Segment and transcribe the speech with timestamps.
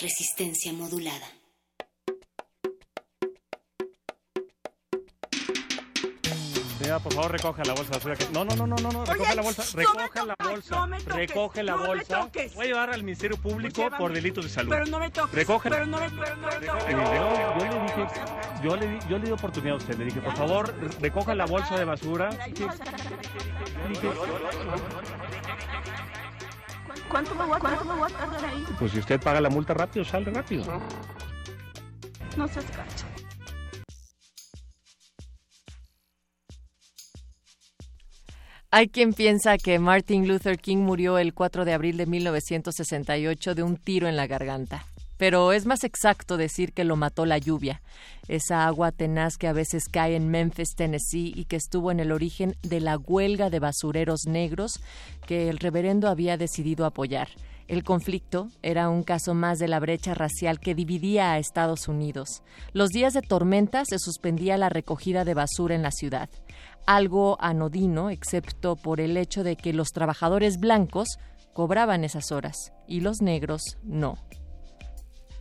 [0.00, 1.28] Resistencia modulada.
[6.78, 8.16] Señora, por favor, recoja la bolsa de basura.
[8.16, 9.62] que- No, no, no, no, no, no, recoja Oye, la bolsa.
[9.74, 10.86] Recoja la bolsa.
[11.14, 12.30] recoge la bolsa.
[12.54, 13.98] Voy a llevar al Ministerio Público Llévame.
[13.98, 14.70] por delitos de salud.
[14.70, 15.34] Pero no me toques.
[15.34, 15.76] Recógela.
[15.76, 16.90] Pero no me, pero no me toques.
[16.90, 16.96] Yo,
[17.58, 18.06] yo le dije,
[18.64, 19.98] yo le, di- yo le di oportunidad a usted.
[19.98, 22.30] Le dije, por favor, recoja la bolsa de basura.
[27.08, 28.64] ¿Cuánto me voy a, cuánto me voy a tardar ahí?
[28.78, 30.64] Pues si usted paga la multa rápido, sale rápido.
[32.36, 33.06] No seas cacho.
[38.72, 43.62] Hay quien piensa que Martin Luther King murió el 4 de abril de 1968 de
[43.64, 44.84] un tiro en la garganta.
[45.20, 47.82] Pero es más exacto decir que lo mató la lluvia,
[48.26, 52.10] esa agua tenaz que a veces cae en Memphis, Tennessee, y que estuvo en el
[52.10, 54.80] origen de la huelga de basureros negros
[55.26, 57.28] que el reverendo había decidido apoyar.
[57.68, 62.42] El conflicto era un caso más de la brecha racial que dividía a Estados Unidos.
[62.72, 66.30] Los días de tormenta se suspendía la recogida de basura en la ciudad
[66.86, 71.18] algo anodino, excepto por el hecho de que los trabajadores blancos
[71.52, 74.16] cobraban esas horas y los negros no.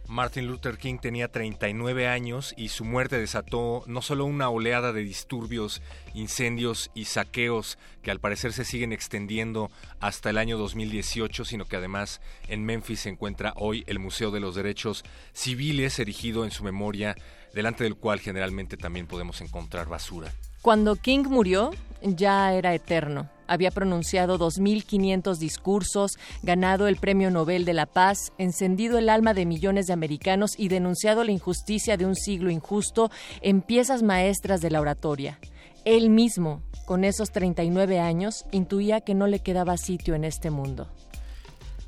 [0.09, 5.03] Martin Luther King tenía 39 años y su muerte desató no solo una oleada de
[5.03, 5.83] disturbios,
[6.15, 11.75] incendios y saqueos que al parecer se siguen extendiendo hasta el año 2018, sino que
[11.75, 16.63] además en Memphis se encuentra hoy el Museo de los Derechos Civiles erigido en su
[16.63, 17.15] memoria,
[17.53, 20.33] delante del cual generalmente también podemos encontrar basura.
[20.63, 21.69] Cuando King murió,
[22.01, 23.29] ya era eterno.
[23.49, 29.47] Había pronunciado 2.500 discursos, ganado el Premio Nobel de la Paz, encendido el alma de
[29.47, 33.09] millones de americanos y denunciado la injusticia de un siglo injusto
[33.41, 35.39] en piezas maestras de la oratoria.
[35.83, 40.87] Él mismo, con esos 39 años, intuía que no le quedaba sitio en este mundo.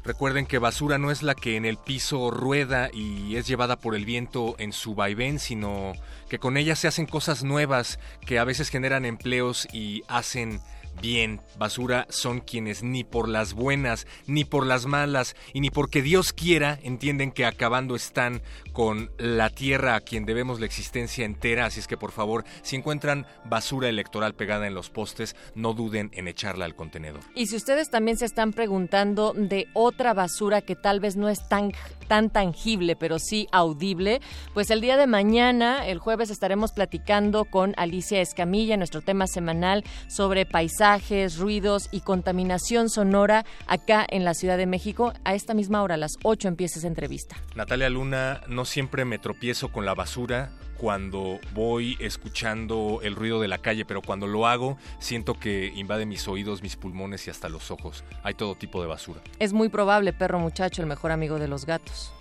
[0.04, 3.94] Recuerden que basura no es la que en el piso rueda y es llevada por
[3.94, 5.94] el viento en su vaivén, sino
[6.28, 10.60] que con ella se hacen cosas nuevas que a veces generan empleos y hacen
[11.02, 11.42] bien.
[11.58, 16.32] Basura son quienes ni por las buenas, ni por las malas, y ni porque Dios
[16.32, 18.42] quiera entienden que acabando están
[18.72, 21.66] con la tierra a quien debemos la existencia entera.
[21.66, 26.12] Así es que por favor, si encuentran basura electoral pegada en los postes, no duden
[26.14, 27.22] en echarla al contenedor.
[27.36, 31.48] Y si ustedes también se están preguntando de otra basura que tal vez no es
[31.48, 31.74] tan,
[32.08, 34.22] tan tangible, pero sí audible,
[34.54, 39.84] pues el día de mañana, el jueves, estaremos platicando con Alicia Escamilla, nuestro tema semanal
[40.08, 40.91] sobre paisajes,
[41.38, 45.14] ruidos y contaminación sonora acá en la Ciudad de México.
[45.24, 47.38] A esta misma hora, a las 8, empieza esa entrevista.
[47.56, 53.48] Natalia Luna, no siempre me tropiezo con la basura cuando voy escuchando el ruido de
[53.48, 57.50] la calle, pero cuando lo hago siento que invade mis oídos, mis pulmones y hasta
[57.50, 58.04] los ojos.
[58.24, 59.22] Hay todo tipo de basura.
[59.40, 62.12] Es muy probable, perro muchacho, el mejor amigo de los gatos.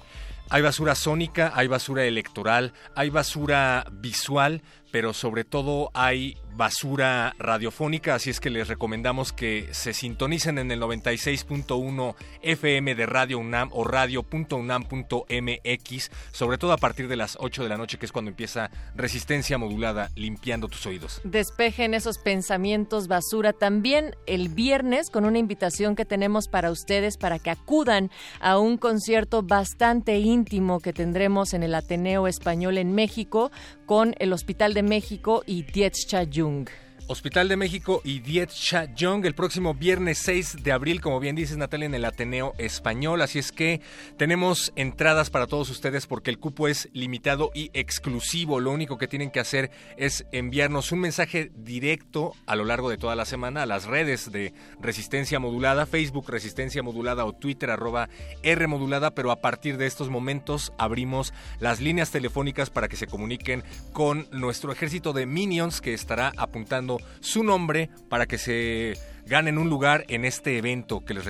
[0.52, 8.14] Hay basura sónica, hay basura electoral, hay basura visual, pero sobre todo hay basura radiofónica,
[8.14, 13.70] así es que les recomendamos que se sintonicen en el 96.1 FM de Radio UNAM
[13.72, 18.30] o radio.unam.mx, sobre todo a partir de las 8 de la noche, que es cuando
[18.30, 21.20] empieza resistencia modulada limpiando tus oídos.
[21.24, 27.38] Despejen esos pensamientos basura también el viernes con una invitación que tenemos para ustedes para
[27.38, 28.10] que acudan
[28.40, 33.50] a un concierto bastante íntimo que tendremos en el Ateneo Español en México
[33.86, 36.68] con el Hospital de México y Dietz Jung.
[37.10, 41.34] Hospital de México y Diet Cha Young el próximo viernes 6 de abril, como bien
[41.34, 43.20] dices Natalia, en el Ateneo Español.
[43.20, 43.80] Así es que
[44.16, 48.60] tenemos entradas para todos ustedes porque el cupo es limitado y exclusivo.
[48.60, 52.96] Lo único que tienen que hacer es enviarnos un mensaje directo a lo largo de
[52.96, 58.08] toda la semana a las redes de Resistencia Modulada, Facebook Resistencia Modulada o Twitter arroba
[58.44, 63.08] R Modulada, pero a partir de estos momentos abrimos las líneas telefónicas para que se
[63.08, 68.94] comuniquen con nuestro ejército de Minions que estará apuntando su nombre para que se
[69.26, 71.24] ganen un lugar en este evento que les,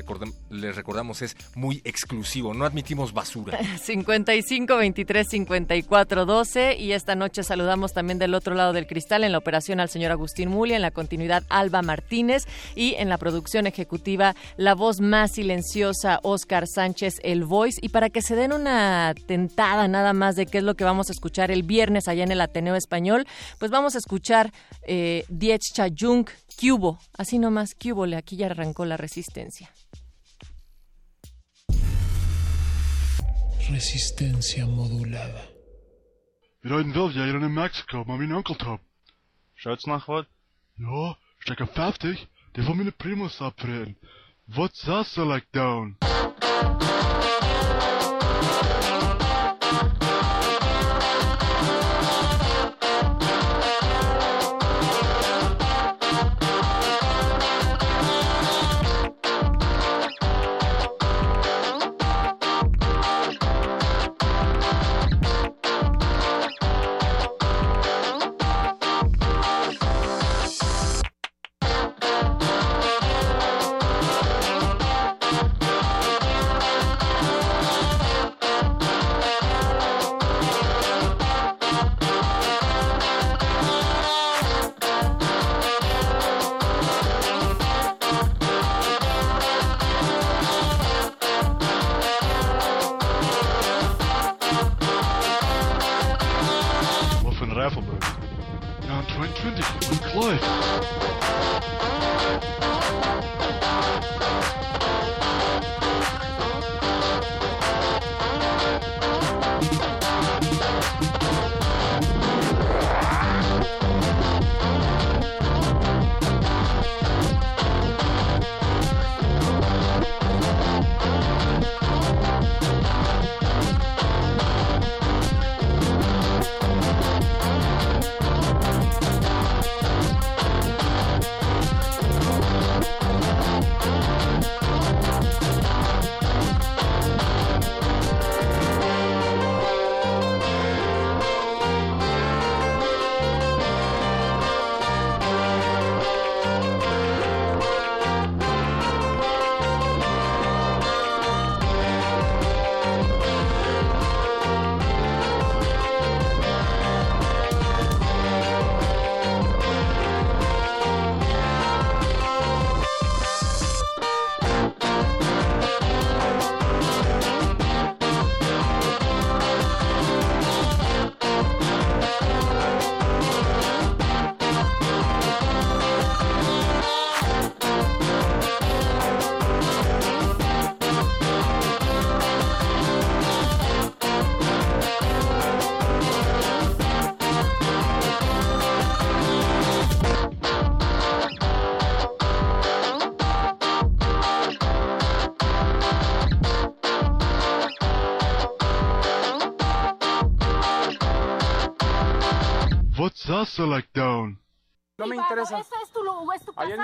[0.51, 2.55] les recordamos es muy exclusivo.
[2.55, 3.59] No admitimos basura.
[3.83, 9.33] 55 23 54 12 y esta noche saludamos también del otro lado del cristal en
[9.33, 13.67] la operación al señor Agustín Muli, en la continuidad Alba Martínez y en la producción
[13.67, 19.15] ejecutiva la voz más silenciosa Oscar Sánchez el Voice y para que se den una
[19.27, 22.33] tentada nada más de qué es lo que vamos a escuchar el viernes allá en
[22.33, 23.27] el Ateneo Español,
[23.59, 24.53] pues vamos a escuchar
[24.87, 26.27] eh, Diech Chayung
[26.61, 29.71] Cubo, así nomás, Cubole, aquí ya arrancó la resistencia.
[33.71, 35.43] Resistencia modulada.
[36.61, 38.79] Wir rijden wel jij in Mexico, maar mijn onkel
[39.85, 40.27] nach wat?
[40.75, 43.99] Ja, stekker 50, die van mijn primus afreden.
[44.45, 46.10] What's that so like down?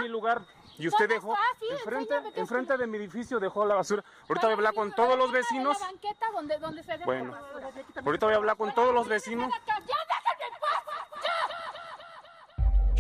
[0.07, 0.43] Mi lugar.
[0.79, 4.05] Y usted dejó, Sí, enfrente, enfrente de mi edificio dejó la basura.
[4.29, 5.79] Ahorita voy a hablar con todos los vecinos.
[5.81, 7.71] La banqueta donde, donde se deja Bueno, la basura.
[8.05, 9.51] ahorita voy a hablar con todos los vecinos.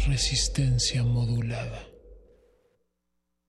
[0.06, 1.80] Resistencia modulada.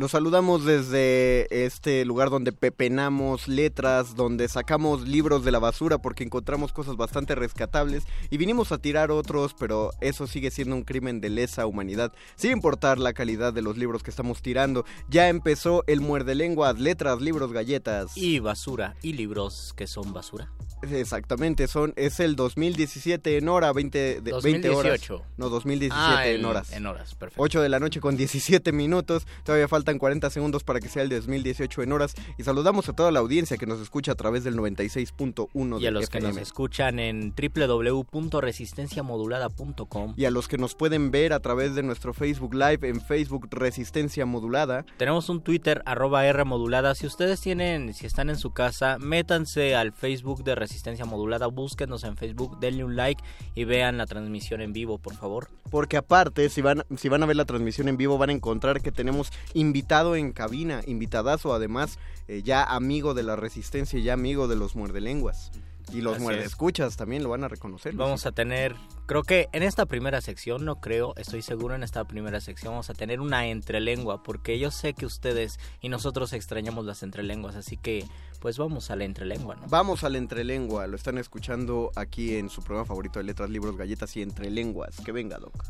[0.00, 6.24] Los saludamos desde este lugar donde pepenamos letras, donde sacamos libros de la basura porque
[6.24, 11.20] encontramos cosas bastante rescatables y vinimos a tirar otros, pero eso sigue siendo un crimen
[11.20, 14.86] de lesa humanidad, sin importar la calidad de los libros que estamos tirando.
[15.10, 18.16] Ya empezó el muerde lenguas, letras, libros, galletas.
[18.16, 20.50] Y basura, y libros que son basura.
[20.82, 24.92] Exactamente, son es el 2017 en hora, 20, de, 20 horas.
[25.08, 25.22] 2018.
[25.36, 26.72] No, 2017 Ah, en en- horas.
[26.72, 27.42] en horas, perfecto.
[27.42, 29.26] 8 de la noche con 17 minutos.
[29.44, 32.14] Todavía faltan 40 segundos para que sea el de 2018 en horas.
[32.38, 35.90] Y saludamos a toda la audiencia que nos escucha a través del 96.1 Y a
[35.90, 40.14] los que nos escuchan en www.resistenciamodulada.com.
[40.16, 43.48] Y a los que nos pueden ver a través de nuestro Facebook Live en Facebook
[43.50, 44.84] Resistencia Modulada.
[44.96, 46.94] Tenemos un Twitter, arroba R modulada.
[46.94, 52.04] Si ustedes tienen, si están en su casa, métanse al Facebook de Resistencia Modulada, búsquenos
[52.04, 53.20] en Facebook, denle un like
[53.54, 55.48] y vean la transmisión en vivo, por favor.
[55.70, 58.82] Porque aparte, si van, si van a ver la transmisión en vivo, van a encontrar
[58.82, 59.32] que tenemos
[59.80, 64.76] invitado en cabina, invitadazo, además, eh, ya amigo de la resistencia, ya amigo de los
[64.76, 65.50] muerdelenguas.
[65.90, 66.46] Y los Así muerde es.
[66.48, 67.94] escuchas también lo van a reconocer.
[67.94, 72.04] Vamos a tener, creo que en esta primera sección, no creo, estoy seguro en esta
[72.04, 76.84] primera sección vamos a tener una entrelengua, porque yo sé que ustedes y nosotros extrañamos
[76.84, 78.06] las entrelenguas, así que
[78.38, 79.66] pues vamos a la entrelengua, ¿no?
[79.68, 84.14] Vamos al entrelengua, lo están escuchando aquí en su programa favorito de letras, libros, galletas
[84.16, 85.00] y entrelenguas.
[85.00, 85.64] Que venga, Doc.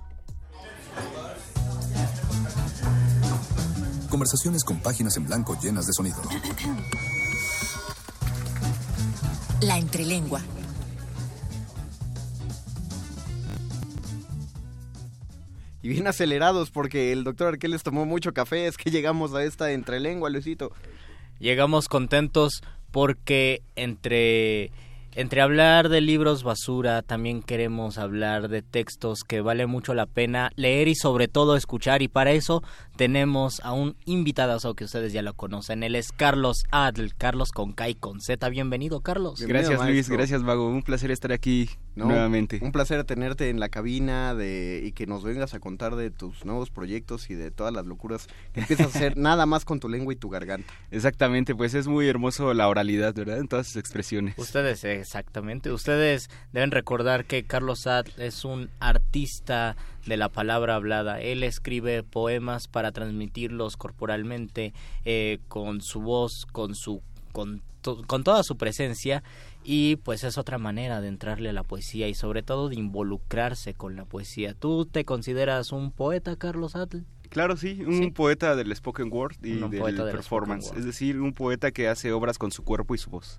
[4.20, 6.18] Conversaciones con páginas en blanco llenas de sonido.
[9.62, 10.42] La entrelengua.
[15.80, 19.72] Y bien acelerados porque el doctor Arqueles tomó mucho café, es que llegamos a esta
[19.72, 20.70] entrelengua, Luisito.
[21.38, 22.60] Llegamos contentos
[22.90, 24.70] porque entre
[25.12, 30.52] entre hablar de libros basura, también queremos hablar de textos que vale mucho la pena
[30.54, 32.00] leer y sobre todo escuchar.
[32.00, 32.62] Y para eso
[33.00, 35.82] tenemos a un invitadazo que ustedes ya lo conocen.
[35.82, 38.46] Él es Carlos Adl, Carlos con K y con Z.
[38.50, 39.40] Bienvenido, Carlos.
[39.40, 42.04] Gracias Luis, gracias Vago, un placer estar aquí ¿no?
[42.04, 42.58] nuevamente.
[42.60, 46.44] Un placer tenerte en la cabina de, y que nos vengas a contar de tus
[46.44, 49.88] nuevos proyectos y de todas las locuras que empiezas a hacer nada más con tu
[49.88, 50.70] lengua y tu garganta.
[50.90, 53.38] Exactamente, pues es muy hermoso la oralidad, ¿verdad?
[53.38, 54.34] En todas sus expresiones.
[54.36, 55.72] Ustedes, exactamente.
[55.72, 59.74] Ustedes deben recordar que Carlos Adl es un artista
[60.06, 61.20] de la palabra hablada.
[61.20, 64.72] Él escribe poemas para transmitirlos corporalmente
[65.04, 67.02] eh, con su voz, con su
[67.32, 69.22] con, to- con toda su presencia
[69.62, 73.74] y pues es otra manera de entrarle a la poesía y sobre todo de involucrarse
[73.74, 74.54] con la poesía.
[74.54, 77.04] ¿Tú te consideras un poeta, Carlos Adl?
[77.28, 81.70] Claro, sí, un poeta del spoken word y Un del performance, es decir, un poeta
[81.70, 83.38] que hace obras con su cuerpo y su voz.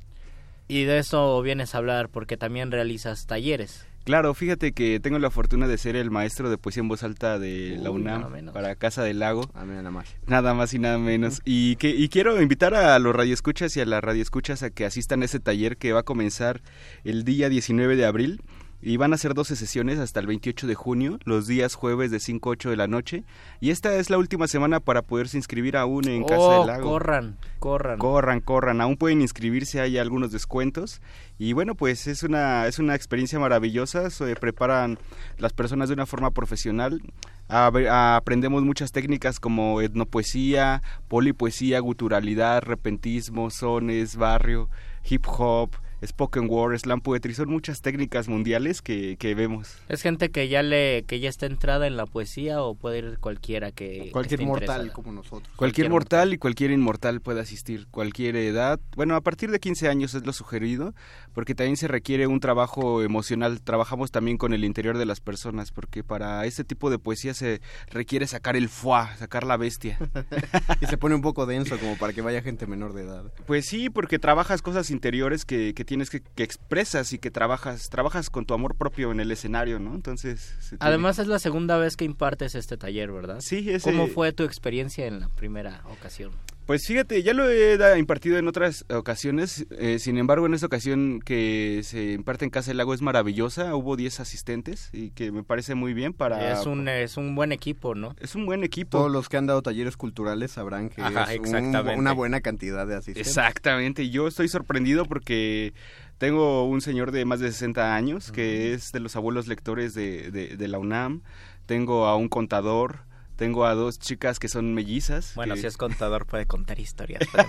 [0.69, 3.85] Y de eso vienes a hablar porque también realizas talleres.
[4.03, 7.37] Claro, fíjate que tengo la fortuna de ser el maestro de poesía en voz alta
[7.37, 9.49] de la UNAM para Casa del Lago.
[9.53, 10.15] nada más.
[10.27, 11.41] Nada más y nada menos.
[11.45, 15.21] Y que y quiero invitar a los radioescuchas y a las radioescuchas a que asistan
[15.21, 16.61] a ese taller que va a comenzar
[17.03, 18.41] el día 19 de abril.
[18.81, 22.19] Y van a ser 12 sesiones hasta el 28 de junio, los días jueves de
[22.19, 23.23] 5 a 8 de la noche.
[23.59, 26.89] Y esta es la última semana para poderse inscribir aún en Casa Oh, del Lago.
[26.89, 27.99] corran, corran.
[27.99, 31.01] Corran, corran, aún pueden inscribirse, hay algunos descuentos.
[31.37, 34.97] Y bueno, pues es una, es una experiencia maravillosa, se preparan
[35.37, 37.01] las personas de una forma profesional.
[37.47, 44.69] A ver, a- aprendemos muchas técnicas como etnopoesía, polipoesía, guturalidad, repentismo, sones, barrio,
[45.03, 45.71] hip hop,
[46.05, 49.77] spoken word, slam poetry, son muchas técnicas mundiales que, que vemos.
[49.89, 53.17] Es gente que ya le que ya está entrada en la poesía o puede ir
[53.19, 54.93] cualquiera que Cualquier esté mortal interesada?
[54.93, 55.55] como nosotros.
[55.55, 58.79] Cualquier mortal y cualquier inmortal puede asistir, cualquier edad.
[58.95, 60.93] Bueno, a partir de 15 años es lo sugerido,
[61.33, 63.61] porque también se requiere un trabajo emocional.
[63.61, 67.61] Trabajamos también con el interior de las personas, porque para este tipo de poesía se
[67.89, 69.97] requiere sacar el fuá, sacar la bestia.
[70.81, 73.31] y se pone un poco denso como para que vaya gente menor de edad.
[73.45, 77.89] Pues sí, porque trabajas cosas interiores que, que tienes que, que expresas y que trabajas,
[77.89, 79.93] trabajas con tu amor propio en el escenario, ¿no?
[79.93, 80.39] Entonces...
[80.61, 83.41] se tiene- Además es la segunda vez que impartes este taller, ¿verdad?
[83.41, 86.31] Sí, ese- ¿Cómo fue tu experiencia en la primera ocasión?
[86.71, 91.19] Pues fíjate, ya lo he impartido en otras ocasiones, eh, sin embargo en esta ocasión
[91.19, 95.43] que se imparte en Casa del Lago es maravillosa, hubo 10 asistentes y que me
[95.43, 96.53] parece muy bien para...
[96.53, 98.15] Es un, es un buen equipo, ¿no?
[98.21, 98.97] Es un buen equipo.
[98.99, 102.87] Todos los que han dado talleres culturales sabrán que Ajá, es un- una buena cantidad
[102.87, 103.27] de asistentes.
[103.27, 105.73] Exactamente, y yo estoy sorprendido porque
[106.19, 110.31] tengo un señor de más de 60 años que es de los abuelos lectores de,
[110.31, 111.21] de- de la UNAM,
[111.65, 112.99] tengo a un contador,
[113.41, 115.31] tengo a dos chicas que son mellizas.
[115.33, 117.23] Bueno, que- si es contador puede contar historias.
[117.33, 117.47] pero,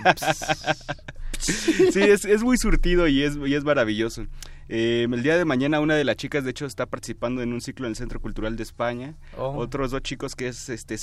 [1.91, 4.25] sí, es, es muy surtido y es, y es maravilloso.
[4.69, 7.61] Eh, el día de mañana una de las chicas, de hecho, está participando en un
[7.61, 9.15] ciclo en el Centro Cultural de España.
[9.37, 9.55] Oh.
[9.57, 10.97] Otros dos chicos que es este,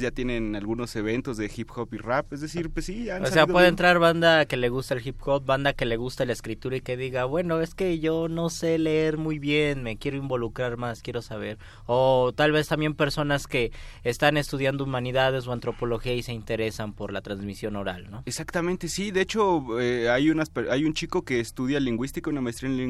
[0.00, 2.32] ya tienen algunos eventos de hip hop y rap.
[2.32, 3.72] Es decir, pues sí, han O sea, puede bien.
[3.72, 6.80] entrar banda que le gusta el hip hop, banda que le gusta la escritura y
[6.80, 11.02] que diga, bueno, es que yo no sé leer muy bien, me quiero involucrar más,
[11.02, 11.58] quiero saber.
[11.86, 13.72] O tal vez también personas que
[14.04, 18.22] están estudiando humanidades o antropología y se interesan por la transmisión oral, ¿no?
[18.26, 19.10] Exactamente, sí.
[19.10, 22.89] De hecho, eh, hay, unas, hay un chico que estudia lingüística, una maestría en lingüística,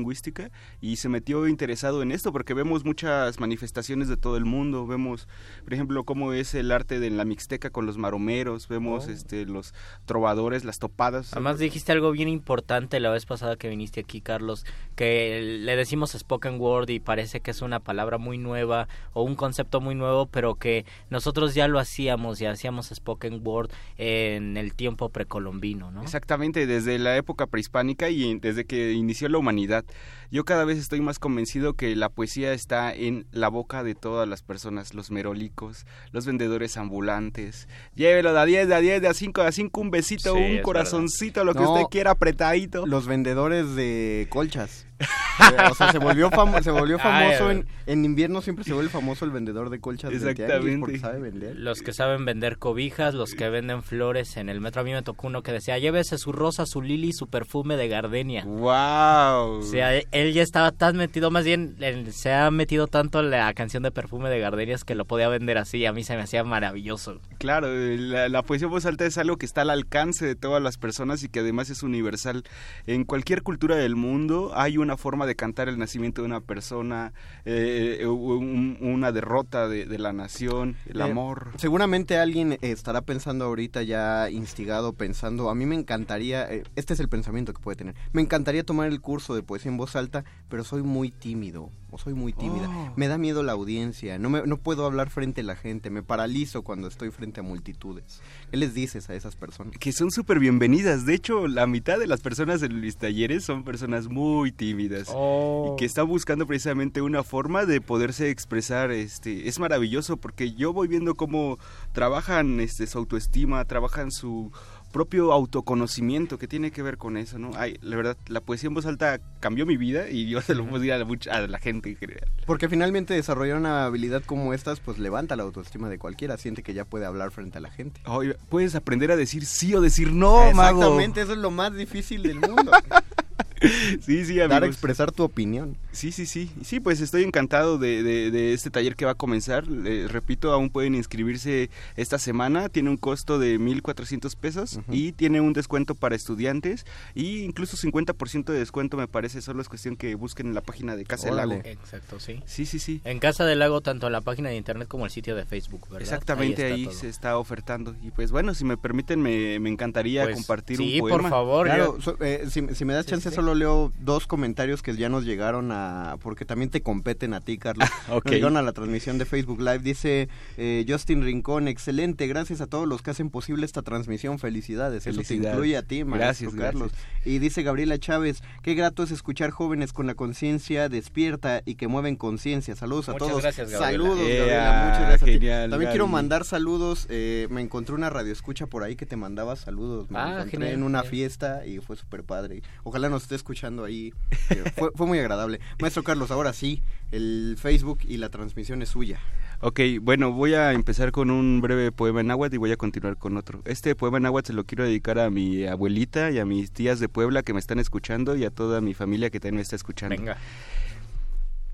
[0.80, 4.86] y se metió interesado en esto porque vemos muchas manifestaciones de todo el mundo.
[4.86, 5.28] Vemos,
[5.64, 9.10] por ejemplo, cómo es el arte de la mixteca con los maromeros, vemos Oh.
[9.10, 9.72] este, los
[10.04, 11.32] trovadores, las topadas.
[11.32, 14.64] Además dijiste algo bien importante la vez pasada que viniste aquí, Carlos,
[14.96, 19.34] que le decimos spoken word y parece que es una palabra muy nueva o un
[19.36, 24.74] concepto muy nuevo, pero que nosotros ya lo hacíamos, ya hacíamos spoken word en el
[24.74, 26.02] tiempo precolombino, ¿no?
[26.02, 29.84] Exactamente, desde la época prehispánica y desde que inició la humanidad.
[30.30, 34.28] Yo cada vez estoy más convencido que la poesía está en la boca de todas
[34.28, 37.66] las personas, los merolicos, los vendedores ambulantes.
[37.96, 40.34] Llévelo de a 10, de a 10, de a 5, de a 5, un besito,
[40.36, 41.72] Sí, un corazoncito, lo que No.
[41.72, 42.86] usted quiera apretadito.
[42.86, 44.86] Los vendedores de colchas.
[45.70, 48.90] o sea, se volvió, famo- se volvió famoso Ay, en, en invierno siempre se vuelve
[48.90, 50.78] famoso el vendedor de colchas Exactamente.
[50.78, 51.56] porque sabe vender.
[51.56, 54.82] Los que saben vender cobijas, los que venden flores en el metro.
[54.82, 57.88] A mí me tocó uno que decía, llévese su rosa, su lili, su perfume de
[57.88, 58.44] gardenia.
[58.44, 59.58] ¡Wow!
[59.58, 63.30] O sea, él ya estaba tan metido, más bien él se ha metido tanto en
[63.30, 65.86] la canción de perfume de gardenias que lo podía vender así.
[65.86, 67.20] A mí se me hacía maravilloso.
[67.38, 70.76] Claro, la, la poesía voz alta es algo que está al alcance de todas las
[70.76, 72.44] personas y que además es universal.
[72.86, 77.12] En cualquier cultura del mundo hay una forma de cantar el nacimiento de una persona,
[77.44, 81.48] eh, un- una derrota de, de la nación, el Eh, amor.
[81.56, 87.00] Seguramente alguien estará pensando ahorita ya instigado, pensando, a mí me encantaría, eh, este es
[87.00, 90.24] el pensamiento que puede tener, me encantaría tomar el curso de poesía en voz alta,
[90.50, 92.92] pero soy muy tímido, o soy muy tímida, Oh.
[92.96, 96.02] me da miedo la audiencia, no, me, no puedo hablar frente a la gente, me
[96.02, 98.20] paralizo cuando estoy frente a multitudes.
[98.50, 99.78] ¿Qué les dices a esas personas?
[99.78, 101.06] Que son súper bienvenidas.
[101.06, 105.08] De hecho, la mitad de las personas en mis talleres son personas muy tímidas.
[105.12, 105.72] Oh.
[105.72, 108.90] Y que están buscando precisamente una forma de poderse expresar.
[108.90, 111.58] Este, es maravilloso porque yo voy viendo cómo
[111.92, 114.50] trabajan este, su autoestima, trabajan su
[114.92, 117.50] propio autoconocimiento que tiene que ver con eso, ¿no?
[117.54, 120.64] Ay, la verdad, la poesía en voz alta cambió mi vida y yo se lo
[120.64, 122.28] puedo decir a la, mucha- a la gente en general.
[122.46, 126.74] Porque finalmente desarrollar una habilidad como estas, pues levanta la autoestima de cualquiera, siente que
[126.74, 128.00] ya puede hablar frente a la gente.
[128.48, 130.78] Puedes aprender a decir sí o decir no, mago.
[130.80, 132.70] Exactamente, eso es lo más difícil del mundo.
[134.00, 134.74] Sí, sí, Dar a amigos.
[134.76, 135.76] expresar tu opinión.
[135.92, 136.50] Sí, sí, sí.
[136.64, 139.66] Sí, pues estoy encantado de, de- de este taller que va a comenzar.
[139.68, 142.68] Les repito, aún pueden inscribirse esta semana.
[142.68, 148.44] Tiene un costo de 1.400 pesos y tiene un descuento para estudiantes y incluso 50%
[148.52, 149.42] de descuento me parece.
[149.42, 151.60] Solo es cuestión que busquen en la página de Casa del Lago.
[151.64, 152.40] Exacto, sí.
[152.46, 153.00] Sí, sí, sí.
[153.04, 155.82] En Casa del Lago, tanto en la página de internet como el sitio de Facebook,
[155.90, 156.02] ¿verdad?
[156.02, 157.94] Exactamente, ahí, está se está ofertando.
[158.02, 161.18] Y pues bueno, si me permiten, me, me encantaría Pues, compartir sí, un poema.
[161.22, 161.66] por favor.
[161.66, 164.96] Claro, yo- so- eh, si, si me das Sí, chance, solo leo dos comentarios que
[164.96, 166.16] ya nos llegaron a.
[166.22, 167.88] Porque también te competen a ti, Carlos.
[168.10, 168.24] Ok.
[168.26, 169.80] Nos llegaron a la transmisión de Facebook Live.
[169.80, 174.38] Dice eh, Justin Rincón: excelente, gracias a todos los que hacen posible esta transmisión.
[174.38, 175.06] Felicidades.
[175.06, 176.92] Eso te incluye a ti, maestro Gracias, Carlos.
[177.24, 181.88] Y dice Gabriela Chávez: qué grato es escuchar jóvenes con la conciencia despierta y que
[181.88, 182.74] mueven conciencia.
[182.76, 183.42] Saludos a Muchas todos.
[183.42, 183.92] gracias, Gabriela.
[183.92, 184.84] Saludos, Gabriela.
[184.86, 185.22] Muchas gracias.
[185.22, 185.70] a ti.
[185.70, 187.06] También quiero mandar saludos.
[187.10, 190.10] eh, me encontré una radio escucha por ahí que te mandaba saludos.
[190.10, 191.10] Me Ah, encontré genial, en una genial.
[191.10, 192.62] fiesta y fue súper padre.
[192.84, 194.12] Ojalá nos esté escuchando ahí.
[194.76, 195.60] Fue, fue muy agradable.
[195.80, 199.20] Maestro Carlos, ahora sí, el Facebook y la transmisión es suya.
[199.62, 203.18] Ok, bueno, voy a empezar con un breve poema en náhuatl y voy a continuar
[203.18, 203.60] con otro.
[203.66, 206.98] Este poema en náhuatl se lo quiero dedicar a mi abuelita y a mis tías
[206.98, 209.76] de Puebla que me están escuchando y a toda mi familia que también me está
[209.76, 210.16] escuchando.
[210.16, 210.38] Venga.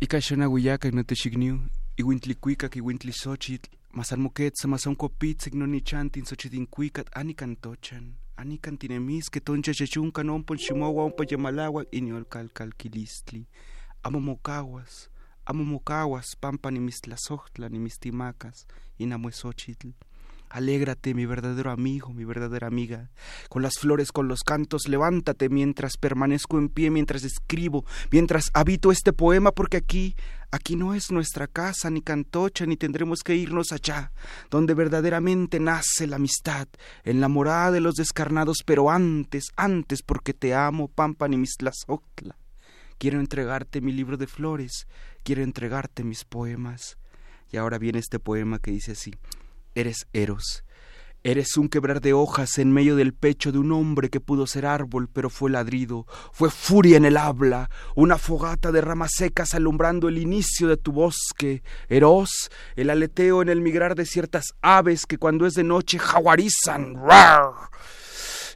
[0.00, 1.60] Icashana huillaca no techigniu,
[1.96, 6.24] iwintlicuicac iwintlisochitl, masalmoquet samasoncopit signonichantin
[8.36, 13.46] anicantochan, anicantinemis que toncha chechuncan ompon ximowa ompa yamalagua iniolcalcalquilistli,
[14.02, 15.10] amomocaguas,
[15.44, 18.66] amomocaguas pampa nimistlasohtla nimistimacas,
[18.98, 19.90] inamuesochitl,
[20.48, 23.10] Alégrate, mi verdadero amigo, mi verdadera amiga.
[23.48, 28.92] Con las flores, con los cantos, levántate mientras permanezco en pie, mientras escribo, mientras habito
[28.92, 30.14] este poema, porque aquí,
[30.50, 34.12] aquí no es nuestra casa, ni cantocha, ni tendremos que irnos allá,
[34.50, 36.68] donde verdaderamente nace la amistad,
[37.04, 42.36] en la morada de los descarnados, pero antes, antes, porque te amo, Pampa ni Mislazoctla.
[42.98, 44.86] Quiero entregarte mi libro de flores,
[45.22, 46.98] quiero entregarte mis poemas.
[47.52, 49.14] Y ahora viene este poema que dice así
[49.76, 50.64] eres Eros.
[51.26, 54.64] Eres un quebrar de hojas en medio del pecho de un hombre que pudo ser
[54.64, 60.08] árbol, pero fue ladrido, fue furia en el habla, una fogata de ramas secas alumbrando
[60.08, 61.64] el inicio de tu bosque.
[61.88, 66.94] Eros, el aleteo en el migrar de ciertas aves que cuando es de noche jaguarizan.
[66.94, 67.50] ¡Rar!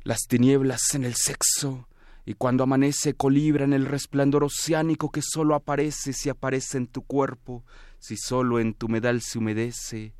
[0.04, 1.88] Las tinieblas en el sexo,
[2.24, 7.02] y cuando amanece colibra en el resplandor oceánico que solo aparece si aparece en tu
[7.02, 7.64] cuerpo,
[7.98, 10.14] si solo en tu medal se humedece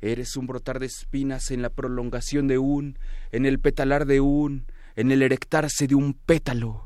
[0.00, 2.98] Eres un brotar de espinas en la prolongación de un,
[3.32, 6.85] en el petalar de un, en el erectarse de un pétalo.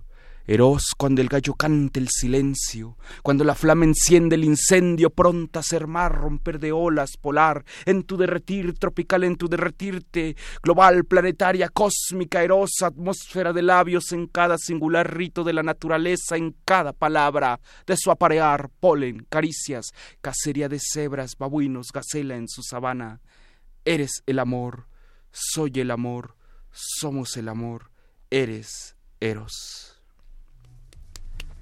[0.52, 5.62] Eros cuando el gallo canta el silencio, cuando la flama enciende el incendio, pronta a
[5.62, 11.68] ser mar, romper de olas, polar, en tu derretir tropical, en tu derretirte, global, planetaria,
[11.68, 17.60] cósmica, erosa, atmósfera de labios en cada singular rito de la naturaleza, en cada palabra,
[17.86, 23.20] de su aparear, polen, caricias, cacería de cebras, babuinos, gacela en su sabana.
[23.84, 24.88] Eres el amor,
[25.30, 26.34] soy el amor,
[26.72, 27.92] somos el amor,
[28.30, 29.99] eres Eros.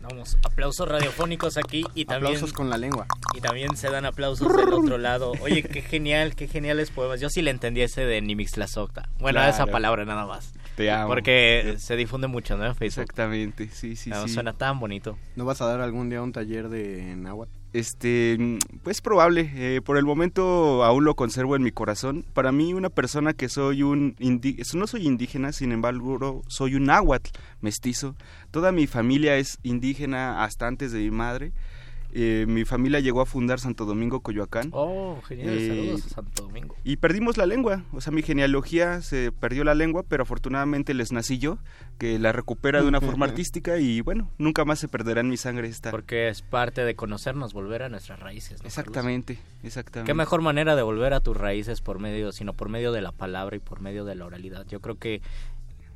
[0.00, 2.34] Vamos, aplausos radiofónicos aquí y también...
[2.36, 3.06] Aplausos con la lengua.
[3.36, 5.32] Y también se dan aplausos del otro lado.
[5.42, 7.20] Oye, qué genial, qué geniales poemas.
[7.20, 9.08] Yo sí le entendí ese de Nimixtlazocta.
[9.18, 9.52] Bueno, Claro.
[9.52, 10.52] esa palabra nada más.
[10.76, 11.08] Te amo.
[11.08, 12.64] Porque se difunde mucho, ¿no?
[12.66, 13.02] En Facebook.
[13.02, 14.34] Exactamente, sí, sí, No, sí.
[14.34, 15.18] Suena tan bonito.
[15.34, 17.50] ¿No vas a dar algún día un taller de náhuatl?
[17.72, 18.38] Este,
[18.82, 19.50] pues probable.
[19.54, 22.24] eh, por el momento aún lo conservo en mi corazón.
[22.32, 24.16] Para mí, una persona que soy un
[24.74, 28.14] no soy indígena, sin embargo, soy un náhuatl mestizo.
[28.50, 31.52] Toda mi familia es indígena hasta antes de mi madre.
[32.12, 34.70] Eh, mi familia llegó a fundar Santo Domingo, Coyoacán.
[34.72, 35.50] Oh, genial.
[35.50, 36.74] Eh, Saludos a Santo Domingo.
[36.84, 41.12] Y perdimos la lengua, o sea, mi genealogía se perdió la lengua, pero afortunadamente les
[41.12, 41.58] nací yo,
[41.98, 45.36] que la recupera de una forma artística y bueno, nunca más se perderá en mi
[45.36, 45.90] sangre esta.
[45.90, 48.52] Porque es parte de conocernos, volver a nuestras raíces.
[48.52, 48.78] ¿no, Carlos?
[48.78, 50.10] Exactamente, exactamente.
[50.10, 53.12] Qué mejor manera de volver a tus raíces por medio, sino por medio de la
[53.12, 54.66] palabra y por medio de la oralidad.
[54.66, 55.20] Yo creo que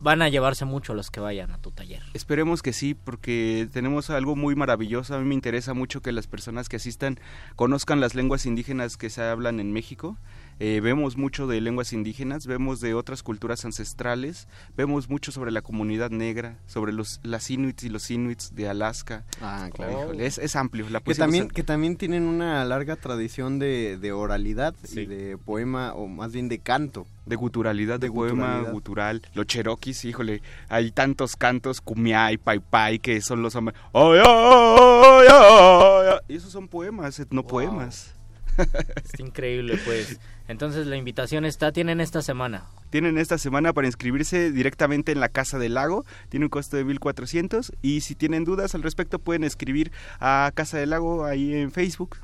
[0.02, 2.02] van a llevarse mucho los que vayan a tu taller.
[2.12, 5.14] Esperemos que sí, porque tenemos algo muy maravilloso.
[5.14, 7.20] A mí me interesa mucho que las personas que asistan
[7.54, 10.18] conozcan las lenguas indígenas que se hablan en México.
[10.64, 14.46] Eh, vemos mucho de lenguas indígenas, vemos de otras culturas ancestrales,
[14.76, 19.24] vemos mucho sobre la comunidad negra, sobre los las inuits y los inuits de Alaska.
[19.40, 20.02] Ah, claro.
[20.04, 20.88] Híjole, es, es amplio.
[20.88, 25.94] La Que también, que también tienen una larga tradición de, de oralidad y de poema,
[25.94, 27.08] o más bien de canto.
[27.26, 28.72] de guturalidad, de, De poema guturalidad.
[28.72, 29.22] gutural.
[29.34, 33.76] Los cheroquis, híjole, hay tantos cantos, cumiay, pai pai, que son los hombres.
[33.92, 36.18] ¡Ay, ay, ay, ay, ay!
[36.28, 38.14] Y esos son poemas, no poemas.
[39.04, 40.18] Es increíble, pues.
[40.48, 42.64] Entonces la invitación está, tienen esta semana.
[42.90, 46.04] Tienen esta semana para inscribirse directamente en la Casa del Lago.
[46.28, 47.72] Tiene un costo de 1.400.
[47.80, 52.18] Y si tienen dudas al respecto, pueden escribir a Casa del Lago ahí en Facebook.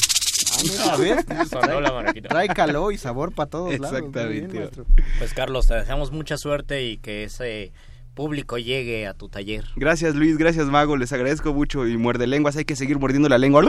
[0.52, 1.48] Ah, mira, ¿ves?
[1.48, 2.28] Sonó la maraquita.
[2.28, 3.98] Trae calor y sabor para todos lados.
[3.98, 4.46] Exactamente.
[4.48, 4.84] Bien, maestro.
[5.18, 7.72] Pues Carlos, te deseamos mucha suerte y que ese
[8.14, 9.64] público llegue a tu taller.
[9.76, 13.38] Gracias Luis, gracias Mago, les agradezco mucho y muerde lenguas, hay que seguir mordiendo la
[13.38, 13.62] lengua.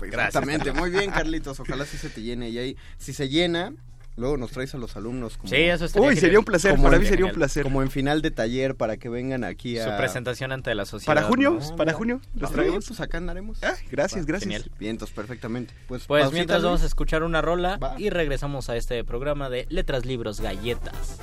[0.00, 3.72] Exactamente, muy bien Carlitos, ojalá sí se te llene y ahí, si se llena,
[4.16, 5.36] luego nos traes a los alumnos.
[5.36, 6.20] Como, Sí, eso estaría Uy, genial.
[6.20, 7.62] sería un placer, como para mí sería un placer.
[7.62, 9.84] Como en final de taller para que vengan aquí a...
[9.84, 11.14] Su presentación ante la sociedad.
[11.14, 11.76] Para junio, ¿no?
[11.76, 12.86] para junio, los Ah, traemos.
[12.88, 13.60] Pues acá andaremos.
[13.90, 14.40] gracias, Va, gracias.
[14.40, 14.70] Genial.
[14.78, 15.72] Vientos, perfectamente.
[15.86, 17.94] Pues, Pues mientras vamos a escuchar una rola Va.
[17.98, 21.18] y regresamos a este programa de Letras, Libros, Galletas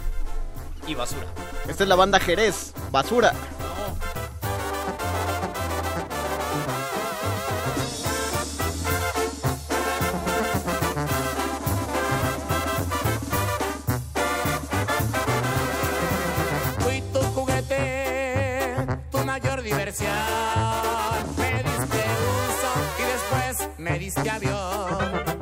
[0.87, 1.25] y Basura.
[1.67, 3.33] Esta es la banda Jerez, Basura.
[3.33, 4.44] Fui
[19.99, 20.11] diversión.
[21.37, 22.03] Me diste
[22.47, 25.34] uso y después me diste avión.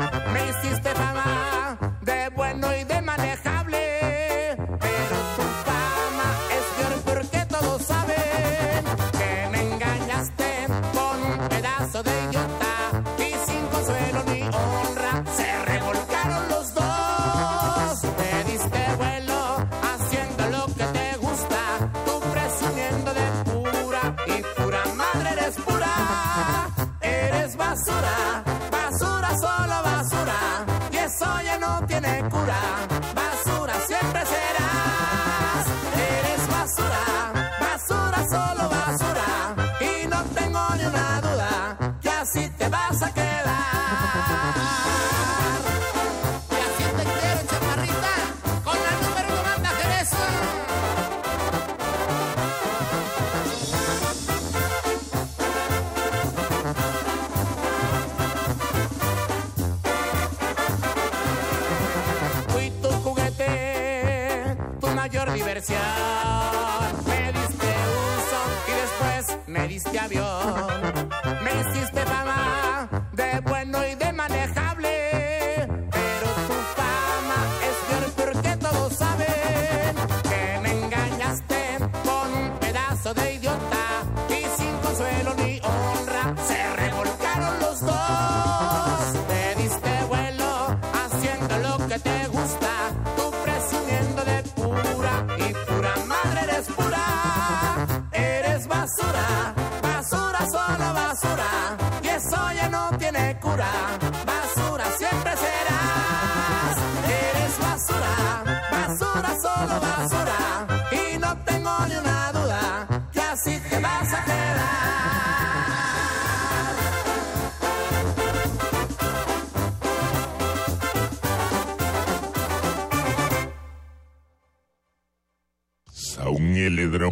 [69.73, 70.82] Diste avión.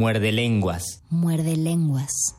[0.02, 1.04] Muerde lenguas.
[1.12, 2.36] Muerde lenguas.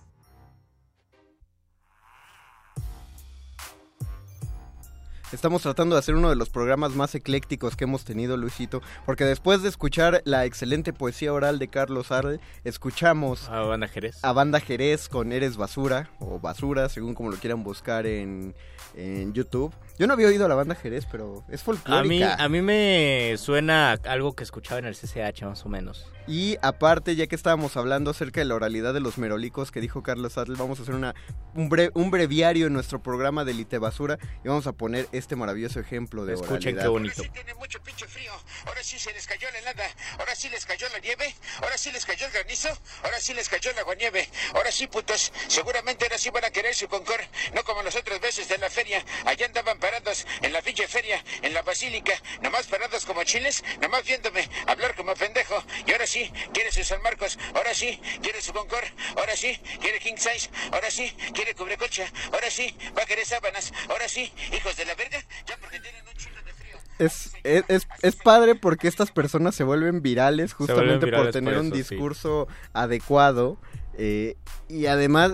[5.32, 9.24] Estamos tratando de hacer uno de los programas más eclécticos que hemos tenido, Luisito, porque
[9.24, 14.18] después de escuchar la excelente poesía oral de Carlos Arde, escuchamos A Banda Jerez.
[14.22, 18.54] a Banda Jerez con Eres Basura, o Basura, según como lo quieran buscar en,
[18.94, 19.72] en YouTube.
[19.98, 22.08] Yo no había oído a la Banda Jerez, pero es A folclórica.
[22.08, 26.11] mí, a mí me suena algo que escuchaba en el CCH más o menos.
[26.28, 30.02] Y aparte, ya que estábamos hablando acerca de la oralidad de los merolicos que dijo
[30.02, 31.14] Carlos Adl, vamos a hacer una,
[31.54, 35.34] un, bre- un breviario en nuestro programa de Lite Basura y vamos a poner este
[35.34, 36.82] maravilloso ejemplo de Escuchen oralidad.
[36.82, 37.22] qué bonito.
[37.32, 38.32] Tiene mucho pinche frío.
[38.66, 39.84] Ahora sí se les cayó la helada.
[40.18, 41.34] Ahora sí les cayó la nieve.
[41.60, 42.68] Ahora sí les cayó el granizo.
[43.02, 44.28] Ahora sí les cayó el aguanieve.
[44.54, 45.32] Ahora sí, putos.
[45.48, 47.20] Seguramente ahora sí van a querer su concor.
[47.54, 49.04] No como las otras veces de la feria.
[49.26, 52.12] Allá andaban parados en la pinche feria, en la basílica.
[52.42, 53.64] Nomás parados como chiles.
[53.80, 55.62] Nomás viéndome hablar como pendejo.
[55.86, 56.11] Y ahora sí,
[56.52, 57.38] quiere su San Marcos.
[57.54, 58.84] Ahora sí, quiere su concor.
[59.16, 60.50] Ahora sí, quiere king size.
[60.72, 62.04] Ahora sí, quiere cubrecolcha.
[62.32, 63.72] Ahora sí, va a querer sábanas.
[63.88, 65.18] Ahora sí, hijos de la verga.
[65.46, 66.76] Ya porque tienen un chingo de frío.
[66.98, 71.54] Es, es, es, es padre porque estas personas se vuelven virales justamente vuelven por tener
[71.54, 71.78] por un sí.
[71.78, 73.58] discurso adecuado.
[73.98, 74.36] eh,
[74.68, 75.32] y además,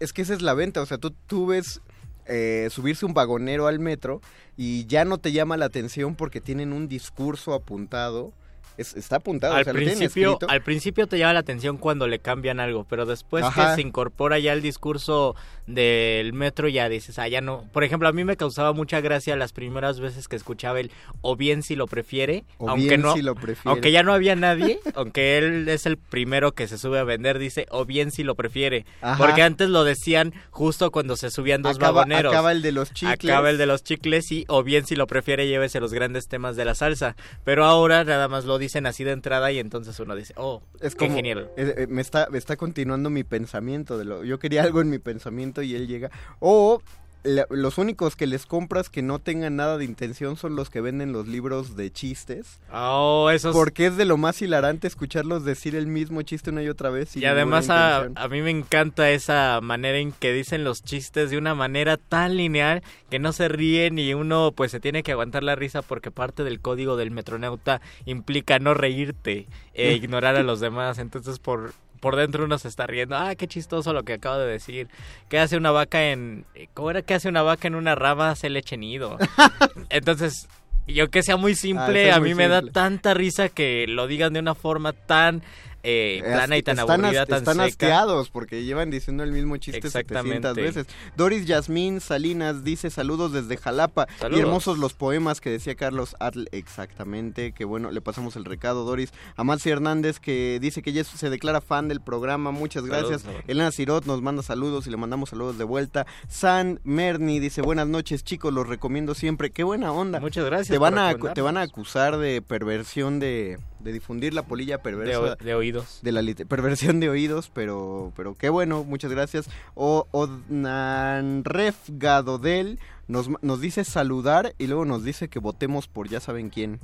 [0.00, 0.80] es que esa es la venta.
[0.80, 1.80] O sea, tú, tú ves
[2.26, 4.20] eh, subirse un vagonero al metro
[4.56, 8.32] y ya no te llama la atención porque tienen un discurso apuntado.
[8.80, 12.18] Es- está apuntado, Al o sea, principio, al principio te llama la atención cuando le
[12.18, 13.70] cambian algo, pero después Ajá.
[13.70, 15.34] que se incorpora ya el discurso
[15.66, 17.64] del metro ya dices, ah, ya no.
[17.72, 20.90] Por ejemplo, a mí me causaba mucha gracia las primeras veces que escuchaba el
[21.20, 23.70] o bien si lo prefiere, O aunque bien no, si lo prefiere.
[23.70, 27.38] aunque ya no había nadie, aunque él es el primero que se sube a vender,
[27.38, 29.16] dice o bien si lo prefiere, Ajá.
[29.24, 32.32] porque antes lo decían justo cuando se subían dos Acaba- vagoneros.
[32.32, 33.30] acaba el de los chicles.
[33.30, 36.56] Acaba el de los chicles y o bien si lo prefiere llévese los grandes temas
[36.56, 37.14] de la salsa,
[37.44, 40.94] pero ahora nada más lo dicen así de entrada y entonces uno dice, "Oh, Es
[40.94, 43.98] qué como, genial." eh, me, está, me está continuando mi pensamiento.
[43.98, 46.10] de lo Yo quería algo en mi pensamiento y él llega.
[46.38, 46.80] O
[47.22, 50.80] la- los únicos que les compras que no tengan nada de intención son los que
[50.80, 52.58] venden los libros de chistes.
[52.72, 56.68] Oh, esos Porque es de lo más hilarante escucharlos decir el mismo chiste una y
[56.68, 57.16] otra vez.
[57.16, 61.38] Y además a, a mí me encanta esa manera en que dicen los chistes de
[61.38, 65.42] una manera tan lineal que no se ríen y uno pues se tiene que aguantar
[65.42, 70.60] la risa porque parte del código del metronauta implica no reírte e ignorar a los
[70.60, 70.98] demás.
[70.98, 73.16] Entonces por, por dentro uno se está riendo.
[73.16, 74.88] Ah, qué chistoso lo que acabo de decir.
[75.28, 76.44] ¿Qué hace una vaca en...
[76.74, 78.30] ¿Cómo era que hace una vaca en una rama?
[78.30, 79.18] Hace leche nido.
[79.90, 80.48] Entonces...
[80.86, 84.08] Y aunque sea muy Ah, simple, es a mí me da tanta risa que lo
[84.08, 85.42] digan de una forma tan
[85.82, 88.06] eh, plana y tan están, aburrida, tan están seca.
[88.32, 90.48] porque llevan diciendo el mismo chiste Exactamente.
[90.48, 90.86] 700 veces.
[91.16, 94.38] Doris Yasmín Salinas dice saludos desde Jalapa Saludos.
[94.38, 98.84] y hermosos los poemas que decía Carlos Atl exactamente, que bueno, le pasamos el recado
[98.84, 99.12] Doris.
[99.36, 103.24] Amalci Hernández que dice que ella se declara fan del programa, muchas gracias.
[103.46, 106.06] Elena Cirot nos manda saludos y le mandamos saludos de vuelta.
[106.28, 110.20] San Merni dice buenas noches chicos, los recomiendo siempre, qué buena onda.
[110.20, 114.44] Muchas gracias Te van, a, te van a acusar de perversión de, de difundir la
[114.44, 116.00] polilla perversa de oídos.
[116.02, 119.48] de la perversión de oídos, pero, pero qué bueno, muchas gracias.
[119.74, 126.20] O Odnanref Gadodel nos, nos dice saludar y luego nos dice que votemos por ya
[126.20, 126.80] saben quién.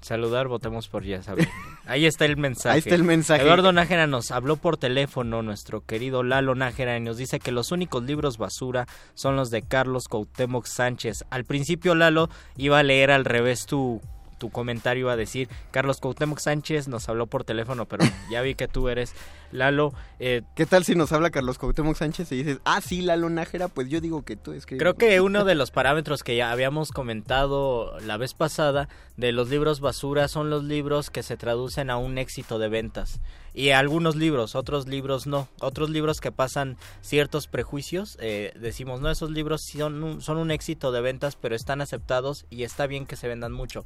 [0.00, 1.46] Saludar, votemos por ya saben.
[1.86, 2.72] Ahí está el mensaje.
[2.72, 3.42] Ahí está el mensaje.
[3.42, 7.70] Eduardo Nájera nos habló por teléfono, nuestro querido Lalo Nájera, y nos dice que los
[7.70, 11.24] únicos libros basura son los de Carlos Cuauhtémoc Sánchez.
[11.28, 14.00] Al principio, Lalo, iba a leer al revés tu,
[14.40, 18.66] tu comentario, a decir Carlos Cuauhtémoc Sánchez nos habló por teléfono, pero ya vi que
[18.66, 19.14] tú eres
[19.52, 19.92] Lalo.
[20.18, 23.68] eh, ¿Qué tal si nos habla Carlos Cuauhtémoc Sánchez y dices, ah, sí, Lalo Nájera?
[23.68, 24.80] Pues yo digo que tú escribes.
[24.80, 29.50] Creo que uno de los parámetros que ya habíamos comentado la vez pasada de los
[29.50, 33.20] libros basura son los libros que se traducen a un éxito de ventas.
[33.52, 35.48] Y algunos libros, otros libros no.
[35.60, 40.50] Otros libros que pasan ciertos prejuicios, eh, decimos, no, esos libros son un, son un
[40.50, 43.84] éxito de ventas, pero están aceptados y está bien que se vendan mucho.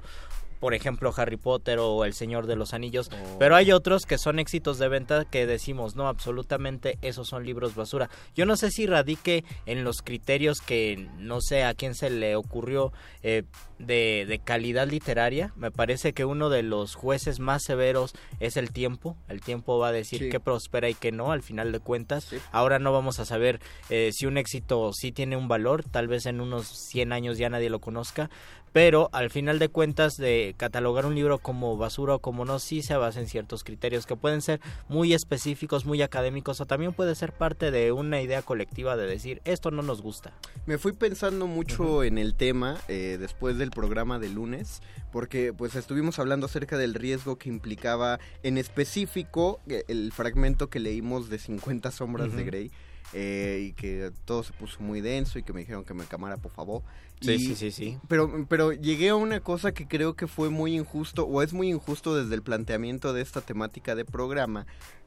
[0.60, 3.10] Por ejemplo, Harry Potter o El Señor de los Anillos.
[3.38, 7.74] Pero hay otros que son éxitos de venta que decimos, no, absolutamente esos son libros
[7.74, 8.08] basura.
[8.34, 12.36] Yo no sé si radique en los criterios que no sé a quién se le
[12.36, 13.44] ocurrió eh,
[13.78, 15.52] de, de calidad literaria.
[15.56, 19.16] Me parece que uno de los jueces más severos es el tiempo.
[19.28, 20.28] El tiempo va a decir Sí.
[20.30, 22.28] qué prospera y qué no, al final de cuentas.
[22.52, 26.26] Ahora no vamos a saber eh, si un éxito sí tiene un valor, tal vez
[26.26, 28.30] en unos 100 años ya nadie lo conozca,
[28.74, 32.82] pero al final de cuentas de catalogar un libro como basura o como no, sí
[32.82, 37.14] se basa en ciertos criterios que pueden ser muy específicos, muy académicos o también puede
[37.14, 40.32] ser parte de una idea colectiva de decir esto no nos gusta.
[40.66, 44.82] Me fui pensando mucho en el tema eh, después del programa de lunes,
[45.12, 51.30] porque pues estuvimos hablando acerca del riesgo que implicaba en específico el fragmento que leímos
[51.30, 52.42] de 50 sombras de.
[52.42, 52.72] Grey.
[53.14, 56.36] Eh, y que todo se puso muy denso y que me dijeron que me camara
[56.36, 56.82] por favor.
[57.20, 57.98] Sí, Y- sí, sí, sí.
[58.08, 61.70] Pero, pero llegué a una cosa que creo que fue muy injusto, o es muy
[61.70, 64.66] injusto desde el planteamiento de esta temática de programa,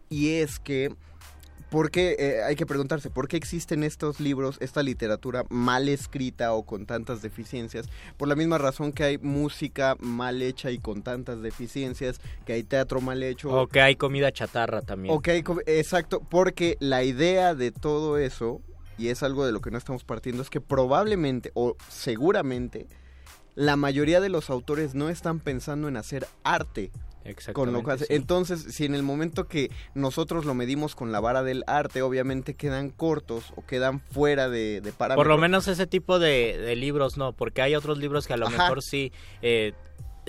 [0.10, 0.96] y es que,
[1.70, 6.54] ¿por qué, eh, hay que preguntarse, ¿por qué existen estos libros, esta literatura mal escrita
[6.54, 7.88] o con tantas deficiencias?
[8.18, 12.64] Por la misma razón que hay música mal hecha y con tantas deficiencias, que hay
[12.64, 13.50] teatro mal hecho.
[13.52, 15.14] O que hay comida chatarra también.
[15.16, 18.62] Ok, co- exacto, porque la idea de todo eso,
[18.98, 22.88] y es algo de lo que no estamos partiendo, es que probablemente o seguramente
[23.56, 26.92] la mayoría de los autores no están pensando en hacer arte.
[27.54, 28.06] Con lo que hace.
[28.06, 28.14] sí.
[28.14, 32.54] Entonces, si en el momento que nosotros lo medimos con la vara del arte, obviamente
[32.54, 35.26] quedan cortos o quedan fuera de, de parámetros.
[35.26, 38.38] Por lo menos ese tipo de, de libros no, porque hay otros libros que a
[38.38, 38.64] lo Ajá.
[38.64, 39.12] mejor sí,
[39.42, 39.74] eh,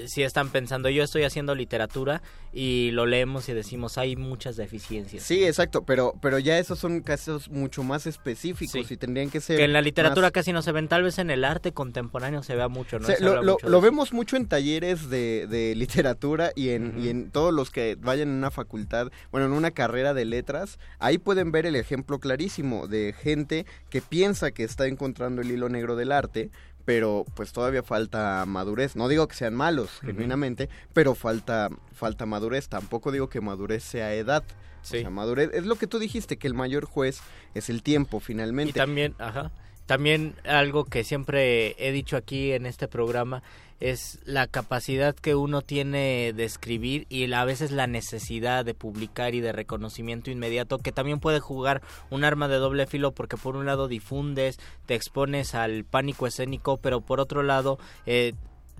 [0.07, 5.23] sí están pensando, yo estoy haciendo literatura y lo leemos y decimos, hay muchas deficiencias.
[5.23, 8.95] Sí, exacto, pero, pero ya esos son casos mucho más específicos Sí.
[8.95, 9.57] y tendrían que ser...
[9.59, 12.43] Que en la literatura más- casi no se ven, tal vez en el arte contemporáneo
[12.43, 13.07] se vea mucho, ¿no?
[13.07, 17.31] Se- Se lo mucho vemos mucho en talleres de, de literatura y en, y en
[17.31, 21.53] todos los que vayan en una facultad, bueno, en una carrera de letras, ahí pueden
[21.53, 26.13] ver el ejemplo clarísimo de gente que piensa que está encontrando el hilo negro del
[26.13, 26.51] arte,
[26.89, 28.97] pero pues todavía falta madurez.
[28.97, 32.71] No digo que sean malos, genuinamente, pero falta, falta madurez.
[32.71, 34.43] Tampoco digo que madurez sea edad.
[34.81, 37.21] O sea, madurez es lo que tú dijiste, que el mayor juez
[37.53, 38.71] es el tiempo, finalmente.
[38.71, 39.51] Y también, ajá,
[39.89, 43.43] también algo que siempre he dicho aquí en este programa
[43.81, 49.35] es la capacidad que uno tiene de escribir y a veces la necesidad de publicar
[49.35, 53.57] y de reconocimiento inmediato que también puede jugar un arma de doble filo porque por
[53.57, 58.35] un lado difundes, te expones al pánico escénico, pero por otro lado eh,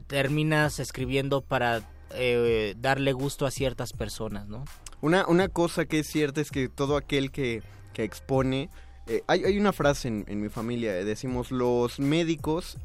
[0.09, 4.63] terminas escribiendo para eh, darle gusto a ciertas personas, ¿no?
[5.01, 7.63] Una, una cosa que es cierta es que todo aquel que,
[7.95, 8.69] que expone...
[9.09, 12.79] eh, hay, hay una frase en, en mi familia, eh, decimos, los médicos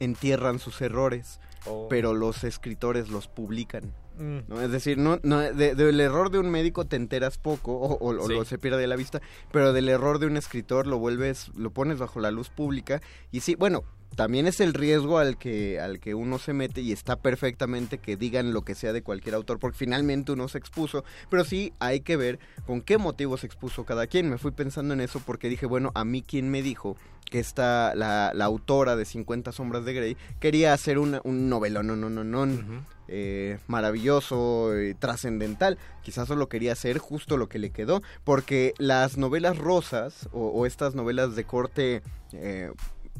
[0.00, 1.86] entierran sus errores, Oh.
[1.88, 3.94] pero los escritores los publican.
[4.18, 4.38] Mm.
[4.48, 4.60] ¿no?
[4.60, 8.22] Es decir, no, no, de- del error de un médico te enteras poco o, o-
[8.22, 8.34] o Sí.
[8.34, 11.70] lo se pierde de la vista, pero del error de un escritor lo vuelves, lo
[11.70, 13.00] pones bajo la luz pública
[13.32, 13.82] y sí, bueno,
[14.14, 18.16] también es el riesgo al que, al que uno se mete y está perfectamente que
[18.16, 22.00] digan lo que sea de cualquier autor, porque finalmente uno se expuso, pero sí hay
[22.00, 24.30] que ver con qué motivo se expuso cada quien.
[24.30, 26.96] Me fui pensando en eso porque dije, bueno, a mí quién me dijo
[27.30, 31.86] que esta, la, la autora de 50 sombras de Grey quería hacer una, un novelón,
[31.86, 35.78] no, no, no, no, eh, maravilloso, eh, trascendental.
[36.02, 40.66] Quizás solo quería hacer justo lo que le quedó, porque las novelas rosas o, o
[40.66, 42.70] estas novelas de corte eh,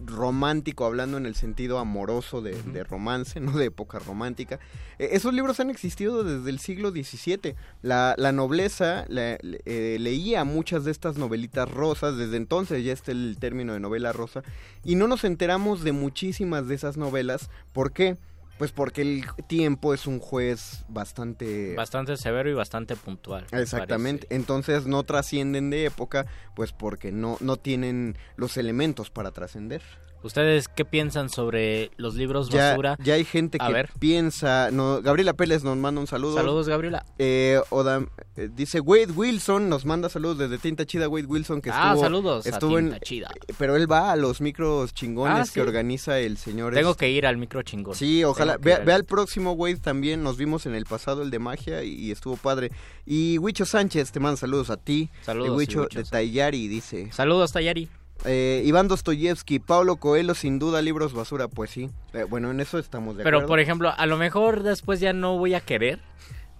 [0.04, 4.58] romántico, hablando en el sentido amoroso de, de romance, no de época romántica,
[4.98, 7.54] eh, esos libros han existido desde el siglo XVII.
[7.82, 13.12] La, la nobleza la- eh, leía muchas de estas novelitas rosas, desde entonces ya está
[13.12, 14.42] el término de novela rosa,
[14.84, 17.50] y no nos enteramos de muchísimas de esas novelas.
[17.72, 18.16] ¿Por qué?
[18.58, 21.74] Pues porque el tiempo es un juez bastante...
[21.74, 23.46] Bastante severo y bastante puntual.
[23.50, 24.26] me Exactamente.
[24.30, 29.82] Entonces no trascienden de época, pues porque no, no tienen los elementos para trascender.
[30.24, 32.96] ¿Ustedes qué piensan sobre los libros Ya, basura?
[33.04, 33.90] ya hay gente A que ver.
[33.98, 34.70] piensa...
[34.72, 36.34] No, Gabriela Pérez nos manda un saludo.
[36.34, 37.04] Saludos, Gabriela.
[37.18, 38.06] Eh, Oda-
[38.36, 42.02] eh, dice Wade Wilson, nos manda saludos desde Tinta Chida, Wade Wilson, que Ah, estuvo...
[42.04, 42.58] saludos a en-
[42.90, 43.30] Tinta Chida.
[43.58, 45.52] Pero él va a los micros chingones Ah, ¿sí?
[45.52, 46.72] que organiza el señor...
[46.72, 47.94] Tengo este- que ir al micro chingón.
[47.94, 48.56] Sí, ojalá.
[48.56, 50.22] Vea, al- vea el próximo, Wade, también.
[50.22, 52.72] Nos vimos en el pasado, el de magia, y, y estuvo padre.
[53.04, 55.10] Y Huicho Sánchez, te manda saludos a ti.
[55.20, 57.12] Saludos, Huicho de Tayari, dice.
[57.12, 57.90] Saludos, Tayari.
[58.24, 61.48] Eh, Iván Dostoyevsky, Pablo Coelho, sin duda, libros basura.
[61.48, 61.90] Pues sí.
[62.12, 63.48] Eh, bueno, en eso estamos de Pero, acuerdo.
[63.48, 65.98] por ejemplo, a lo mejor después ya no voy a querer,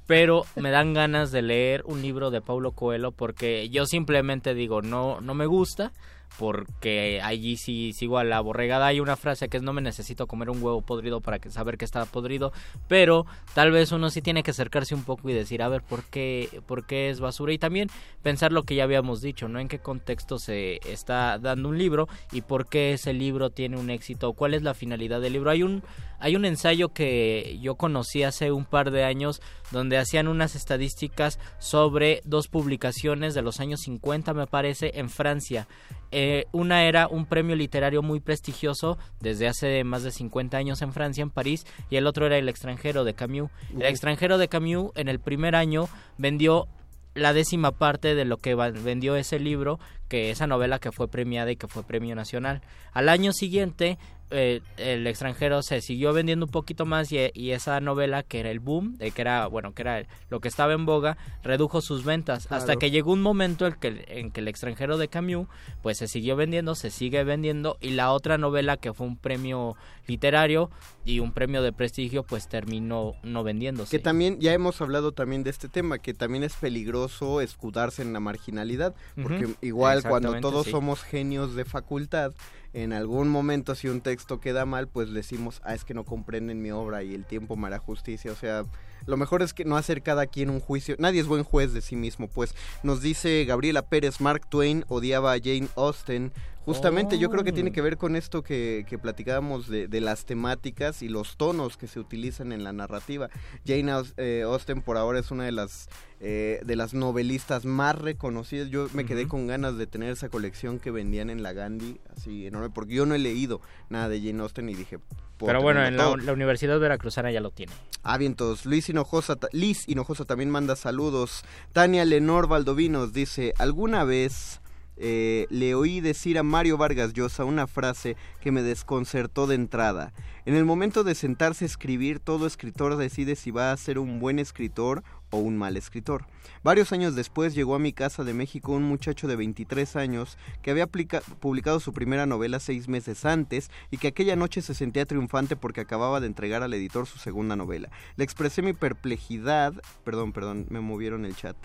[0.07, 4.83] pero me dan ganas de leer un libro de Paulo Coelho porque yo simplemente digo,
[4.83, 5.93] no, no me gusta,
[6.39, 8.87] porque allí sí sigo a la borregada.
[8.87, 11.79] Hay una frase que es no me necesito comer un huevo podrido para que saber
[11.79, 12.53] que está podrido,
[12.89, 16.05] pero tal vez uno sí tiene que acercarse un poco y decir, a ver, ¿por
[16.05, 17.53] qué, por qué es basura?
[17.53, 17.89] Y también
[18.23, 19.61] pensar lo que ya habíamos dicho, ¿no?
[19.61, 23.91] En qué contexto se está dando un libro y por qué ese libro tiene un
[23.91, 25.51] éxito, cuál es la finalidad del libro.
[25.51, 25.83] Hay un
[26.25, 29.43] hay un ensayo que yo conocí hace un par de años
[29.75, 35.67] donde hacían unas estadísticas sobre dos publicaciones de los años 50 me parece en Francia.
[36.13, 40.93] Eh, una era un premio literario muy prestigioso desde hace más de 50 años en
[40.93, 43.51] Francia, en París, y el otro era El extranjero de Camus.
[43.75, 46.69] El extranjero de Camus en el primer año vendió
[47.15, 51.51] la décima parte de lo que vendió ese libro, que esa novela que fue premiada
[51.51, 52.63] y que fue premio nacional.
[52.93, 53.99] Al año siguiente,
[54.31, 58.51] eh, el extranjero se siguió vendiendo un poquito más y, y esa novela que era
[58.51, 62.51] el boom, que era bueno, que era lo que estaba en boga, redujo sus ventas
[62.51, 65.47] hasta que llegó un momento en que, en que el extranjero de Camus
[65.83, 69.77] pues se siguió vendiendo, se sigue vendiendo y la otra novela que fue un premio
[70.07, 70.71] literario
[71.05, 73.91] y un premio de prestigio pues terminó no vendiéndose.
[73.97, 78.13] Que también, ya hemos hablado también de este tema, que también es peligroso escudarse en
[78.13, 80.71] la marginalidad, porque igual cuando todos sí.
[80.71, 82.33] somos genios de facultad,
[82.75, 86.61] en algún momento si un texto queda mal, pues decimos, ah, es que no comprenden
[86.61, 88.65] mi obra y el tiempo me hará justicia, o sea...
[89.07, 90.97] Lo mejor es que no hacer cada quien un juicio.
[90.99, 92.55] Nadie es buen juez de sí mismo, pues.
[92.83, 96.33] Nos dice Gabriela Pérez, Mark Twain odiaba a Jane Austen.
[96.65, 97.73] Justamente yo creo que tiene Oh.
[97.75, 101.87] que ver con esto que, que platicábamos de, de las temáticas y los tonos que
[101.87, 103.29] se utilizan en la narrativa.
[103.67, 105.91] Jane eh, Austen por ahora es una de las
[106.27, 108.71] eh, de las novelistas más reconocidas.
[108.71, 112.47] Yo me quedé con ganas de tener esa colección que vendían en la Gandhi, así
[112.47, 113.61] enorme, porque yo no he leído
[113.91, 115.01] nada de Jane Austen y dije...
[115.37, 117.75] Pero bueno, en la, Universidad Veracruzana ya lo tiene.
[118.03, 118.65] Ah, vientos.
[118.65, 121.45] Luis Hinojosa, Liz Hinojosa también manda saludos.
[121.75, 124.63] Tania Lenor Valdovinos dice, ¿alguna vez
[124.97, 130.15] eh, le oí decir a Mario Vargas Llosa una frase que me desconcertó de entrada?
[130.47, 134.21] En el momento de sentarse a escribir, todo escritor decide si va a ser un
[134.21, 135.03] buen escritor
[135.35, 136.27] o un mal escritor.
[136.63, 140.71] Varios años después llegó a mi casa de México un muchacho de 23 años que
[140.71, 145.57] había publicado su primera novela seis meses antes y que aquella noche se sentía triunfante
[145.57, 147.91] porque acababa de entregar al editor su segunda novela.
[148.17, 149.75] Le expresé mi perplejidad,
[150.05, 151.57] perdón, perdón, me movieron el chat.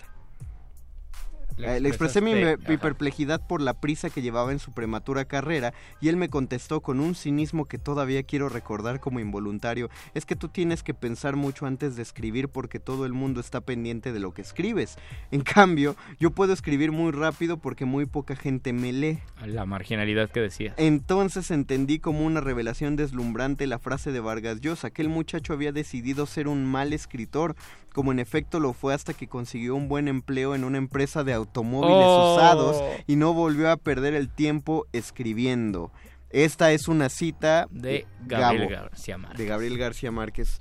[1.56, 2.32] Le Eh, Le expresé mi,
[2.76, 7.00] perplejidad por la prisa que llevaba en su prematura carrera y él me contestó con
[7.00, 9.90] un cinismo que todavía quiero recordar como involuntario.
[10.14, 13.60] Es que tú tienes que pensar mucho antes de escribir porque todo el mundo está
[13.60, 14.96] pendiente de lo que escribes.
[15.30, 19.18] En cambio, yo puedo escribir muy rápido porque muy poca gente me lee.
[19.46, 20.74] La marginalidad que decía.
[20.76, 24.88] Entonces entendí como una revelación deslumbrante la frase de Vargas Llosa.
[24.88, 27.54] Aquel muchacho había decidido ser un mal escritor,
[27.92, 31.32] como en efecto lo fue hasta que consiguió un buen empleo en una empresa de
[31.32, 32.34] automóviles Oh.
[32.36, 35.90] usados y no volvió a perder el tiempo escribiendo.
[36.30, 39.38] Esta es una cita De Gabriel Gabo, García Márquez.
[39.38, 40.58] De Gabriel García Márquez.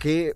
[0.00, 0.34] Qué,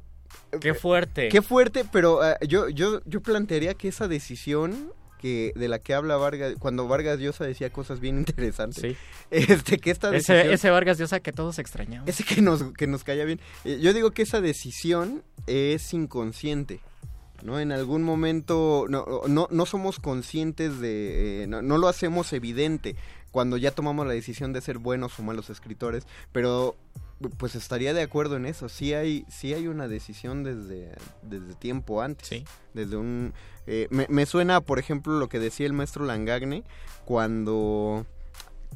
[0.61, 1.29] Qué fuerte.
[1.29, 5.95] Qué fuerte, pero ah, yo, yo, yo plantearía que esa decisión que de la que
[5.95, 8.97] habla Vargas, cuando Vargas Llosa decía cosas bien interesantes, Sí.
[9.31, 10.39] este, que esta decisión...
[10.39, 12.09] Ese, ese Vargas Llosa que todos extrañamos.
[12.09, 13.41] Ese que nos, que nos caía bien.
[13.65, 16.81] Eh, yo digo que esa decisión es inconsciente.
[17.43, 17.59] ¿No?
[17.59, 21.45] En algún momento no, no, no somos conscientes de...
[21.45, 22.97] eh, no, no lo hacemos evidente
[23.31, 26.77] cuando ya tomamos la decisión de ser buenos o malos escritores, pero
[27.37, 28.69] pues estaría de acuerdo en eso.
[28.69, 30.93] Sí hay, sí hay una decisión desde,
[31.23, 32.29] desde tiempo antes.
[32.29, 32.45] Sí.
[32.75, 33.35] Desde un...
[33.67, 36.65] eh, me, me suena, por ejemplo, lo que decía el maestro Langagne
[37.05, 38.07] cuando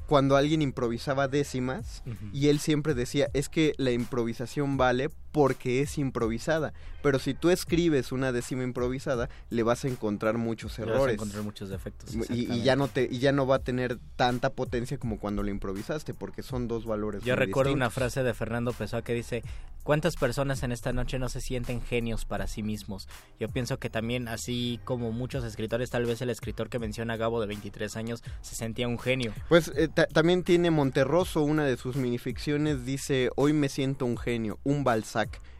[0.07, 5.99] cuando alguien improvisaba décimas y él siempre decía, es que la improvisación vale porque es
[5.99, 6.73] improvisada.
[7.03, 10.95] Pero si tú escribes una décima improvisada, le vas a encontrar muchos Le vas a
[10.95, 11.15] errores.
[11.17, 12.15] encontrar muchos defectos.
[12.31, 15.51] Y- ya no te y ya no va a tener tanta potencia como cuando lo
[15.51, 19.43] improvisaste porque son dos valores Yo muy recuerdo una frase de Fernando Pessoa que dice,
[19.83, 23.09] ¿cuántas personas en esta noche no se sienten genios para sí mismos?
[23.41, 27.41] Yo pienso que también, así como muchos escritores, tal vez el escritor que menciona Gabo
[27.41, 29.33] de 23 años se sentía un genio.
[29.49, 34.17] Pues eh, ta- también tiene Monterroso, una de sus minificciones, dice, hoy me siento un
[34.17, 34.85] genio, un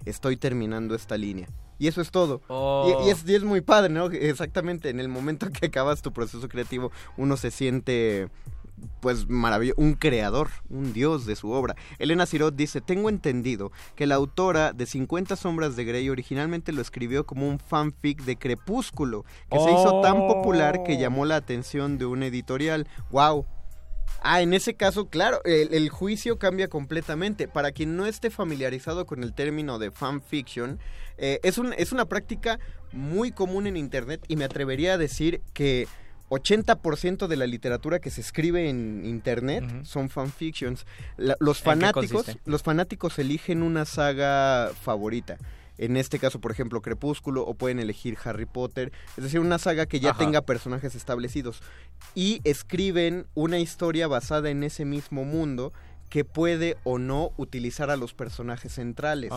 [0.05, 1.49] Estoy terminando esta línea.
[1.79, 2.41] Y eso es todo.
[2.49, 3.01] Oh.
[3.03, 4.07] Y, y es, y es muy padre, ¿no?
[4.07, 8.29] Exactamente, en el momento que acabas tu proceso creativo, uno se siente
[9.01, 11.75] pues maravilloso, un creador, un dios de su obra.
[11.99, 16.83] Elena Sirot dice, tengo entendido que la autora de 50 sombras de Grey originalmente lo
[16.83, 21.99] escribió como un fanfic de Crepúsculo, que se hizo tan popular que llamó la atención
[21.99, 22.89] de un editorial.
[23.11, 23.47] ¡Wow!
[24.27, 27.47] Ah, en ese caso, claro, el, el juicio cambia completamente.
[27.49, 30.79] Para quien no esté familiarizado con el término de fanfiction,
[31.19, 32.59] eh, es, un, es una práctica
[32.93, 35.87] muy común en Internet y me atrevería a decir que
[36.31, 40.87] 80% de la literatura que se escribe en Internet son fanfictions.
[41.17, 45.37] La- los ¿En qué fanáticos, los fanáticos eligen una saga favorita.
[45.79, 49.87] En este caso, por ejemplo, Crepúsculo, o pueden elegir Harry Potter, es decir, una saga
[49.87, 50.19] que ya Ajá.
[50.19, 51.63] tenga personajes establecidos.
[52.15, 55.73] Y escriben una historia basada en ese mismo mundo
[56.11, 59.33] que puede o no utilizar a los personajes centrales.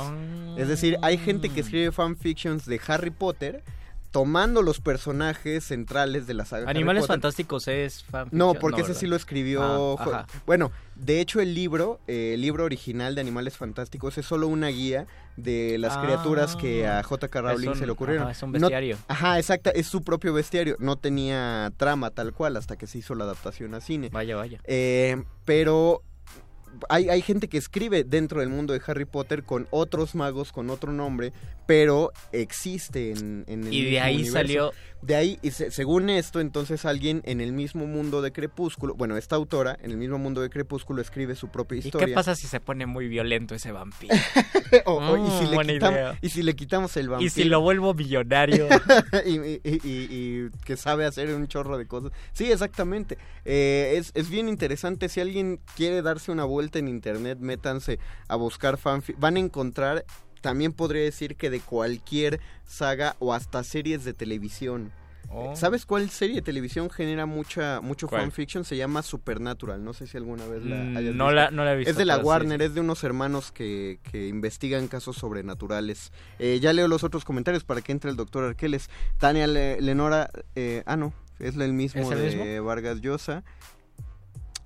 [0.58, 3.64] Es decir, hay gente que escribe fanfictions de Harry Potter
[4.12, 6.70] tomando los personajes centrales de la saga.
[6.70, 7.08] Animales.
[7.08, 8.38] Fantásticos es fanfiction.
[8.38, 9.00] No, porque ese ¿verdad?
[9.02, 9.98] sí lo escribió.
[10.00, 10.26] Ah.
[10.46, 14.68] Bueno, de hecho el libro, eh, el libro original de Animales Fantásticos es solo una
[14.70, 15.06] guía
[15.36, 17.42] de las Ah, criaturas que a J.K.
[17.42, 18.24] Rowling un- se le ocurrieron.
[18.24, 18.98] ajá, es un No- bestiario.
[19.08, 20.76] ajá, exacta, es su propio bestiario.
[20.80, 24.10] No tenía trama tal cual hasta que se hizo la adaptación a cine.
[24.12, 24.60] Vaya, vaya.
[24.64, 26.02] Eh, pero
[26.90, 30.70] hay, hay gente que escribe dentro del mundo de Harry Potter con otros magos, con
[30.70, 31.34] otro nombre,
[31.66, 34.34] pero existe en, en el Y de ahí universo.
[34.38, 34.72] salió-
[35.02, 39.16] De ahí, y se- según esto, entonces alguien en el mismo mundo de Crepúsculo, bueno,
[39.16, 42.08] esta autora en el mismo mundo de Crepúsculo escribe su propia ¿Y historia.
[42.08, 44.16] qué pasa si se pone muy violento ese vampiro?
[44.86, 46.20] O- o- y, si Mm, le buena quitamos, idea.
[46.22, 47.28] y si le quitamos el vampiro.
[47.28, 48.68] Y si lo vuelvo millonario.
[49.26, 52.12] y, y- y- y que sabe hacer un chorro de cosas.
[52.34, 53.18] Sí, exactamente.
[53.46, 55.08] Eh, es, es bien interesante.
[55.08, 59.18] Si alguien quiere darse una vuelta en internet, métanse a buscar fanfic.
[59.20, 60.04] Van a encontrar,
[60.42, 64.92] también podría decir que de cualquier saga o hasta series de televisión.
[65.30, 65.54] Oh.
[65.58, 68.22] ¿Sabes cuál serie de televisión genera mucha mucho ¿Cuál?
[68.22, 68.64] fanfiction?
[68.64, 69.84] Se llama Supernatural.
[69.84, 71.32] No sé si alguna vez la Mm, hayas no visto.
[71.36, 74.28] la- no la he visto, Es de la Warner, es de unos hermanos que, que
[74.30, 76.14] investigan casos sobrenaturales.
[76.40, 78.90] Eh, ya leo los otros comentarios para que entre el doctor Arqueles.
[79.18, 82.64] Tania Le- Lenora, eh, ah no, es el mismo ¿Es el de mismo?
[82.66, 83.44] Vargas Llosa.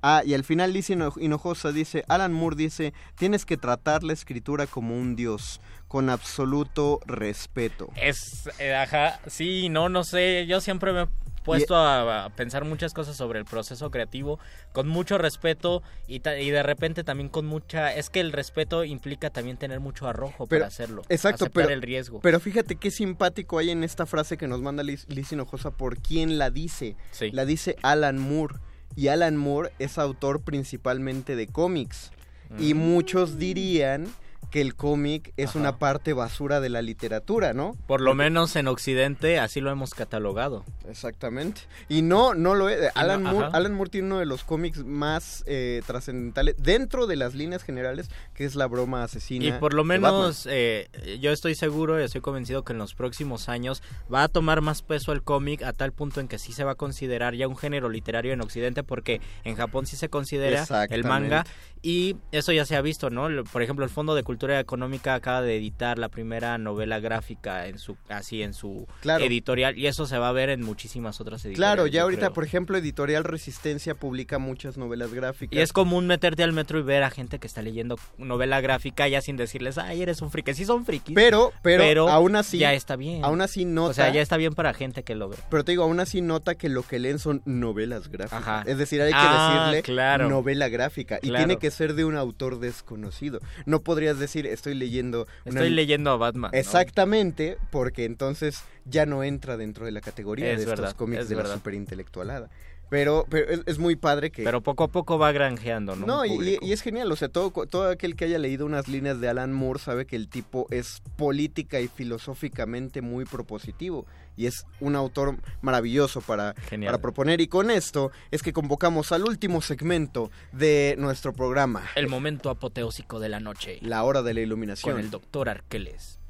[0.01, 4.13] Ah, y al final Liz Hino- Hinojosa dice, Alan Moore dice, tienes que tratar la
[4.13, 7.89] escritura como un dios, con absoluto respeto.
[7.95, 11.07] Es, eh, ajá, sí, no, no sé, yo siempre me he
[11.43, 14.37] puesto a, a pensar muchas cosas sobre el proceso creativo
[14.73, 18.83] con mucho respeto y, ta- y de repente también con mucha, es que el respeto
[18.83, 22.19] implica también tener mucho arrojo Pero- para hacerlo, Exacto, aceptar pero, el riesgo.
[22.21, 25.97] pero fíjate qué simpático hay en esta frase que nos manda Liz, Liz Hinojosa por
[25.99, 26.95] quién la dice.
[27.11, 27.31] Sí.
[27.31, 28.55] La dice Alan Moore.
[28.95, 32.11] Y Alan Moore es autor principalmente de cómics.
[32.59, 32.77] Y Mm.
[32.77, 34.07] muchos dirían
[34.51, 37.75] que el cómic es una parte basura de la literatura, ¿no?
[37.87, 40.65] Por lo menos en Occidente así lo hemos catalogado.
[40.89, 41.61] Exactamente.
[41.87, 42.91] Y no, no lo es.
[42.95, 43.49] Alan, no, Moore.
[43.53, 48.09] Alan Moore tiene uno de los cómics más eh, trascendentales dentro de las líneas generales,
[48.33, 49.45] que es la broma asesina.
[49.45, 50.89] Y por lo menos eh,
[51.21, 53.81] yo estoy seguro y estoy convencido que en los próximos años
[54.13, 56.71] va a tomar más peso el cómic a tal punto en que sí se va
[56.71, 61.05] a considerar ya un género literario en Occidente porque en Japón sí se considera el
[61.05, 61.45] manga
[61.81, 63.27] y eso ya se ha visto, ¿no?
[63.51, 67.77] Por ejemplo, el Fondo de Cultura Económica acaba de editar la primera novela gráfica en
[67.77, 69.23] su así en su Claro.
[69.23, 71.57] editorial y eso se va a ver en muchísimas otras editoriales.
[71.75, 72.33] Claro, ya ahorita, creo.
[72.33, 75.55] por ejemplo, Editorial Resistencia publica muchas novelas gráficas.
[75.57, 79.07] Y es común meterte al metro y ver a gente que está leyendo novela gráfica
[79.07, 80.53] ya sin decirles, ay, eres un friki.
[80.53, 81.13] Sí son frikis.
[81.15, 83.23] Pero, pero, aún así, Ya está bien.
[83.23, 85.37] aún así nota, O sea, ya está bien para gente que lo ve.
[85.49, 88.41] pero te digo, aún así nota que lo que leen son novelas gráficas.
[88.41, 88.63] Ajá.
[88.65, 90.29] Es decir, hay que Ah, decirle claro.
[90.29, 91.45] novela gráfica y Claro.
[91.45, 93.39] tiene que ser de un autor desconocido.
[93.65, 96.51] No podrías decir, estoy leyendo una- Estoy leyendo a Batman.
[96.53, 96.57] ¿no?
[96.57, 101.23] Exactamente, porque entonces ya no entra dentro de la categoría Es de verdad, estos cómics
[101.23, 101.55] es de la verdad.
[101.55, 102.49] superintelectualada.
[102.91, 104.43] Pero, pero es, es muy padre que...
[104.43, 106.05] Pero poco a poco va granjeando, ¿no?
[106.05, 109.29] No, y, es genial, o sea, todo, todo aquel que haya leído unas líneas de
[109.29, 114.97] Alan Moore sabe que el tipo es política y filosóficamente muy propositivo y es un
[114.97, 116.91] autor maravilloso para, Genial.
[116.91, 117.39] para proponer.
[117.39, 123.21] Y con esto es que convocamos al último segmento de nuestro programa, El momento apoteósico
[123.21, 123.79] de la noche.
[123.81, 124.95] La Hora de la Iluminación.
[124.95, 126.20] Con el doctor Arqueles.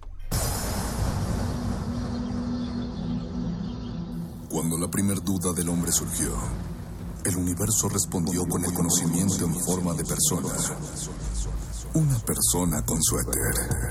[4.51, 6.29] Cuando la primer duda del hombre surgió,
[7.23, 10.49] el universo respondió con el conocimiento en forma de persona.
[11.93, 13.89] Una persona con suéter.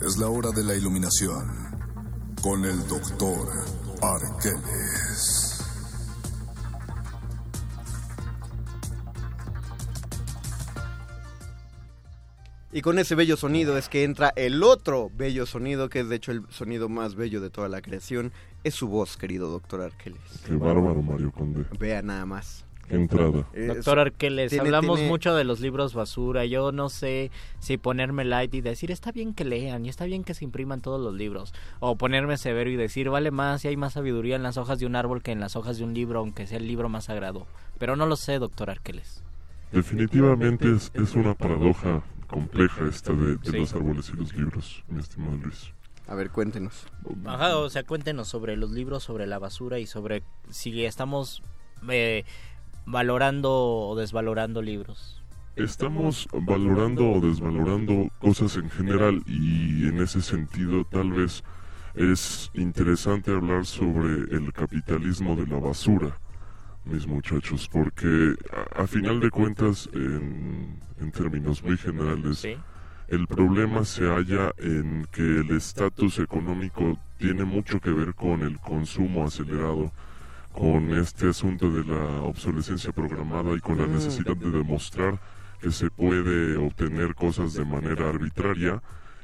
[0.00, 1.50] Es la hora de la iluminación
[2.40, 3.48] con el doctor
[4.00, 5.39] Arqueles.
[12.72, 16.16] Y con ese bello sonido es que entra el otro bello sonido, que es de
[16.16, 18.32] hecho el sonido más bello de toda la creación.
[18.62, 20.20] Es su voz, querido doctor Arqueles.
[20.46, 21.64] Qué bárbaro, Mario Conde.
[21.80, 22.64] Vea nada más.
[22.88, 23.46] Qué entrada.
[23.54, 26.44] Es- Doctor Arqueles, tiene- hablamos tiene- mucho de los libros basura.
[26.44, 30.22] Yo no sé si ponerme light y decir está bien que lean y está bien
[30.24, 31.52] que se impriman todos los libros.
[31.80, 34.86] O ponerme severo y decir vale más y hay más sabiduría en las hojas de
[34.86, 37.46] un árbol que en las hojas de un libro, aunque sea el libro más sagrado.
[37.78, 39.22] Pero no lo sé, doctor Arqueles.
[39.72, 43.58] Definitivamente es, es una paradoja compleja esta de, de Sí.
[43.58, 45.72] los árboles y los libros, mi estimado Luis.
[46.06, 46.86] A ver, cuéntenos.
[47.24, 51.42] Ajá, o sea, cuéntenos sobre los libros, sobre la basura y sobre si estamos
[51.88, 52.24] eh,
[52.86, 55.22] valorando o desvalorando libros.
[55.56, 61.42] Estamos valorando o desvalorando cosas en general y en ese sentido tal vez
[61.94, 66.18] es interesante hablar sobre el capitalismo de la basura,
[66.84, 68.34] mis muchachos, porque
[68.76, 72.46] a, a final de cuentas, en, en términos muy generales,
[73.08, 78.58] el problema se halla en que el estatus económico tiene mucho que ver con el
[78.60, 79.92] consumo acelerado,
[80.52, 83.92] con este asunto de la obsolescencia programada y con la Mm.
[83.92, 85.20] necesidad de demostrar
[85.60, 88.80] que se puede obtener cosas de manera arbitraria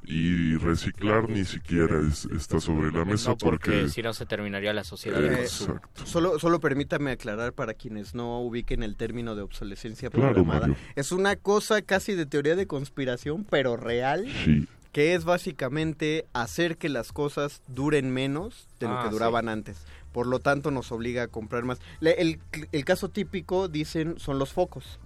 [0.06, 4.24] y reciclar ni siquiera es- está sobre la mesa No, porque, porque si no se
[4.24, 5.80] terminaría la sociedad de Eh, consumo.
[6.04, 10.68] Solo, solo permítame aclarar para quienes no ubiquen el término de obsolescencia programada.
[10.94, 14.68] Es una cosa casi de teoría de conspiración, pero real, Sí.
[14.92, 19.84] que es básicamente hacer que las cosas duren menos de lo Ah, que duraban antes.
[20.12, 21.78] Por lo tanto, nos obliga a comprar más.
[22.00, 22.38] Le- El,
[22.72, 24.98] el caso típico, dicen, son los focos.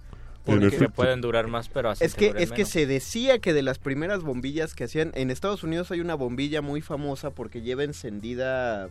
[0.45, 3.61] Porque- que pueden durar más, pero así es que es que se decía que de
[3.61, 7.83] las primeras bombillas que hacían en Estados Unidos hay una bombilla muy famosa porque lleva
[7.83, 8.89] encendida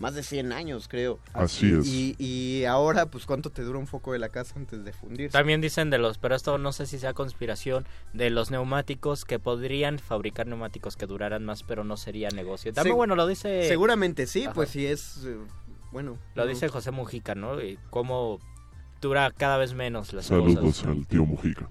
[0.00, 1.18] más de 100 años, creo.
[1.34, 1.86] Así es.
[1.86, 5.32] Y, y ahora, pues, ¿cuánto te dura un foco de la casa antes de fundirse?
[5.36, 7.84] También dicen de los, pero esto no sé si sea conspiración,
[8.14, 12.72] de los neumáticos que podrían fabricar neumáticos que duraran más, pero no sería negocio.
[12.72, 13.68] También, bueno, lo dice...
[13.68, 14.54] Seguramente sí, Ajá.
[14.54, 15.18] pues si es...
[15.26, 15.36] eh,
[15.92, 16.16] bueno.
[16.34, 17.60] Lo no- dice José Mujica, ¿no?
[17.60, 18.38] Y cómo
[19.00, 20.86] dura cada vez menos las saludos cosas.
[20.88, 21.68] al tío Mujica.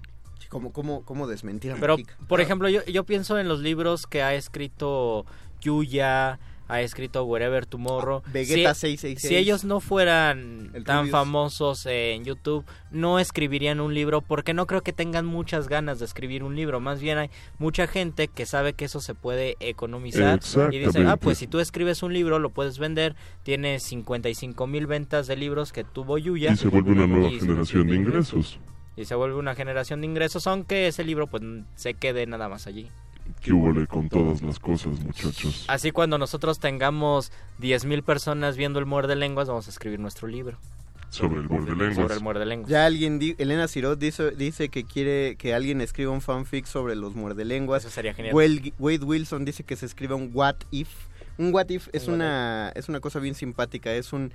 [0.48, 2.16] ¿Cómo, cómo, cómo desmentir a Pero, Mujica?
[2.26, 5.24] por ejemplo, yo, yo pienso en los libros que ha escrito
[5.60, 6.40] Yuya,
[6.70, 8.22] ha escrito Wherever Tomorrow.
[8.32, 9.28] Vegeta si, 666.
[9.28, 11.10] Si ellos no fueran El tan Rubius.
[11.12, 16.04] famosos en YouTube, no escribirían un libro porque no creo que tengan muchas ganas de
[16.04, 16.80] escribir un libro.
[16.80, 20.40] Más bien hay mucha gente que sabe que eso se puede economizar
[20.72, 23.14] y dice, ah, pues si tú escribes un libro, lo puedes vender.
[23.42, 26.52] Tienes 55 mil ventas de libros que tuvo Yuya.
[26.52, 28.58] Y se vuelve una nueva Y- generación de ingresos.
[28.96, 31.42] y se vuelve una generación de ingresos, aunque ese libro pues
[31.74, 32.88] se quede nada más allí.
[33.42, 35.64] ¿Qué huele con todas las cosas, muchachos?
[35.68, 40.58] Así cuando nosotros tengamos 10.000 personas viendo el muerde lenguas, vamos a escribir nuestro libro.
[41.08, 41.96] Sobre el muerde lenguas.
[41.96, 42.70] Sobre el muerde lenguas.
[42.70, 46.94] Ya alguien, di- Elena Cirot dice, dice que quiere que alguien escriba un fanfic sobre
[46.94, 47.82] los muerdelenguas.
[47.84, 48.34] Eso sería genial.
[48.34, 50.88] Wade, Wade Wilson dice que se escriba un what if.
[51.38, 54.32] Un what if es Un what una es una cosa bien simpática, es un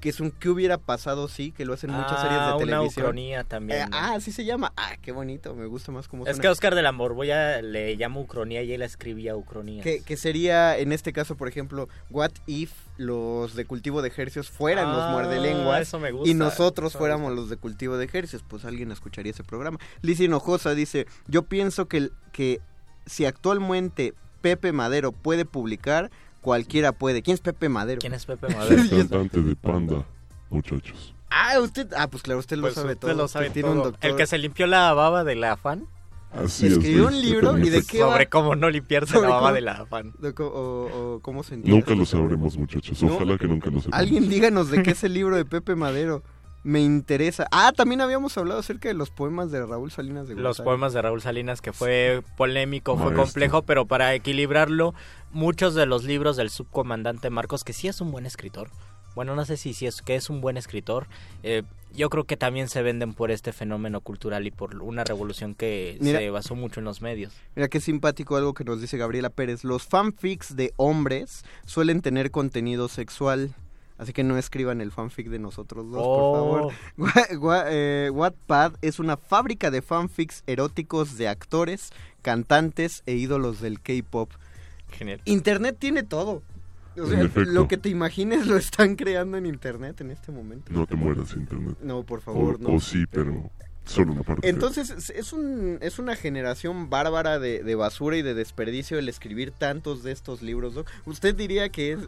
[0.00, 2.58] que es un qué hubiera pasado sí, que lo hacen muchas Ah, series de una
[2.58, 3.04] televisión.
[3.04, 3.96] ucronía también, Eh, ¿no?
[3.96, 4.72] ah, así se llama.
[4.76, 8.20] Ah, qué bonito, me gusta más como Es que Oscar de la Morboya le llama
[8.20, 9.82] ucronía y él escribía ucronía.
[9.82, 14.50] que, que sería, en este caso, por ejemplo, what if los de cultivo de ejercios
[14.50, 18.42] fueran los Ah, muerdelenguas eso me gusta, y nosotros fuéramos los de cultivo de ejercios?
[18.46, 19.78] Pues alguien escucharía ese programa.
[20.02, 22.60] Lizzie Hinojosa dice, yo pienso que, que
[23.06, 26.10] si actualmente Pepe Madero puede publicar,
[26.40, 27.22] cualquiera puede.
[27.22, 28.00] ¿Quién es Pepe Madero?
[28.00, 30.04] ¿Quién es Pepe El cantante de Panda,
[30.50, 31.14] muchachos.
[31.30, 33.14] Ah, usted, ah, pues claro, usted lo Pues sabe usted todo.
[33.14, 33.76] lo usted sabe tiene todo.
[33.78, 34.10] un doctor.
[34.10, 35.86] El que se limpió la baba de la afán.
[36.32, 38.12] Así Escribió es, un libro y de qué va?
[38.12, 40.12] Sobre cómo no limpiarse la baba cómo- de la afán.
[40.20, 41.76] de co- o, o cómo se entiende.
[41.80, 43.02] Nunca lo sabremos, muchachos.
[43.02, 43.14] No.
[43.16, 43.98] Ojalá que nunca lo sepamos.
[43.98, 46.22] Alguien díganos de qué es el libro de Pepe Madero.
[46.62, 47.46] Me interesa.
[47.52, 51.00] Ah, también habíamos hablado acerca de los poemas de Raúl Salinas de Los poemas de
[51.00, 54.94] Raúl Salinas, que fue polémico, fue complejo, pero para equilibrarlo,
[55.30, 58.68] muchos de los libros del subcomandante Marcos, que sí es un buen escritor,
[59.14, 61.06] bueno, no sé si, si es que es un buen escritor,
[61.42, 65.54] eh, yo creo que también se venden por este fenómeno cultural y por una revolución
[65.54, 66.20] que Mira.
[66.20, 67.32] se basó mucho en los medios.
[67.56, 69.64] Mira qué simpático algo que nos dice Gabriela Pérez.
[69.64, 73.54] Los fanfics de hombres suelen tener contenido sexual.
[74.00, 76.70] Así que no escriban el fanfic de nosotros dos, Oh.
[76.70, 76.72] por favor.
[76.96, 81.90] Gua- gua- eh, Wattpad es una fábrica de fanfics eróticos de actores,
[82.22, 84.30] cantantes e ídolos del K-pop.
[84.92, 85.20] Genial.
[85.26, 86.42] Internet tiene todo.
[86.98, 90.72] O sea, lo que te imagines lo están creando en Internet en este momento.
[90.72, 91.76] No te mueras, Internet.
[91.82, 92.74] No, por favor, O, no.
[92.76, 93.50] o sí, pero
[93.84, 94.48] solo una parte.
[94.48, 99.08] Entonces es- es, un, es una generación bárbara de, de basura y de desperdicio el
[99.10, 100.74] escribir tantos de estos libros.
[100.74, 100.84] ¿no?
[101.04, 101.98] Usted diría que es...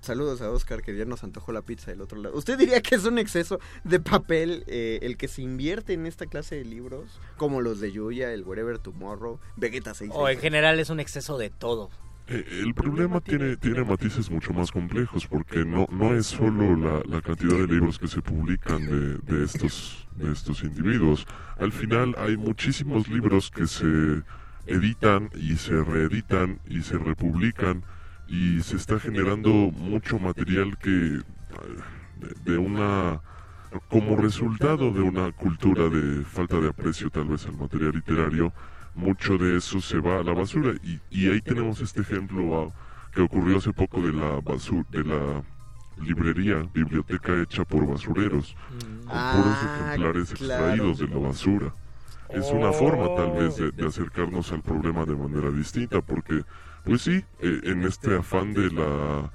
[0.00, 2.34] Saludos a Oscar que ya nos antojó la pizza del otro lado.
[2.36, 6.26] ¿Usted diría que es un exceso de papel eh, el que se invierte en esta
[6.26, 7.20] clase de libros?
[7.36, 10.10] Como los de Yuya, el Wherever Tomorrow, Vegeta 6.
[10.14, 11.90] O en general es un exceso de todo.
[12.28, 17.02] Eh, El problema tiene, tiene matices mucho más complejos porque no, no es solo la,
[17.04, 21.26] la cantidad de libros que se publican de, de estos, de estos individuos.
[21.58, 24.22] Al final hay muchísimos libros que se
[24.66, 27.84] editan y se reeditan y se republican
[28.30, 31.22] y se está generando mucho material que eh,
[32.44, 33.20] de, de una
[33.88, 38.52] como resultado de una cultura de falta de aprecio tal vez al material literario
[38.94, 43.10] mucho de eso se va a la basura y, y ahí tenemos este ejemplo ah,
[43.12, 45.42] que ocurrió hace poco de la basura de la
[46.04, 48.56] librería biblioteca hecha por basureros
[49.06, 50.64] con puros Ah, ejemplares claro.
[50.74, 51.74] extraídos de la basura
[52.30, 56.44] es una forma tal vez de, de acercarnos al problema de manera distinta porque
[56.84, 59.30] pues sí eh, en este afán de la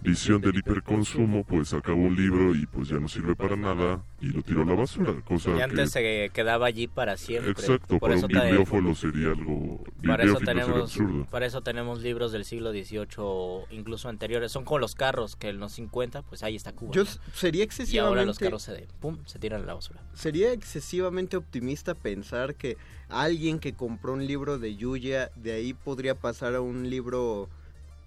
[0.00, 4.26] visión del hiperconsumo pues acabó un libro y pues ya no sirve para nada y
[4.28, 7.50] lo tiró a la basura cosa Y que antes se quedaba allí para siempre.
[7.52, 9.84] Exacto, Por para eso un te- bibliófilo sería algo...
[10.06, 11.26] Para eso, tenemos, absurdo.
[11.30, 14.50] para eso tenemos libros del siglo XVIII o incluso anteriores.
[14.52, 16.92] Son como los carros, que en los 50, pues ahí está Cuba.
[16.92, 20.00] Yo sería Y ahora los excesivamente- carros se, pum, se tiran a la basura.
[20.14, 22.76] Sería excesivamente optimista pensar que
[23.08, 27.48] alguien que compró un libro de Yuya, de ahí podría pasar a un libro,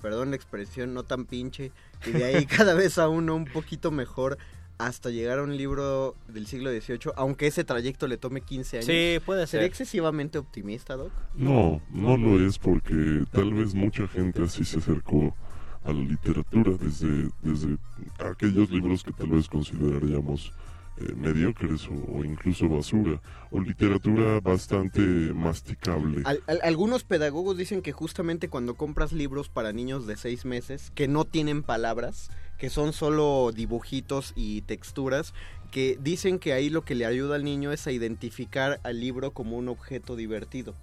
[0.02, 1.72] perdón la expresión, no tan pinche,
[2.06, 4.38] y de ahí cada vez a uno un poquito mejor
[4.78, 8.86] hasta llegar a un libro del siglo XVIII, aunque ese trayecto le tome 15 años.
[8.86, 9.70] Sí, puede ¿Sería ser.
[9.70, 11.12] excesivamente optimista, Doc?
[11.36, 15.36] No, no lo es porque tal vez mucha gente así se acercó
[15.84, 17.78] a la literatura desde, desde
[18.20, 20.52] aquellos libros que tal vez consideraríamos
[20.98, 23.22] eh, mediocres o, incluso basura,
[23.52, 26.22] o literatura bastante masticable.
[26.26, 30.92] Al- al- algunos pedagogos dicen que justamente cuando compras libros para niños de seis meses
[30.96, 35.34] que no tienen palabras, que son solo dibujitos y texturas,
[35.72, 39.32] que dicen que ahí lo que le ayuda al niño es a identificar al libro
[39.32, 40.76] como un objeto divertido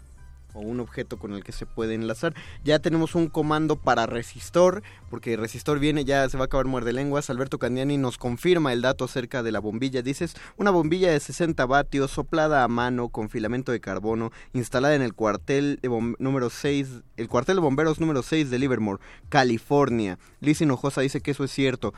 [0.59, 2.35] o un objeto con el que se puede enlazar.
[2.65, 6.93] Ya tenemos un comando para Resistor, porque Resistor viene, ya se va a acabar muerde
[6.93, 7.31] lenguas.
[7.31, 10.03] Alberto Candiani nos confirma el dato acerca de la bombilla.
[10.03, 15.03] Dices, una bombilla de 60 vatios, soplada a mano, con filamento de carbono, instalada en
[15.03, 15.89] el cuartel de
[16.19, 20.19] número 6, el cuartel de bomberos número 6 de Livermore, California.
[20.41, 21.95] Liz Hinojosa dice que eso es cierto.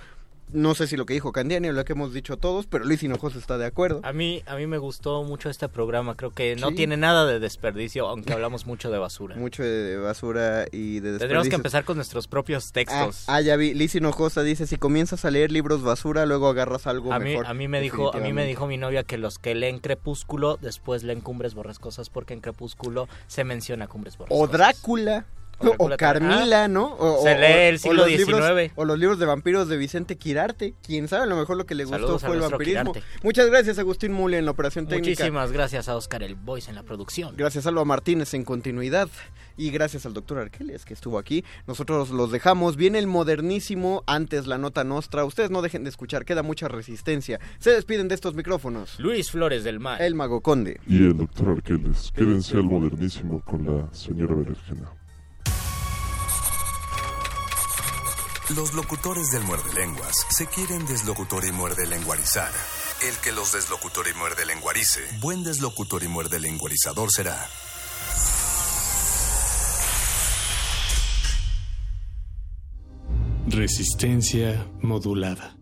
[0.52, 3.02] No sé si lo que dijo Candiani o lo que hemos dicho todos, pero Liz
[3.02, 4.00] Hinojosa está de acuerdo.
[4.02, 6.16] A mí, a mí me gustó mucho este programa.
[6.16, 6.74] Creo que no Sí.
[6.76, 9.36] tiene nada de desperdicio, aunque hablamos mucho de basura.
[9.36, 11.54] Mucho de basura y de Tendríamos que desperdicios.
[11.54, 13.24] empezar con nuestros propios textos.
[13.28, 13.74] Ah, ah, ya vi.
[13.74, 17.46] Liz Hinojosa dice, si comienzas a leer libros basura, luego agarras algo a mí, mejor.
[17.46, 20.58] a mí me dijo, a mí me dijo mi novia que los que leen Crepúsculo
[20.60, 24.48] después leen Cumbres Borrascosas porque en Crepúsculo se menciona Cumbres Borrascosas.
[24.48, 25.26] O Drácula.
[25.78, 26.68] O Carmila.
[26.68, 26.94] ¿no?
[26.98, 28.72] O, Se lee el o siglo los libros- XIX.
[28.76, 30.74] o los libros de vampiros de Vicente Quirarte.
[30.82, 32.92] Quién sabe, a lo mejor lo que le gustó Saludos fue el vampirismo.
[32.92, 33.10] Quirarte.
[33.22, 35.22] Muchas gracias, Agustín Mule, en la operación técnica.
[35.24, 37.34] Muchísimas gracias a Oscar el Voice en la producción.
[37.36, 39.08] Gracias a Alba Martínez en continuidad.
[39.56, 41.44] Y gracias al doctor Arqueles que estuvo aquí.
[41.66, 42.76] Nosotros los dejamos.
[42.76, 45.24] Viene el modernísimo, antes la nota nostra.
[45.24, 47.38] Ustedes no dejen de escuchar, queda mucha resistencia.
[47.58, 48.98] Se despiden de estos micrófonos.
[48.98, 50.00] Luis Flores del Mar.
[50.00, 50.80] El Mago Conde.
[50.86, 54.92] Y el doctor Arqueles, quédense al modernísimo con la señora Berenjena.
[58.56, 62.50] Los locutores del muerde lenguas se quieren deslocutor y muerde lenguarizar.
[63.00, 67.46] El que los deslocutor y muerde lenguarice, buen deslocutor y muerde lenguarizador será.
[73.46, 75.56] Resistencia modulada.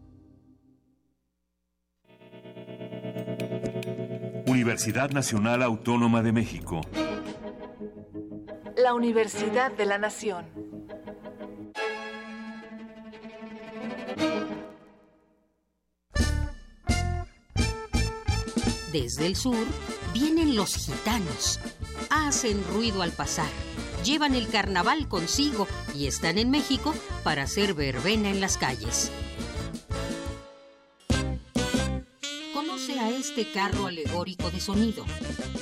[4.47, 6.81] Universidad Nacional Autónoma de México.
[8.79, 10.47] La Universidad de la Nación.
[18.93, 19.67] Desde el sur
[20.15, 21.61] vienen los gitanos.
[22.11, 23.51] Hacen ruido al pasar.
[24.03, 29.11] Llevan el carnaval consigo y están en México para hacer verbena en las calles.
[32.55, 35.05] Conoce a este carro alegórico de sonido.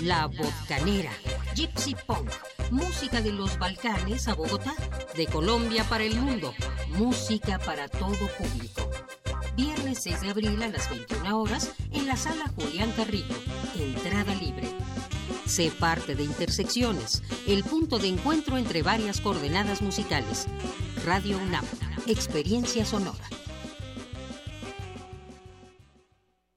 [0.03, 1.13] La Vodkanera.
[1.55, 2.31] Gypsy Punk.
[2.71, 4.75] Música de los Balcanes a Bogotá.
[5.15, 6.53] De Colombia para el mundo.
[6.89, 8.91] Música para todo público.
[9.57, 13.35] Viernes 6 de abril a las 21 horas en la sala Julián Carrillo.
[13.79, 14.69] Entrada libre.
[15.47, 20.47] Sé parte de Intersecciones, el punto de encuentro entre varias coordenadas musicales.
[21.05, 21.65] Radio UNAM,
[22.07, 23.25] experiencia sonora.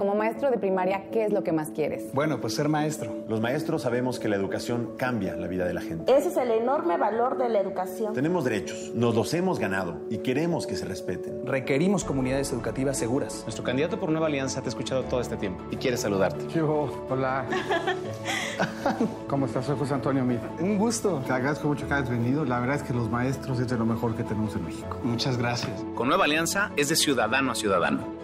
[0.00, 2.10] Como maestro de primaria, ¿qué es lo que más quieres?
[2.14, 3.12] Bueno, pues ser maestro.
[3.28, 6.10] Los maestros sabemos que la educación cambia la vida de la gente.
[6.10, 8.14] Ese es el enorme valor de la educación.
[8.14, 11.44] Tenemos derechos, nos los hemos ganado y queremos que se respeten.
[11.44, 13.42] Requerimos comunidades educativas seguras.
[13.42, 16.48] Nuestro candidato por Nueva Alianza te ha escuchado todo este tiempo y quiere saludarte.
[16.48, 17.44] Yo, hola.
[19.28, 19.66] ¿Cómo estás?
[19.66, 20.40] Soy José Antonio Mir.
[20.60, 21.22] Un gusto.
[21.26, 22.46] Te agradezco mucho que hayas venido.
[22.46, 24.98] La verdad es que los maestros es de lo mejor que tenemos en México.
[25.02, 25.84] Muchas gracias.
[25.94, 28.19] Con Nueva Alianza es de ciudadano a ciudadano.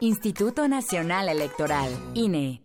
[0.00, 2.62] Instituto Nacional Electoral, INE.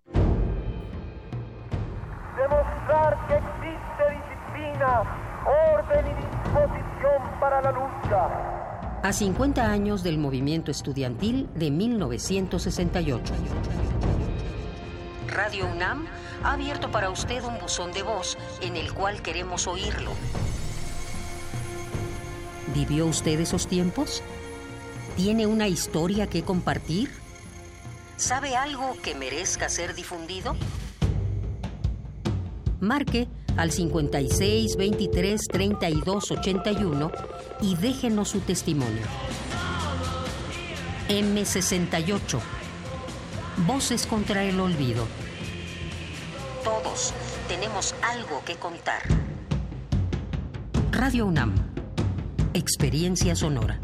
[2.35, 5.03] Demostrar que existe disciplina,
[5.45, 9.01] orden y disposición para la lucha.
[9.03, 13.33] A 50 años del movimiento estudiantil de 1968.
[15.27, 16.07] Radio UNAM
[16.43, 20.13] ha abierto para usted un buzón de voz en el cual queremos oírlo.
[22.73, 24.23] ¿Vivió usted esos tiempos?
[25.19, 27.11] ¿Tiene una historia que compartir?
[28.15, 30.55] ¿Sabe algo que merezca ser difundido?
[32.79, 37.11] Marque al 56 23 32 81
[37.59, 39.03] y déjenos su testimonio.
[41.09, 42.39] M68.
[43.67, 45.05] Voces contra el olvido.
[46.63, 47.13] Todos
[47.49, 49.01] tenemos algo que contar.
[50.93, 51.55] Radio UNAM.
[52.53, 53.81] Experiencia sonora.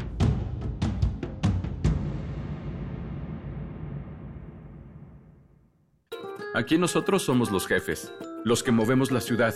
[6.56, 9.54] Aquí nosotros somos los jefes, los que movemos la ciudad,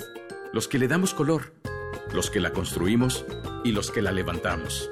[0.53, 1.55] los que le damos color,
[2.13, 3.25] los que la construimos
[3.65, 4.91] y los que la levantamos.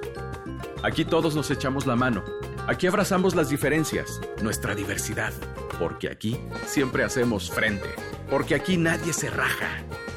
[0.82, 2.24] Aquí todos nos echamos la mano,
[2.66, 5.34] aquí abrazamos las diferencias, nuestra diversidad,
[5.78, 7.90] porque aquí siempre hacemos frente,
[8.30, 9.68] porque aquí nadie se raja.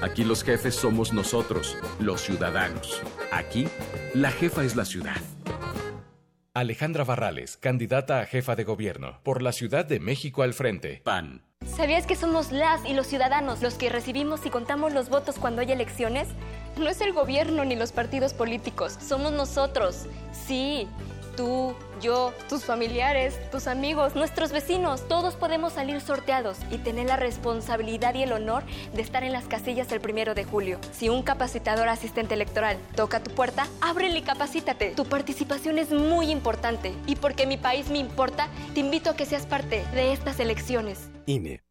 [0.01, 3.01] Aquí los jefes somos nosotros, los ciudadanos.
[3.33, 3.67] Aquí,
[4.13, 5.21] la jefa es la ciudad.
[6.53, 10.99] Alejandra Barrales, candidata a jefa de gobierno por la Ciudad de México al frente.
[11.05, 11.45] PAN.
[11.65, 15.61] ¿Sabías que somos las y los ciudadanos los que recibimos y contamos los votos cuando
[15.61, 16.27] hay elecciones?
[16.77, 20.07] No es el gobierno ni los partidos políticos, somos nosotros.
[20.33, 20.89] Sí,
[21.35, 27.17] tú, yo, tus familiares, tus amigos, nuestros vecinos, todos podemos salir sorteados y tener la
[27.17, 28.63] responsabilidad y el honor
[28.93, 30.79] de estar en las casillas el primero de julio.
[30.91, 34.91] Si un capacitador asistente electoral toca tu puerta, ábrele y capacítate.
[34.91, 39.25] Tu participación es muy importante y porque mi país me importa, te invito a que
[39.25, 41.09] seas parte de estas elecciones.
[41.25, 41.70] INE.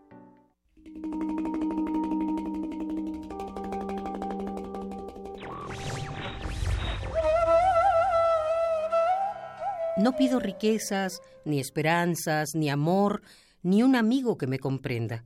[9.97, 13.21] No pido riquezas, ni esperanzas, ni amor,
[13.61, 15.25] ni un amigo que me comprenda.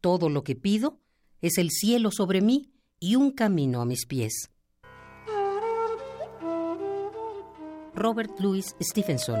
[0.00, 1.00] Todo lo que pido
[1.40, 2.70] es el cielo sobre mí
[3.00, 4.50] y un camino a mis pies.
[7.94, 9.40] Robert Louis Stevenson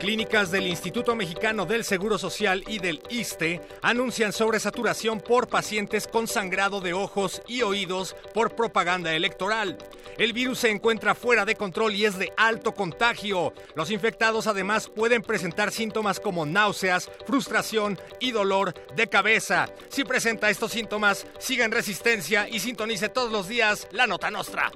[0.00, 6.26] Clínicas del Instituto Mexicano del Seguro Social y del ISTE anuncian sobresaturación por pacientes con
[6.26, 9.76] sangrado de ojos y oídos por propaganda electoral.
[10.16, 13.52] El virus se encuentra fuera de control y es de alto contagio.
[13.74, 19.68] Los infectados además pueden presentar síntomas como náuseas, frustración y dolor de cabeza.
[19.90, 24.72] Si presenta estos síntomas, siga en resistencia y sintonice todos los días la nota nostra.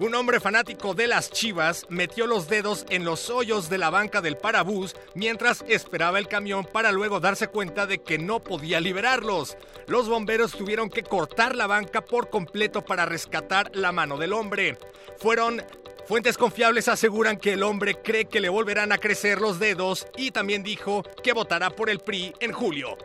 [0.00, 4.20] Un hombre fanático de las chivas metió los dedos en los hoyos de la banca
[4.20, 9.56] del parabús mientras esperaba el camión para luego darse cuenta de que no podía liberarlos.
[9.86, 14.76] Los bomberos tuvieron que cortar la banca por completo para rescatar la mano del hombre.
[15.18, 15.62] Fueron
[16.06, 20.32] Fuentes confiables aseguran que el hombre cree que le volverán a crecer los dedos y
[20.32, 22.98] también dijo que votará por el PRI en julio.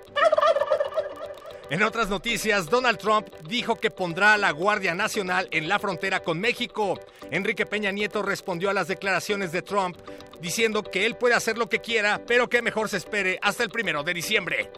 [1.69, 6.21] En otras noticias, Donald Trump dijo que pondrá a la Guardia Nacional en la frontera
[6.21, 6.99] con México.
[7.29, 9.95] Enrique Peña Nieto respondió a las declaraciones de Trump
[10.41, 13.69] diciendo que él puede hacer lo que quiera, pero que mejor se espere hasta el
[13.69, 14.71] primero de diciembre.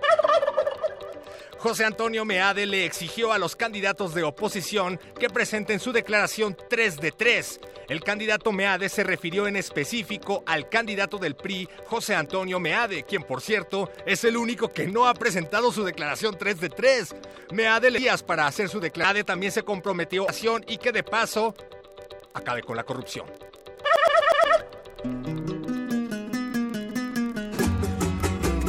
[1.61, 6.97] José Antonio Meade le exigió a los candidatos de oposición que presenten su declaración 3
[6.97, 7.59] de 3.
[7.87, 13.21] El candidato Meade se refirió en específico al candidato del PRI, José Antonio Meade, quien
[13.21, 17.15] por cierto es el único que no ha presentado su declaración 3 de 3.
[17.51, 21.03] Meade le días para hacer su declaración también se comprometió a acción y que de
[21.03, 21.53] paso
[22.33, 23.27] acabe con la corrupción.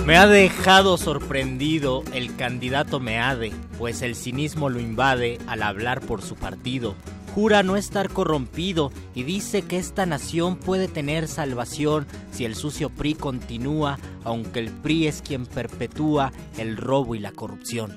[0.06, 6.22] Me ha dejado sorprendido el candidato Meade, pues el cinismo lo invade al hablar por
[6.22, 6.96] su partido.
[7.36, 12.90] Jura no estar corrompido y dice que esta nación puede tener salvación si el sucio
[12.90, 17.96] PRI continúa, aunque el PRI es quien perpetúa el robo y la corrupción.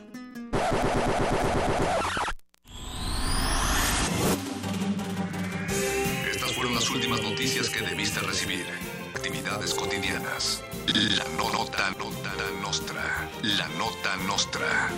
[6.31, 8.65] Estas fueron las últimas noticias que debiste recibir.
[9.15, 10.61] Actividades cotidianas.
[10.87, 12.31] La no nota nota
[12.61, 13.29] nostra.
[13.41, 14.89] La nota nostra.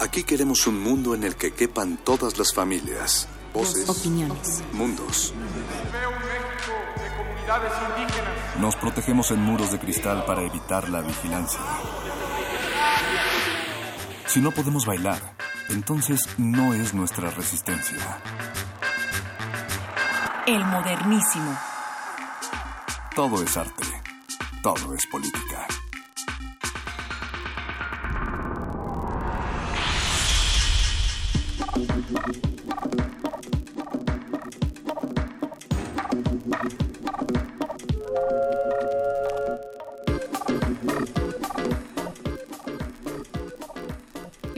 [0.00, 5.32] Aquí queremos un mundo en el que quepan todas las familias, voces, opiniones, mundos.
[5.92, 8.58] Veo un México de comunidades indígenas.
[8.58, 11.60] Nos protegemos en muros de cristal para evitar la vigilancia.
[14.26, 15.36] Si no podemos bailar,
[15.68, 18.20] entonces no es nuestra resistencia.
[20.48, 21.54] El modernísimo.
[23.14, 23.84] Todo es arte.
[24.62, 25.68] Todo es política.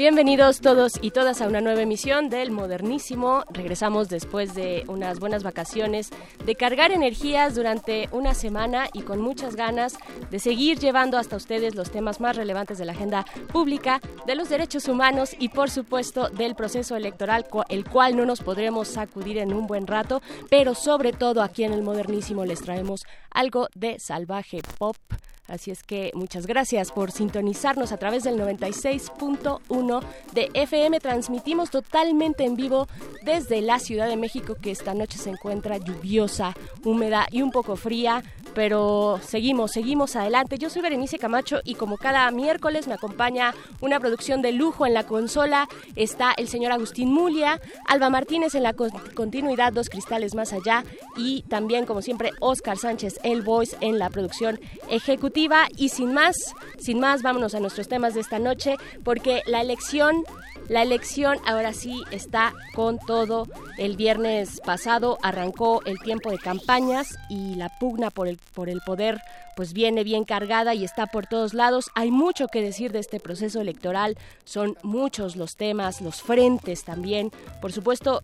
[0.01, 3.45] Bienvenidos todos y todas a una nueva emisión del Modernísimo.
[3.51, 6.09] Regresamos después de unas buenas vacaciones,
[6.43, 9.99] de cargar energías durante una semana y con muchas ganas
[10.31, 14.49] de seguir llevando hasta ustedes los temas más relevantes de la agenda pública, de los
[14.49, 19.53] derechos humanos y por supuesto del proceso electoral, el cual no nos podremos sacudir en
[19.53, 24.63] un buen rato, pero sobre todo aquí en el Modernísimo les traemos algo de salvaje
[24.79, 24.97] pop
[25.51, 30.01] Así es que muchas gracias por sintonizarnos a través del 96.1
[30.33, 31.01] de FM.
[31.01, 32.87] Transmitimos totalmente en vivo
[33.23, 37.75] desde la Ciudad de México, que esta noche se encuentra lluviosa, húmeda y un poco
[37.75, 38.23] fría
[38.55, 40.59] pero seguimos, seguimos adelante.
[40.59, 44.95] Yo soy Berenice Camacho y como cada miércoles me acompaña una producción de lujo en
[44.95, 45.69] la consola.
[45.97, 50.85] Está el señor Agustín Mulia, Alba Martínez en la continuidad, dos cristales más allá
[51.17, 55.40] y también como siempre Oscar Sánchez, el voice en la producción ejecutiva.
[55.77, 56.37] Y sin más,
[56.79, 60.25] sin más, vámonos a nuestros temas de esta noche porque la elección
[60.69, 63.49] la elección ahora sí está con todo.
[63.77, 68.81] El viernes pasado arrancó el tiempo de campañas y la pugna por el, por el
[68.81, 69.21] poder
[69.57, 71.91] pues viene bien cargada y está por todos lados.
[71.97, 74.17] Hay mucho que decir de este proceso electoral.
[74.45, 77.33] Son muchos los temas, los frentes también.
[77.61, 78.23] Por supuesto,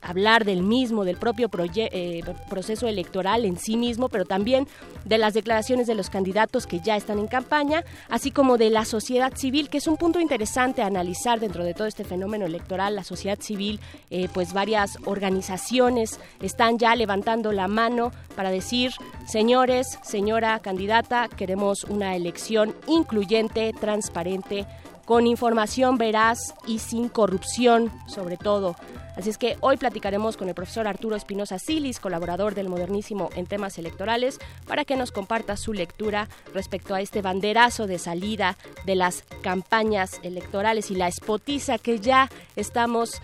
[0.00, 4.66] hablar del mismo, del propio eh, proceso electoral en sí mismo, pero también
[5.04, 8.84] de las declaraciones de los candidatos que ya están en campaña, así como de la
[8.84, 12.94] sociedad civil, que es un punto interesante a analizar dentro de todo este fenómeno electoral.
[12.94, 18.92] La sociedad civil, eh, pues varias organizaciones están ya levantando la mano para decir,
[19.26, 24.66] señores, señora candidata, queremos una elección incluyente, transparente,
[25.04, 28.74] con información veraz y sin corrupción, sobre todo.
[29.16, 33.46] Así es que hoy platicaremos con el profesor Arturo Espinosa Silis, colaborador del Modernísimo en
[33.46, 38.56] temas electorales, para que nos comparta su lectura respecto a este banderazo de salida
[38.86, 43.22] de las campañas electorales y la espotiza que ya estamos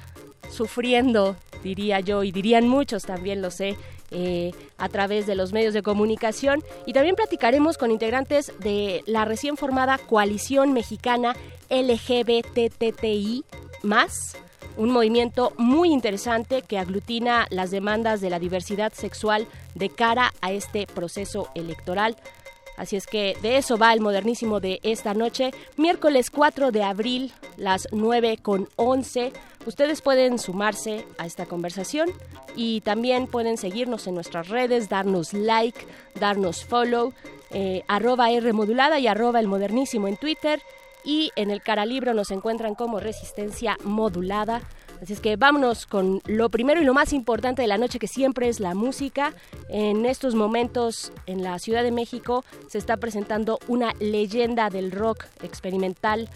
[0.48, 3.76] sufriendo, diría yo, y dirían muchos también, lo sé,
[4.12, 6.62] eh, a través de los medios de comunicación.
[6.86, 11.34] Y también platicaremos con integrantes de la recién formada coalición mexicana
[11.68, 13.44] LGBTTI
[13.82, 14.36] más
[14.76, 20.52] un movimiento muy interesante que aglutina las demandas de la diversidad sexual de cara a
[20.52, 22.16] este proceso electoral.
[22.76, 27.32] Así es que de eso va el modernísimo de esta noche, miércoles 4 de abril,
[27.58, 29.34] las 9 con 11.
[29.66, 32.08] Ustedes pueden sumarse a esta conversación
[32.56, 35.86] y también pueden seguirnos en nuestras redes, darnos like,
[36.18, 37.12] darnos follow,
[37.50, 40.62] eh, arroba R modulada y arroba el modernísimo en Twitter
[41.04, 44.62] y en el Caralibro nos encuentran como resistencia modulada.
[45.02, 48.06] Así es que vámonos con lo primero y lo más importante de la noche que
[48.06, 49.32] siempre es la música.
[49.70, 55.24] En estos momentos en la Ciudad de México se está presentando una leyenda del rock
[55.42, 56.28] experimental,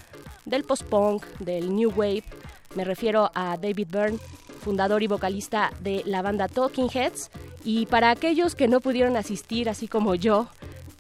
[0.47, 2.25] del post-punk, del new wave.
[2.75, 4.19] Me refiero a David Byrne,
[4.61, 7.31] fundador y vocalista de la banda Talking Heads.
[7.65, 10.49] Y para aquellos que no pudieron asistir, así como yo,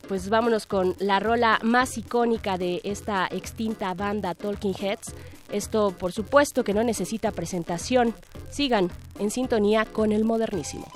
[0.08, 5.14] pues vámonos con la rola más icónica de esta extinta banda Talking Heads.
[5.50, 8.14] Esto, por supuesto, que no necesita presentación.
[8.50, 10.86] Sigan en sintonía con el modernísimo.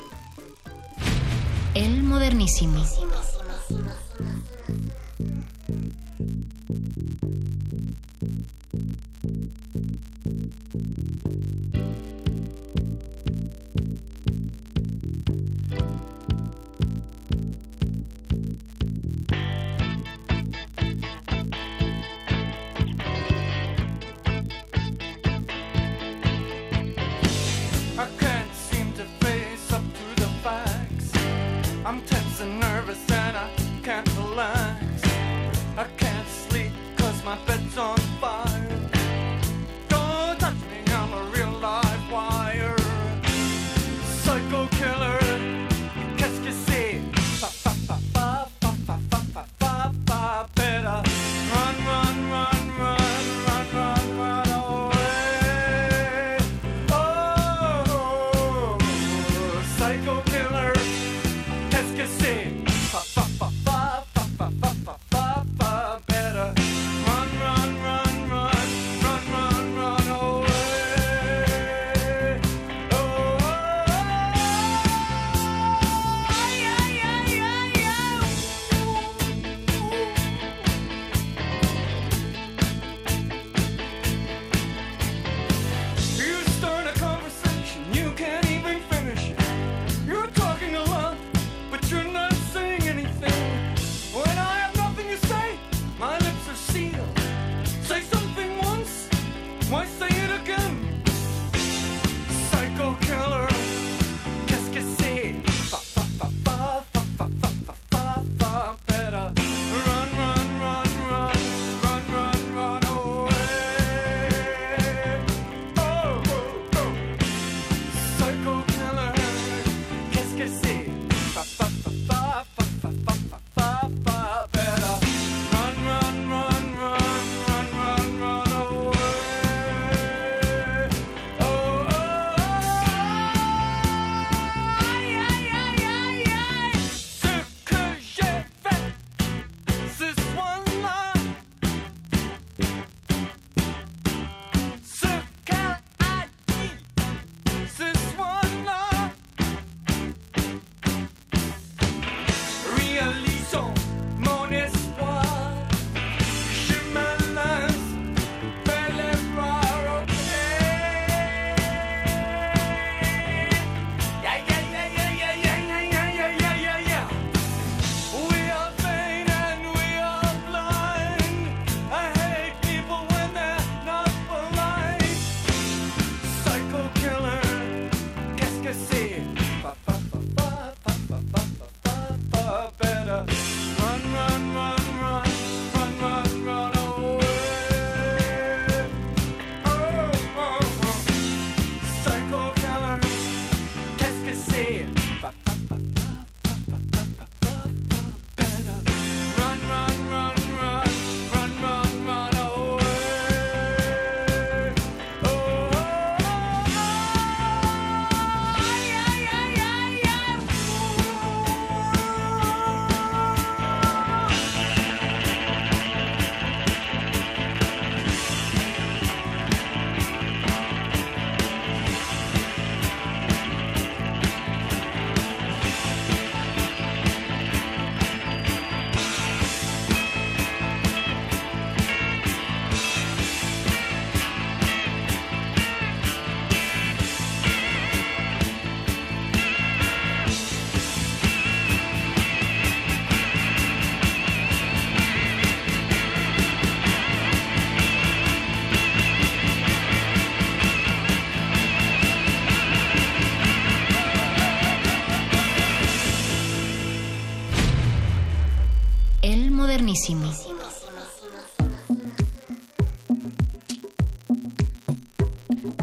[1.74, 2.84] El modernísimo.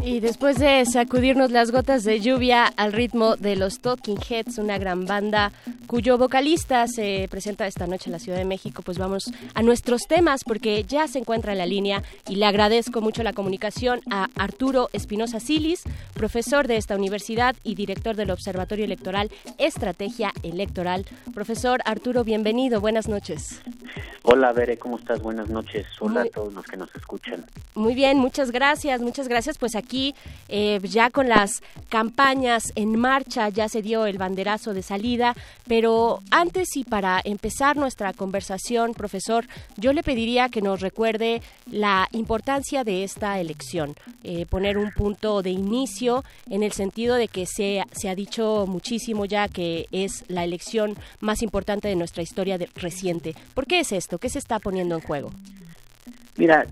[0.06, 4.78] Y después de sacudirnos las gotas de lluvia al ritmo de los Talking Heads, una
[4.78, 5.52] gran banda
[5.88, 10.04] cuyo vocalista se presenta esta noche en la Ciudad de México, pues vamos a nuestros
[10.08, 14.30] temas porque ya se encuentra en la línea y le agradezco mucho la comunicación a
[14.36, 15.82] Arturo Espinosa Silis,
[16.14, 21.06] profesor de esta universidad y director del Observatorio Electoral Estrategia Electoral.
[21.34, 23.62] Profesor Arturo, bienvenido, buenas noches.
[24.28, 25.22] Hola, Bere, ¿cómo estás?
[25.22, 25.86] Buenas noches.
[26.00, 27.46] Hola a todos los que nos escuchan.
[27.76, 29.60] Muy bien, muchas gracias, muchas gracias.
[29.60, 30.16] Pues aquí
[30.50, 35.36] eh, ya con las campañas en marcha, ya se dio el banderazo de salida,
[35.68, 39.46] pero antes y para empezar nuestra conversación, profesor,
[39.78, 43.94] yo le pediría que nos recuerde la importancia de esta elección,
[44.24, 48.66] eh, poner un punto de inicio en el sentido de que se, se ha dicho
[48.68, 53.36] muchísimo ya que es la elección más importante de nuestra historia de, reciente.
[53.54, 54.15] ¿Por qué es esto?
[54.20, 55.32] ¿Qué se está poniendo en juego?
[56.38, 56.66] Mira,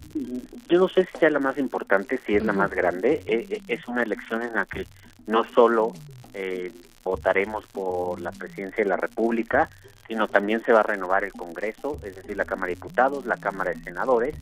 [0.69, 3.23] yo no sé si sea la más importante, si es la más grande.
[3.25, 4.85] Eh, es una elección en la que
[5.25, 5.93] no solo
[6.33, 6.71] eh,
[7.03, 9.69] votaremos por la presidencia de la República,
[10.07, 13.37] sino también se va a renovar el Congreso, es decir, la Cámara de Diputados, la
[13.37, 14.35] Cámara de Senadores,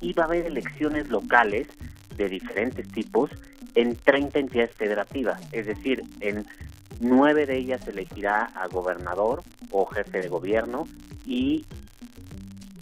[0.00, 1.66] y va a haber elecciones locales
[2.16, 3.30] de diferentes tipos
[3.74, 6.46] en 30 entidades federativas, es decir, en
[7.00, 10.86] nueve de ellas se elegirá a gobernador o jefe de gobierno
[11.24, 11.64] y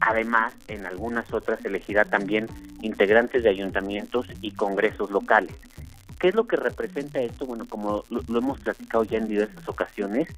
[0.00, 2.46] además en algunas otras elegirá también
[2.82, 5.54] integrantes de ayuntamientos y congresos locales.
[6.18, 7.46] ¿Qué es lo que representa esto?
[7.46, 10.28] Bueno, como lo, lo hemos platicado ya en diversas ocasiones,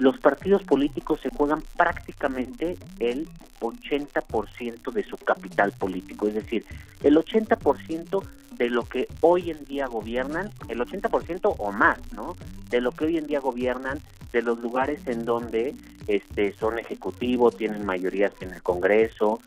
[0.00, 3.28] los partidos políticos se juegan prácticamente el
[3.60, 6.64] 80% de su capital político, es decir,
[7.02, 8.22] el 80%
[8.56, 12.34] de lo que hoy en día gobiernan, el 80% o más, ¿no?
[12.70, 14.00] De lo que hoy en día gobiernan,
[14.32, 15.74] de los lugares en donde
[16.06, 19.40] este son ejecutivos, tienen mayorías en el Congreso,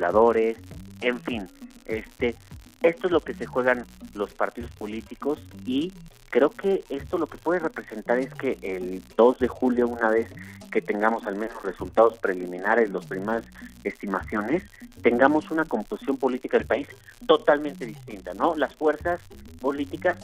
[0.00, 0.58] legisladores,
[1.00, 1.48] en fin,
[1.86, 2.36] este
[2.82, 5.92] esto es lo que se juegan los partidos políticos y
[6.30, 10.28] creo que esto lo que puede representar es que el 2 de julio, una vez
[10.70, 13.44] que tengamos al menos resultados preliminares, las primeras
[13.84, 14.62] estimaciones,
[15.02, 16.88] tengamos una composición política del país
[17.26, 18.54] totalmente distinta, ¿no?
[18.54, 19.20] Las fuerzas
[19.60, 20.16] políticas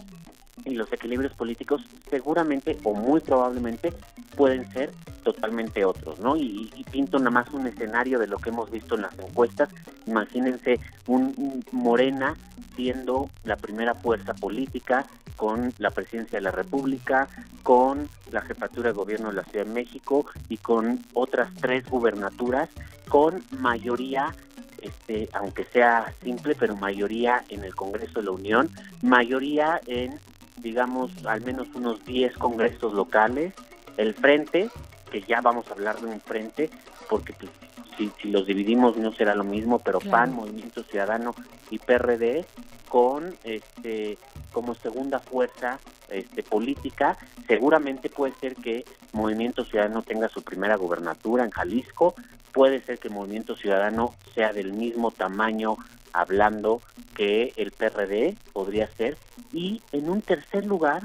[0.64, 3.92] y los equilibrios políticos seguramente o muy probablemente
[4.34, 4.90] pueden ser
[5.22, 6.36] totalmente otros, ¿no?
[6.36, 9.68] Y, y, pinto nada más un escenario de lo que hemos visto en las encuestas.
[10.06, 12.34] Imagínense un, un, Morena
[12.76, 15.06] siendo la primera fuerza política
[15.36, 17.28] con la presidencia de la República,
[17.62, 22.68] con la jefatura de gobierno de la Ciudad de México y con otras tres gubernaturas
[23.08, 24.34] con mayoría
[24.82, 28.70] este, aunque sea simple, pero mayoría en el Congreso de la Unión,
[29.02, 30.18] mayoría en
[30.58, 33.52] digamos, al menos unos 10 congresos locales,
[33.96, 34.70] el frente,
[35.10, 36.70] que ya vamos a hablar de un frente,
[37.08, 37.50] porque pues,
[37.96, 40.16] si, si, los dividimos no será lo mismo, pero claro.
[40.16, 41.34] PAN, Movimiento Ciudadano
[41.70, 42.44] y PRD,
[42.88, 44.18] con este
[44.52, 45.78] como segunda fuerza
[46.08, 52.14] este, política, seguramente puede ser que Movimiento Ciudadano tenga su primera gubernatura en Jalisco,
[52.52, 55.76] puede ser que Movimiento Ciudadano sea del mismo tamaño
[56.20, 56.80] hablando
[57.14, 59.16] que el PRD podría ser.
[59.52, 61.04] Y en un tercer lugar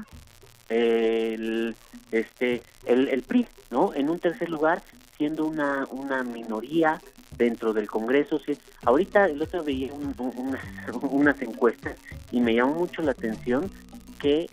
[0.68, 1.74] el
[2.10, 4.82] este el, PRI no en un tercer lugar
[5.16, 7.00] siendo una una minoría
[7.36, 8.40] dentro del Congreso.
[8.44, 8.56] Sí.
[8.84, 10.62] ahorita el otro veía un, un, unas,
[11.02, 11.96] unas encuestas
[12.30, 13.70] y me llamó mucho la atención
[14.18, 14.48] que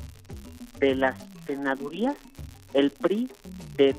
[0.79, 1.15] de las
[1.45, 2.15] senadurías
[2.73, 3.29] el PRI
[3.77, 3.95] de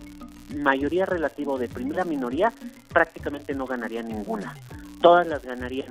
[0.57, 2.53] mayoría relativa o de primera minoría
[2.89, 4.55] prácticamente no ganaría ninguna.
[5.01, 5.89] Todas las ganarían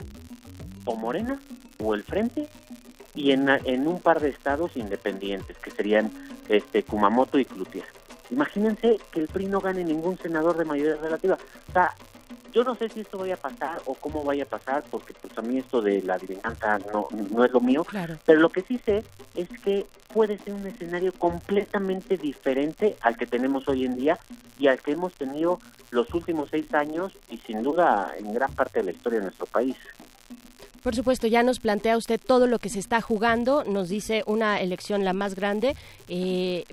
[0.86, 1.40] o Morena
[1.80, 2.48] o el Frente
[3.16, 6.12] y en, en un par de estados independientes, que serían
[6.48, 7.86] este Kumamoto y Clutier.
[8.32, 11.38] Imagínense que el PRI no gane ningún senador de mayoría relativa.
[11.70, 11.96] O sea,
[12.54, 15.38] yo no sé si esto vaya a pasar o cómo vaya a pasar, porque pues
[15.38, 17.86] a mí esto de la adivinanza no, no es lo mío,
[18.26, 19.04] pero lo que sí sé
[19.36, 24.18] es que puede ser un escenario completamente diferente al que tenemos hoy en día
[24.58, 25.60] y al que hemos tenido
[25.92, 29.46] los últimos seis años y sin duda en gran parte de la historia de nuestro
[29.46, 29.76] país.
[30.84, 34.62] Por supuesto, ya nos plantea usted todo lo que se está jugando, nos dice una
[34.62, 35.76] elección la más grande
[36.08, 36.64] eh,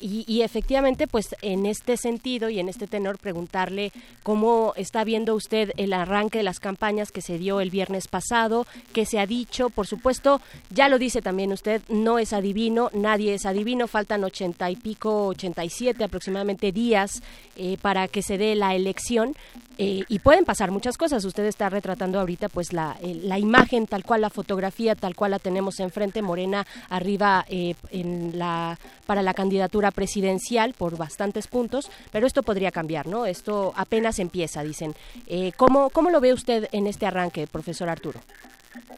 [0.00, 3.92] y, efectivamente, pues en este sentido y en este tenor, preguntarle
[4.22, 8.66] cómo está viendo usted el arranque de las campañas que se dio el viernes pasado,
[8.94, 13.34] qué se ha dicho, por supuesto, ya lo dice también usted, no es adivino, nadie
[13.34, 17.22] es adivino, faltan ochenta y pico, ochenta y siete aproximadamente días
[17.56, 19.34] eh, para que se dé la elección,
[19.76, 21.24] eh, y pueden pasar muchas cosas.
[21.24, 23.53] Usted está retratando ahorita pues la, la, imagen
[23.88, 29.22] tal cual, la fotografía tal cual la tenemos enfrente, Morena arriba eh, en la, para
[29.22, 33.26] la candidatura presidencial por bastantes puntos, pero esto podría cambiar, ¿no?
[33.26, 34.94] Esto apenas empieza, dicen.
[35.26, 38.20] Eh, ¿cómo, ¿Cómo lo ve usted en este arranque, profesor Arturo?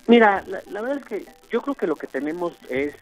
[0.06, 2.94] Mira, la verdad es que yo creo que lo que tenemos es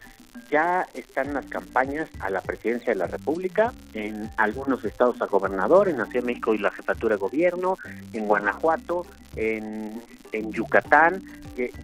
[0.50, 5.88] ya están las campañas a la presidencia de la República, en algunos estados a gobernador,
[5.88, 7.76] en la México y la jefatura de gobierno,
[8.12, 9.06] en Guanajuato,
[9.36, 10.02] en,
[10.32, 11.22] en Yucatán,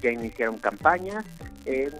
[0.02, 1.24] ya, iniciaron campañas,
[1.64, 1.92] en,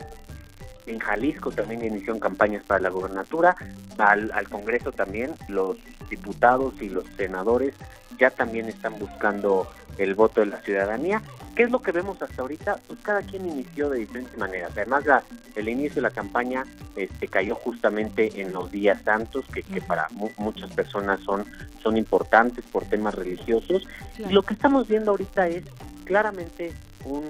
[0.87, 3.55] en, Jalisco también iniciaron campañas para la gobernatura,
[3.99, 5.77] al, al Congreso también, los
[6.09, 7.75] diputados y los senadores
[8.21, 9.67] ya también están buscando
[9.99, 11.23] el voto de la ciudadanía.
[11.57, 12.79] ¿Qué es lo que vemos hasta ahorita?
[12.87, 14.73] Pues cada quien inició de diferentes maneras.
[14.77, 15.23] Además, la,
[15.57, 16.65] el inicio de la campaña
[16.97, 20.07] este, cayó justamente en los días santos, que, que para
[20.37, 21.45] muchas personas son,
[21.83, 23.87] son importantes por temas religiosos.
[24.19, 25.65] Y lo que estamos viendo ahorita es
[26.05, 26.73] claramente
[27.05, 27.25] un,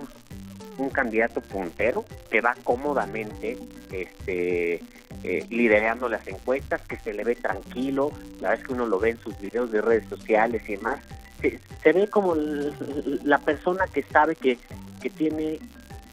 [0.81, 3.59] un candidato puntero que va cómodamente
[3.93, 4.83] este,
[5.23, 9.11] eh, liderando las encuestas, que se le ve tranquilo, la vez que uno lo ve
[9.11, 11.01] en sus videos de redes sociales y demás,
[11.83, 14.59] se, ve como la persona que sabe que,
[15.01, 15.59] que tiene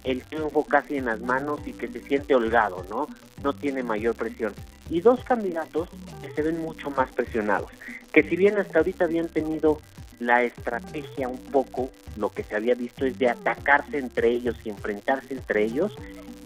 [0.03, 3.07] el triunfo casi en las manos y que se siente holgado, ¿no?
[3.43, 4.53] No tiene mayor presión.
[4.89, 5.89] Y dos candidatos
[6.22, 7.72] que se ven mucho más presionados,
[8.14, 9.81] que si bien hasta ahorita habían tenido
[10.19, 14.69] la estrategia un poco, lo que se había visto es de atacarse entre ellos y
[14.69, 15.95] enfrentarse entre ellos,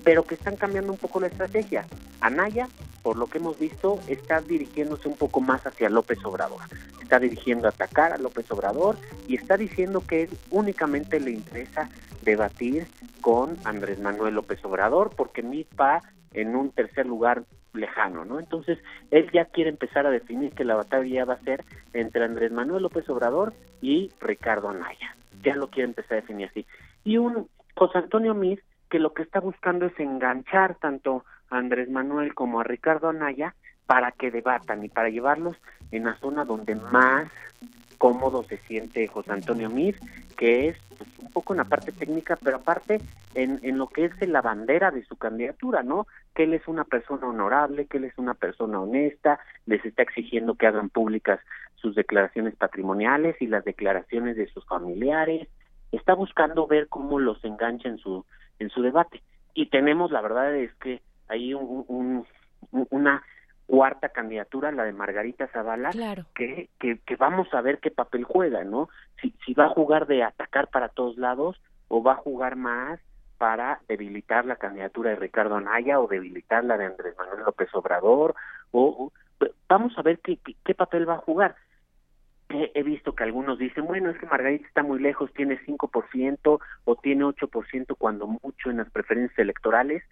[0.03, 1.85] pero que están cambiando un poco la estrategia.
[2.19, 2.67] Anaya,
[3.03, 6.61] por lo que hemos visto, está dirigiéndose un poco más hacia López Obrador.
[7.01, 8.97] Está dirigiendo a atacar a López Obrador
[9.27, 11.89] y está diciendo que únicamente le interesa
[12.21, 12.87] debatir
[13.21, 15.43] con Andrés Manuel López Obrador porque
[15.79, 16.01] va
[16.33, 17.43] en un tercer lugar
[17.73, 18.39] lejano, ¿no?
[18.39, 18.79] Entonces,
[19.11, 21.63] él ya quiere empezar a definir que la batalla va a ser
[21.93, 25.15] entre Andrés Manuel López Obrador y Ricardo Anaya.
[25.43, 26.65] Ya lo quiere empezar a definir así.
[27.03, 31.89] Y un José Antonio Mir que lo que está buscando es enganchar tanto a Andrés
[31.89, 33.55] Manuel como a Ricardo Anaya
[33.85, 35.55] para que debatan y para llevarlos
[35.91, 37.29] en la zona donde más
[38.01, 39.95] cómodo se siente José Antonio Mir,
[40.35, 42.99] que es pues, un poco en la parte técnica, pero aparte
[43.35, 46.07] en, en lo que es la bandera de su candidatura, ¿no?
[46.33, 50.55] Que él es una persona honorable, que él es una persona honesta, les está exigiendo
[50.55, 51.39] que hagan públicas
[51.75, 55.47] sus declaraciones patrimoniales y las declaraciones de sus familiares,
[55.91, 58.25] está buscando ver cómo los engancha en su
[58.57, 59.21] en su debate.
[59.53, 62.25] Y tenemos, la verdad es que hay un,
[62.71, 63.21] una
[63.71, 65.91] cuarta candidatura, la de Margarita Zavala,
[66.35, 68.89] que, que, que, vamos a ver qué papel juega, ¿no?
[69.21, 71.55] Si, si va a jugar de atacar para todos lados
[71.87, 72.99] o va a jugar más
[73.37, 78.35] para debilitar la candidatura de Ricardo Anaya o debilitar la de Andrés Manuel López Obrador,
[78.71, 79.13] o,
[79.69, 81.55] vamos a ver qué, qué papel va a jugar
[82.73, 86.95] he, visto que algunos dicen, bueno, es que Margarita está muy lejos, tiene 5% o
[86.97, 90.03] tiene 8% cuando mucho en las preferencias electorales.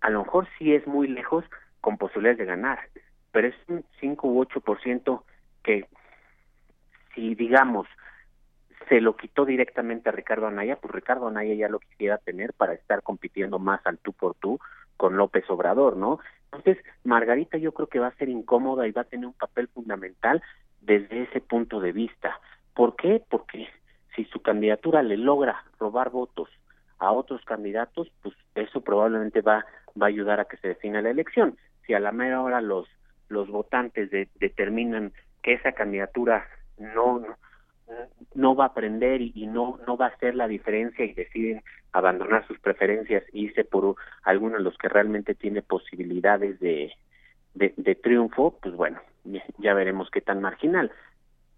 [0.00, 1.44] A lo mejor sí es muy lejos
[1.82, 2.78] con posibilidades de ganar,
[3.32, 5.22] pero es un 5 u 8%
[5.62, 5.86] que
[7.14, 7.86] si digamos
[8.88, 12.72] se lo quitó directamente a Ricardo Anaya, pues Ricardo Anaya ya lo quisiera tener para
[12.74, 14.58] estar compitiendo más al tú por tú
[14.96, 16.20] con López Obrador, ¿no?
[16.52, 19.68] Entonces, Margarita yo creo que va a ser incómoda y va a tener un papel
[19.68, 20.42] fundamental
[20.80, 22.38] desde ese punto de vista.
[22.74, 23.22] ¿Por qué?
[23.28, 23.68] Porque
[24.14, 26.48] si su candidatura le logra robar votos
[26.98, 29.64] a otros candidatos, pues eso probablemente va,
[30.00, 31.56] va a ayudar a que se defina la elección.
[31.86, 32.88] Si a la mera hora los,
[33.28, 36.46] los votantes determinan que esa candidatura
[36.78, 37.22] no,
[38.34, 42.46] no, va a aprender y, no, no va a hacer la diferencia y deciden abandonar
[42.46, 46.92] sus preferencias e irse por alguno de los que realmente tiene posibilidades de,
[47.54, 49.00] de triunfo, pues bueno,
[49.58, 50.90] ya veremos qué tan marginal.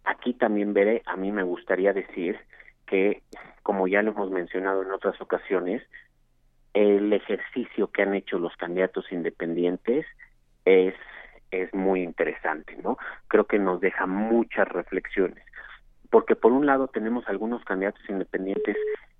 [0.05, 2.38] Aquí también veré, a mí me gustaría decir
[2.86, 3.22] que,
[3.62, 5.82] como ya lo hemos mencionado en otras ocasiones,
[6.74, 10.05] el ejercicio que han hecho los candidatos independientes
[10.64, 10.94] es
[11.51, 12.98] es muy interesante, ¿no?
[13.28, 15.44] Creo que nos deja muchas reflexiones,
[16.10, 18.76] porque por un lado tenemos algunos candidatos independientes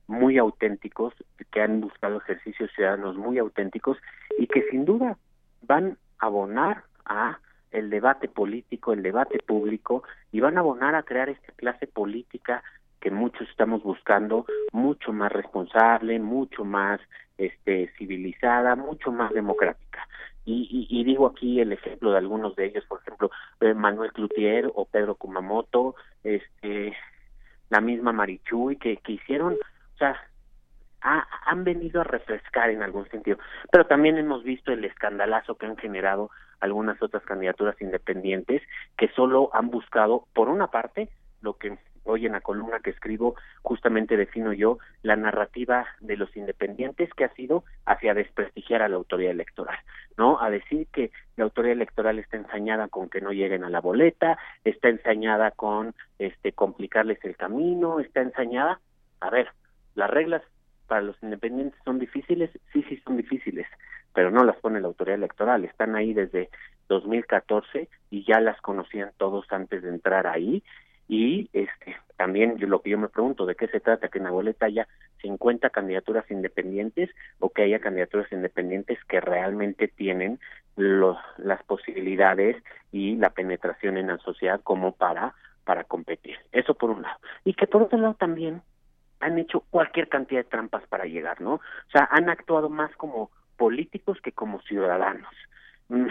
[0.07, 1.15] muy auténticos
[1.51, 3.99] que han buscado ejercicios ciudadanos muy auténticos
[4.39, 5.17] y que sin duda
[5.63, 7.39] van a abonar a
[7.71, 12.63] el debate político, el debate público y van a abonar a crear esta clase política
[13.05, 16.99] que muchos estamos buscando mucho más responsable, mucho más
[17.37, 20.09] este, civilizada, mucho más democrática.
[20.47, 24.71] Y, y, digo aquí el ejemplo de algunos de ellos, por ejemplo, eh, Manuel Cloutier
[24.75, 26.97] o Pedro Kumamoto, este,
[27.69, 30.17] la misma Marichuy, que, que hicieron, o sea,
[31.03, 33.37] han venido a refrescar en algún sentido.
[33.71, 38.63] Pero también hemos visto el escandalazo que han generado algunas otras candidaturas independientes
[38.97, 41.11] que solo han buscado, por una parte,
[41.43, 46.35] lo que hoy en la columna que escribo justamente defino yo la narrativa de los
[46.37, 49.79] independientes que ha sido hacia desprestigiar a la autoridad electoral,
[50.17, 50.41] ¿no?
[50.41, 54.39] A decir que la autoridad electoral está ensañada con que no lleguen a la boleta,
[54.65, 58.81] está ensañada con este complicarles el camino, está ensañada,
[59.21, 59.49] a ver,
[59.95, 60.43] las reglas
[60.87, 63.67] para los independientes son difíciles, sí, sí son difíciles,
[64.13, 66.51] pero no las pone la autoridad electoral, están ahí desde
[66.89, 70.63] 2014 y ya las conocían todos antes de entrar ahí
[71.09, 74.25] y este también yo, lo que yo me pregunto de qué se trata que en
[74.25, 74.87] la boleta haya
[75.23, 77.11] 50 candidaturas independientes
[77.41, 80.39] o que haya candidaturas independientes que realmente tienen
[80.77, 82.63] los, las posibilidades
[82.93, 87.19] y la penetración en la sociedad como para para competir eso por un lado.
[87.45, 88.63] Y que por otro lado también
[89.21, 93.31] han hecho cualquier cantidad de trampas para llegar no o sea han actuado más como
[93.57, 95.35] políticos que como ciudadanos.
[95.89, 96.09] Mm,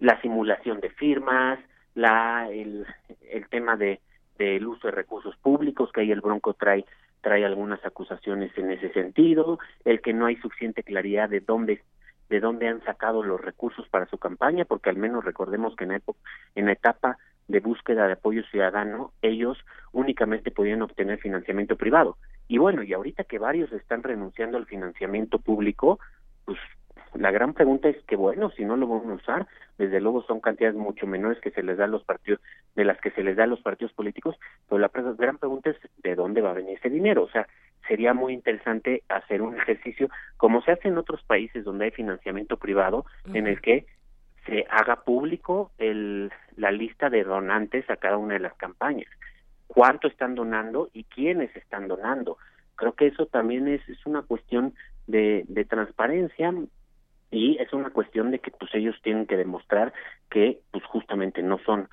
[0.00, 1.58] la simulación de firmas
[1.94, 2.86] la el,
[3.30, 4.00] el tema de
[4.44, 6.84] del uso de recursos públicos, que ahí el Bronco trae
[7.20, 11.82] trae algunas acusaciones en ese sentido, el que no hay suficiente claridad de dónde
[12.30, 15.90] de dónde han sacado los recursos para su campaña, porque al menos recordemos que en,
[15.90, 16.20] época,
[16.54, 17.18] en la etapa
[17.48, 19.58] de búsqueda de apoyo ciudadano, ellos
[19.90, 22.18] únicamente podían obtener financiamiento privado.
[22.46, 25.98] Y bueno, y ahorita que varios están renunciando al financiamiento público,
[26.44, 26.58] pues
[27.14, 29.46] la gran pregunta es que bueno, si no lo van a usar,
[29.78, 32.40] desde luego son cantidades mucho menores que se les da a los partidos,
[32.76, 34.36] de las que se les da a los partidos políticos,
[34.68, 37.48] pero la gran pregunta es de dónde va a venir ese dinero, o sea,
[37.88, 42.56] sería muy interesante hacer un ejercicio como se hace en otros países donde hay financiamiento
[42.56, 43.04] privado,
[43.34, 43.86] en el que
[44.46, 49.08] se haga público el, la lista de donantes a cada una de las campañas,
[49.66, 52.38] cuánto están donando y quiénes están donando.
[52.76, 54.74] Creo que eso también es, es una cuestión
[55.06, 56.54] de, de transparencia
[57.30, 59.92] y es una cuestión de que pues ellos tienen que demostrar
[60.30, 61.88] que pues justamente no son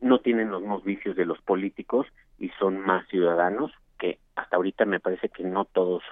[0.00, 2.06] no tienen los mismos vicios de los políticos
[2.38, 6.02] y son más ciudadanos que hasta ahorita me parece que no todos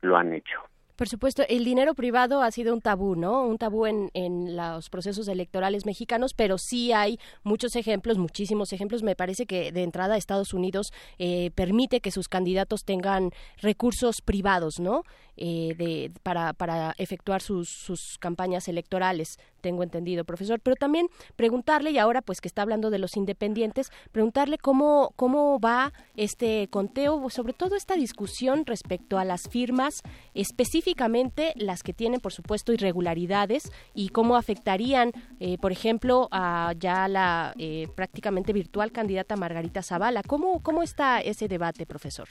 [0.00, 0.60] lo han hecho.
[0.96, 3.44] Por supuesto, el dinero privado ha sido un tabú, ¿no?
[3.44, 9.02] Un tabú en, en, los procesos electorales mexicanos, pero sí hay muchos ejemplos, muchísimos ejemplos.
[9.02, 13.30] Me parece que de entrada Estados Unidos eh, permite que sus candidatos tengan
[13.60, 15.02] recursos privados, ¿no?
[15.38, 20.60] Eh, de, para, para efectuar sus, sus campañas electorales, tengo entendido, profesor.
[20.60, 21.06] Pero también
[21.36, 26.68] preguntarle, y ahora pues que está hablando de los independientes, preguntarle cómo, cómo va este
[26.68, 30.02] conteo, sobre todo esta discusión respecto a las firmas,
[30.34, 37.08] específicamente las que tienen, por supuesto, irregularidades y cómo afectarían, eh, por ejemplo, a ya
[37.08, 40.22] la eh, prácticamente virtual candidata Margarita Zavala.
[40.22, 42.28] ¿Cómo, ¿Cómo está ese debate, profesor?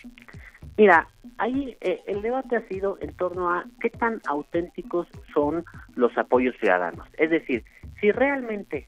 [0.78, 1.08] Mira,
[1.38, 5.64] ahí eh, el debate ha sido en torno a qué tan auténticos son
[5.96, 7.08] los apoyos ciudadanos.
[7.18, 7.64] Es decir,
[8.00, 8.88] si realmente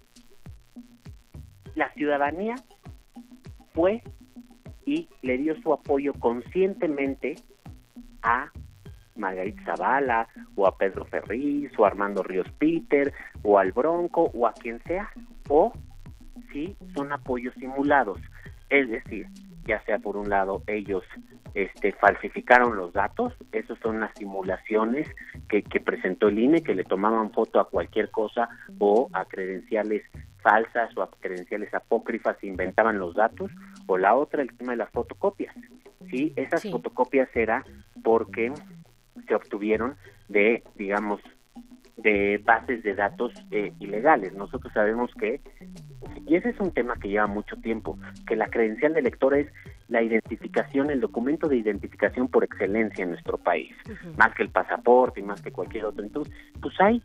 [1.75, 2.55] la ciudadanía
[3.73, 4.03] fue
[4.85, 7.35] y le dio su apoyo conscientemente
[8.21, 8.51] a
[9.15, 13.13] Margarita Zavala o a Pedro Ferriz o a Armando Ríos Peter
[13.43, 15.09] o al Bronco o a quien sea
[15.49, 15.73] o
[16.51, 18.19] si son apoyos simulados
[18.69, 19.27] es decir
[19.65, 21.03] ya sea por un lado ellos
[21.53, 25.07] este, falsificaron los datos, esas son las simulaciones
[25.47, 28.49] que, que presentó el INE, que le tomaban foto a cualquier cosa
[28.79, 30.03] o a credenciales
[30.43, 33.49] falsas o a credenciales apócrifas inventaban los datos,
[33.87, 35.55] o la otra, el tema de las fotocopias.
[36.11, 37.63] Sí, esas fotocopias era
[38.03, 38.51] porque
[39.27, 39.95] se obtuvieron
[40.27, 41.21] de, digamos,
[41.97, 44.33] de bases de datos eh, ilegales.
[44.33, 45.39] Nosotros sabemos que,
[46.27, 47.97] y ese es un tema que lleva mucho tiempo,
[48.27, 49.47] que la credencial de lector es
[49.89, 53.75] la identificación, el documento de identificación por excelencia en nuestro país,
[54.17, 56.03] más que el pasaporte y más que cualquier otro.
[56.03, 57.01] Entonces, pues hay,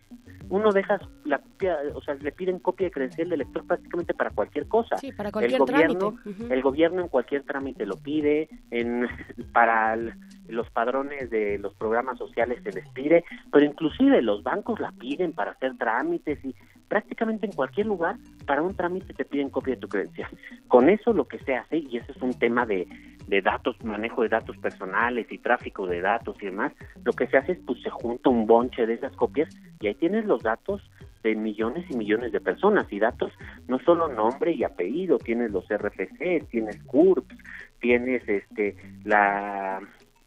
[0.48, 4.30] uno deja la copia, o sea, le piden copia de credencial de elector prácticamente para
[4.30, 4.96] cualquier cosa.
[4.98, 6.54] Sí, para cualquier el gobierno, trámite.
[6.54, 9.06] el gobierno en cualquier trámite lo pide, en
[9.52, 10.14] para el-
[10.48, 15.32] los padrones de los programas sociales se les pide, pero inclusive los bancos la piden
[15.34, 16.54] para hacer trámites y
[16.88, 18.16] prácticamente en cualquier lugar
[18.46, 20.30] para un trámite te piden copia de tu credencial.
[20.68, 22.88] Con eso lo que se hace, y ese es un tema de,
[23.26, 26.72] de datos, manejo de datos personales y tráfico de datos y demás,
[27.04, 29.94] lo que se hace es pues se junta un bonche de esas copias y ahí
[29.94, 30.82] tienes los datos
[31.22, 33.32] de millones y millones de personas y datos
[33.66, 37.36] no solo nombre y apellido, tienes los RFC, tienes CURPS,
[37.80, 39.80] tienes este la,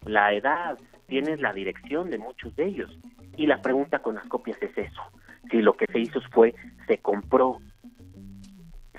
[0.05, 0.77] la edad,
[1.07, 2.97] tienes la dirección de muchos de ellos.
[3.37, 5.01] Y la pregunta con las copias es eso,
[5.49, 6.53] si lo que se hizo fue,
[6.87, 7.59] se compró,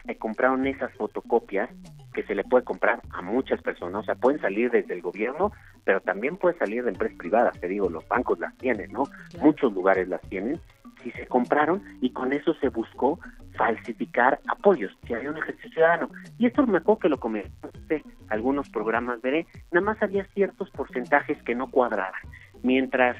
[0.05, 1.71] se compraron esas fotocopias
[2.13, 5.53] que se le puede comprar a muchas personas, o sea, pueden salir desde el gobierno,
[5.85, 9.05] pero también puede salir de empresas privadas, te digo, los bancos las tienen, ¿no?
[9.41, 10.61] Muchos lugares las tienen,
[11.03, 13.19] si se compraron y con eso se buscó
[13.57, 16.09] falsificar apoyos, si había un ejercicio ciudadano.
[16.39, 21.43] Y esto me acuerdo que lo comenté algunos programas, veré, nada más había ciertos porcentajes
[21.43, 22.21] que no cuadraban,
[22.63, 23.17] mientras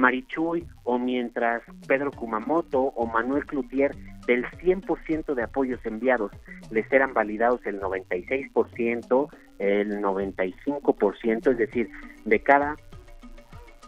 [0.00, 3.94] Marichuy o mientras Pedro Kumamoto o Manuel Cloutier
[4.26, 6.32] del 100% de apoyos enviados
[6.70, 9.28] les eran validados el 96%,
[9.58, 11.90] el 95%, es decir,
[12.24, 12.76] de cada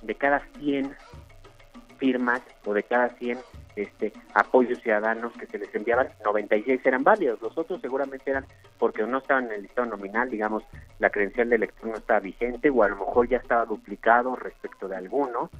[0.02, 0.94] de cada 100
[1.98, 3.38] firmas o de cada 100
[3.76, 8.44] este apoyos ciudadanos que se les enviaban, 96 eran válidos, los otros seguramente eran
[8.78, 10.62] porque no estaban en el listado nominal, digamos,
[10.98, 14.88] la credencial de elector no estaba vigente o a lo mejor ya estaba duplicado respecto
[14.88, 15.50] de alguno,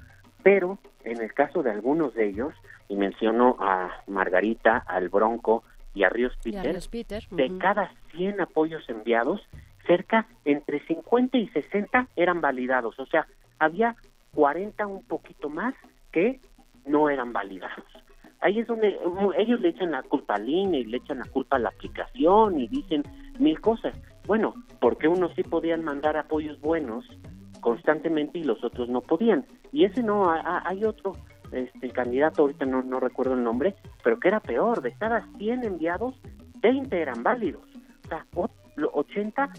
[0.43, 2.55] pero en el caso de algunos de ellos,
[2.89, 5.65] y menciono a Margarita, al Bronco
[5.95, 9.41] y a Ríos a Peter, Ríos Peter, de cada 100 apoyos enviados,
[9.87, 13.27] cerca entre 50 y 60 eran validados, o sea,
[13.59, 13.97] había
[14.35, 15.75] 40 un poquito más
[16.11, 16.41] que
[16.87, 17.85] no eran validados.
[18.41, 18.99] Ahí es donde
[19.39, 22.59] ellos le echan la culpa al INE y le echan la culpa a la aplicación
[22.59, 23.05] y dicen
[23.39, 23.95] mil cosas.
[24.27, 27.05] Bueno, porque unos sí podían mandar apoyos buenos
[27.63, 29.47] constantemente y los otros no podían.
[29.73, 31.17] Y ese no, hay otro
[31.53, 33.75] este candidato, ahorita no, no recuerdo el nombre,
[34.05, 36.15] pero que era peor, de cada 100 enviados,
[36.61, 37.63] 20 eran válidos.
[38.05, 39.51] O sea, o- lo- 80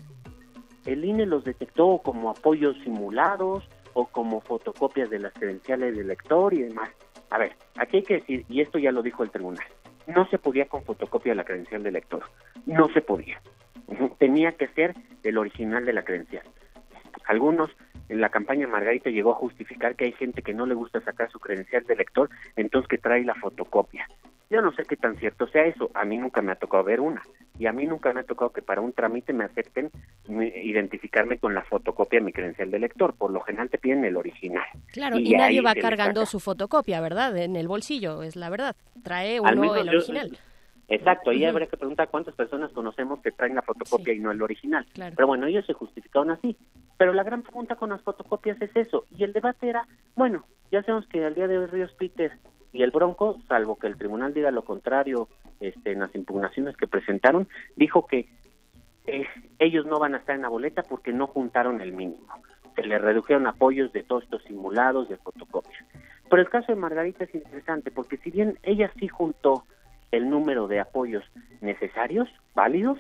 [0.86, 3.64] el INE los detectó como apoyos simulados
[3.94, 6.90] o como fotocopias de las credenciales del lector y demás.
[7.30, 9.66] A ver, aquí hay que decir, y esto ya lo dijo el tribunal,
[10.08, 12.24] no se podía con fotocopia de la credencial del lector,
[12.66, 13.40] no se podía.
[14.18, 14.94] Tenía que ser
[15.24, 16.44] el original de la credencial.
[17.26, 17.70] Algunos
[18.10, 21.32] en la campaña Margarita llegó a justificar que hay gente que no le gusta sacar
[21.32, 24.08] su credencial de lector, entonces que trae la fotocopia.
[24.50, 27.00] Yo no sé qué tan cierto sea eso, a mí nunca me ha tocado ver
[27.00, 27.24] una,
[27.58, 29.90] y a mí nunca me ha tocado que para un trámite me acepten
[30.28, 34.18] identificarme con la fotocopia de mi credencial de lector, por lo general te piden el
[34.18, 34.64] original.
[34.92, 37.36] Claro, y, nadie va cargando su fotocopia, ¿verdad?
[37.38, 38.76] En el bolsillo, es la verdad.
[39.04, 40.38] Trae Al uno menos el yo- original.
[40.90, 41.50] Exacto, ahí Ujú.
[41.50, 44.86] habría que preguntar cuántas personas conocemos que traen la fotocopia y no el original.
[44.94, 45.14] Claro.
[45.16, 46.58] Pero bueno, ellos se justificaron así.
[46.98, 49.06] Pero la gran pregunta con las fotocopias es eso.
[49.18, 52.34] Y el debate era, bueno, ya sabemos que al día de hoy Ríos Peter
[52.74, 55.30] y el Bronco, salvo que el tribunal diga lo contrario
[55.60, 58.28] este, en las impugnaciones que presentaron, dijo que
[59.06, 59.26] eh,
[59.60, 62.28] ellos no van a estar en la boleta porque no juntaron el mínimo.
[62.76, 65.86] Se le redujeron apoyos de todos estos simulados de fotocopias.
[66.30, 69.66] Pero el caso de Margarita es interesante porque si bien ella sí juntó
[70.14, 71.24] el número de apoyos
[71.60, 73.00] necesarios, válidos,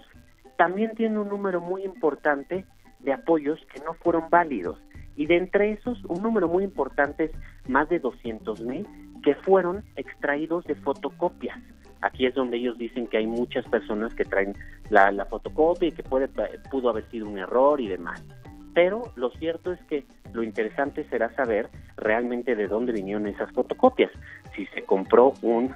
[0.57, 2.65] también tiene un número muy importante
[3.01, 4.79] de apoyos que no fueron válidos.
[5.15, 8.87] Y de entre esos, un número muy importante es más de 200 mil
[9.23, 11.59] que fueron extraídos de fotocopias.
[12.01, 14.55] Aquí es donde ellos dicen que hay muchas personas que traen
[14.89, 18.25] la, la fotocopia y que pudo haber sido un error y demás.
[18.73, 20.03] Pero lo cierto es que
[20.33, 24.11] lo interesante será saber realmente de dónde vinieron esas fotocopias.
[24.55, 25.75] Si se compró un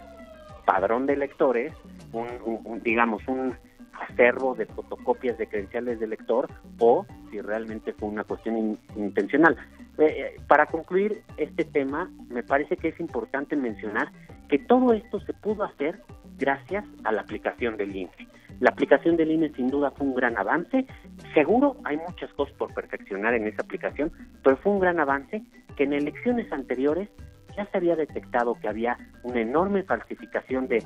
[0.71, 1.73] padrón de lectores,
[2.11, 3.55] un, un- un, digamos, un
[4.09, 6.47] acervo de fotocopias de credenciales de lector
[6.79, 9.55] o si realmente fue una cuestión in- intencional.
[9.97, 14.11] Eh, eh, para concluir este tema, me parece que es importante mencionar
[14.49, 15.99] que todo esto se pudo hacer
[16.37, 18.11] gracias a la aplicación del INE.
[18.59, 20.85] La aplicación del INE sin duda fue un gran avance.
[21.33, 24.11] Seguro hay muchas cosas por perfeccionar en esa aplicación,
[24.43, 25.41] pero fue un gran avance
[25.75, 27.09] que en elecciones anteriores
[27.57, 30.83] ya se había detectado que había una enorme falsificación de,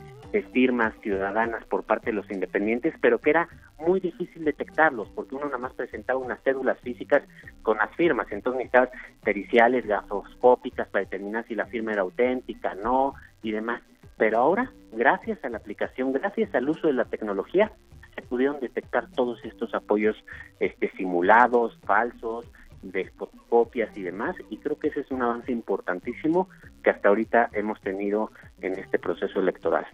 [0.53, 5.45] firmas ciudadanas por parte de los independientes, pero que era muy difícil detectarlos, porque uno
[5.47, 7.23] nada más presentaba unas cédulas físicas
[7.63, 8.91] con las firmas, entonces necesitabas
[9.25, 13.81] periciales, gafoscópicas para determinar si la firma era auténtica, no, y demás.
[14.15, 17.73] Pero ahora, gracias a la aplicación, gracias al uso de la tecnología,
[18.15, 20.15] se pudieron detectar todos estos apoyos
[20.61, 22.45] este, simulados, falsos,
[22.81, 23.11] de
[23.49, 26.49] copias y demás, y creo que ese es un avance importantísimo
[26.83, 28.31] que hasta ahorita hemos tenido
[28.61, 29.85] en este proceso electoral.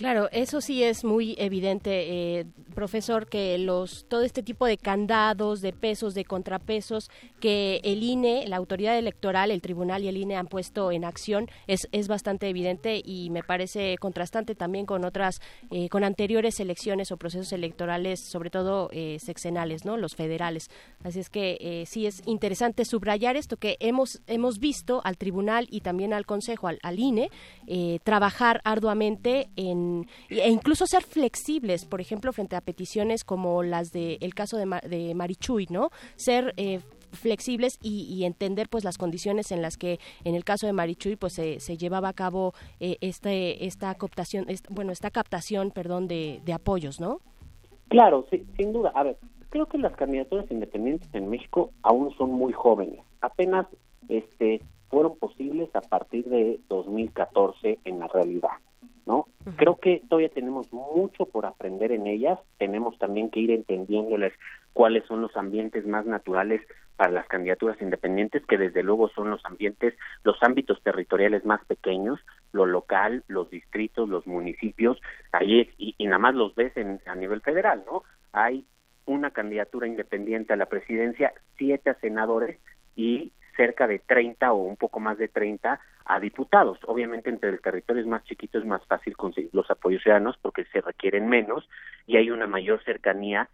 [0.00, 5.60] Claro, eso sí es muy evidente, eh, profesor, que los todo este tipo de candados,
[5.60, 10.36] de pesos, de contrapesos que el INE, la autoridad electoral, el tribunal y el INE
[10.36, 15.42] han puesto en acción es, es bastante evidente y me parece contrastante también con otras,
[15.70, 19.98] eh, con anteriores elecciones o procesos electorales, sobre todo eh, sexenales, ¿no?
[19.98, 20.70] Los federales.
[21.04, 25.82] Así es que sí es interesante subrayar esto que hemos hemos visto al tribunal y
[25.82, 27.30] también al consejo, al, al INE,
[28.02, 29.89] trabajar arduamente en
[30.28, 35.14] e incluso ser flexibles, por ejemplo, frente a peticiones como las el caso de, de
[35.14, 35.90] Marichuy, ¿no?
[36.16, 36.80] Ser eh,
[37.12, 41.34] flexibles y, entender pues las condiciones en las que en el caso de Marichuy pues
[41.34, 47.00] se, llevaba a cabo eh, este esta captación bueno esta captación perdón de, de apoyos
[47.00, 47.18] no
[47.88, 48.92] claro sí, sin duda.
[48.94, 49.16] A ver
[49.50, 53.00] creo que las candidaturas independientes en México aún son muy jóvenes.
[53.20, 53.66] Apenas
[54.08, 58.50] este fueron posibles a partir de 2014 en la realidad
[59.06, 59.26] ¿no?
[59.56, 64.32] Creo que todavía tenemos mucho por aprender en ellas, tenemos también que ir entendiéndoles
[64.72, 66.60] cuáles son los ambientes más naturales
[66.96, 72.20] para las candidaturas independientes, que desde luego son los ambientes, los ámbitos territoriales más pequeños,
[72.52, 75.00] lo local, los distritos, los municipios,
[75.32, 78.04] ahí y, y nada más los ves en, a nivel federal, ¿no?
[78.32, 78.64] Hay
[79.06, 82.60] una candidatura independiente a la presidencia, siete senadores
[82.94, 86.78] y cerca de 30 o un poco más de 30 a diputados.
[86.86, 90.64] Obviamente entre el territorio es más chiquito es más fácil conseguir los apoyos ciudadanos porque
[90.72, 91.68] se requieren menos
[92.06, 93.50] y hay una mayor cercanía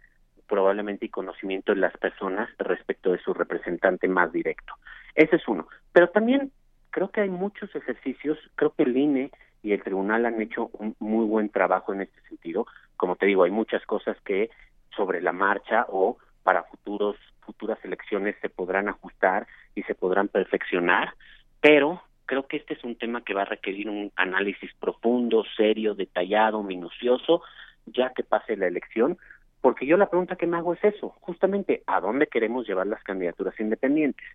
[0.47, 4.75] probablemente y conocimiento de las personas respecto de su representante más directo.
[5.13, 5.67] Ese es uno.
[5.91, 6.53] Pero también
[6.89, 9.29] creo que hay muchos ejercicios, creo que el INE
[9.61, 12.65] y el tribunal han hecho un muy buen trabajo en este sentido.
[12.95, 14.51] Como te digo, hay muchas cosas que
[14.95, 16.17] sobre la marcha o
[16.47, 21.13] para futuros futuras elecciones se podrán ajustar y se podrán perfeccionar,
[21.59, 25.93] pero creo que este es un tema que va a requerir un análisis profundo, serio,
[25.93, 27.41] detallado, minucioso,
[27.85, 29.17] ya que pase la elección,
[29.59, 33.03] porque yo la pregunta que me hago es eso, justamente, ¿a dónde queremos llevar las
[33.03, 34.25] candidaturas independientes?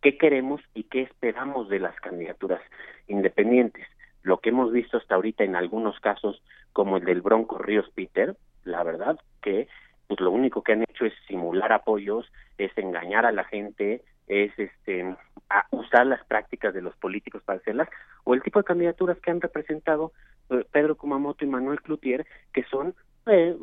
[0.00, 2.60] ¿Qué queremos y qué esperamos de las candidaturas
[3.06, 3.86] independientes?
[4.24, 8.34] Lo que hemos visto hasta ahorita en algunos casos, como el del Bronco Ríos Peter,
[8.64, 9.68] la verdad que
[10.12, 14.52] pues lo único que han hecho es simular apoyos, es engañar a la gente, es
[14.58, 15.16] este
[15.70, 17.88] usar las prácticas de los políticos para hacerlas,
[18.24, 20.12] o el tipo de candidaturas que han representado
[20.50, 22.94] eh, Pedro Kumamoto y Manuel Cloutier, que son
[23.24, 23.56] eh,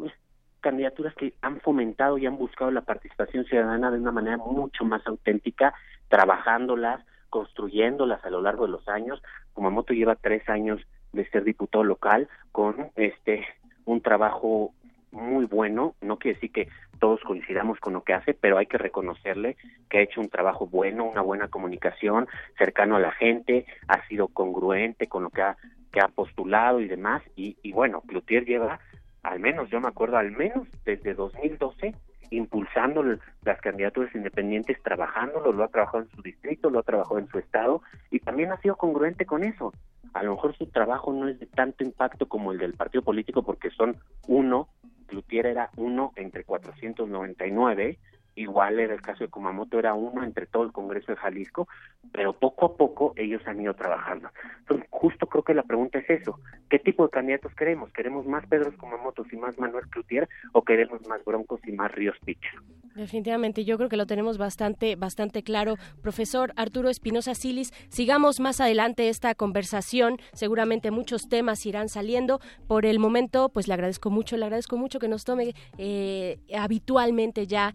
[0.60, 5.06] candidaturas que han fomentado y han buscado la participación ciudadana de una manera mucho más
[5.06, 5.76] auténtica,
[6.08, 9.22] trabajándolas, construyéndolas a lo largo de los años.
[9.54, 10.82] Kumamoto lleva tres años
[11.14, 13.46] de ser diputado local con este
[13.86, 14.74] un trabajo
[15.12, 16.68] muy bueno, no quiere decir que
[17.00, 19.56] todos coincidamos con lo que hace, pero hay que reconocerle
[19.90, 22.28] que ha hecho un trabajo bueno, una buena comunicación,
[22.58, 25.58] cercano a la gente, ha sido congruente con lo que ha,
[25.92, 28.80] que ha postulado y demás, y, y bueno, Cloutier lleva,
[29.24, 31.96] al menos, yo me acuerdo, al menos desde 2012,
[32.32, 37.28] impulsando las candidaturas independientes, trabajándolo, lo ha trabajado en su distrito, lo ha trabajado en
[37.28, 37.82] su estado,
[38.12, 39.74] y también ha sido congruente con eso.
[40.14, 43.44] A lo mejor su trabajo no es de tanto impacto como el del partido político
[43.44, 44.68] porque son uno
[45.10, 47.98] Cloutier era uno entre 499,
[48.40, 51.68] igual era el caso de Kumamoto, era uno entre todo el Congreso de Jalisco,
[52.12, 54.30] pero poco a poco ellos han ido trabajando.
[54.60, 56.40] Entonces, justo creo que la pregunta es eso,
[56.70, 57.92] ¿qué tipo de candidatos queremos?
[57.92, 62.18] ¿Queremos más Pedro Kumamoto y más Manuel Cloutier o queremos más Broncos y más Ríos
[62.24, 62.60] Pitcher?
[62.96, 65.76] Definitivamente, yo creo que lo tenemos bastante, bastante claro.
[66.02, 70.18] Profesor Arturo Espinosa Silis, sigamos más adelante esta conversación.
[70.34, 72.40] Seguramente muchos temas irán saliendo.
[72.68, 77.48] Por el momento, pues le agradezco mucho, le agradezco mucho que nos tome eh, habitualmente
[77.48, 77.74] ya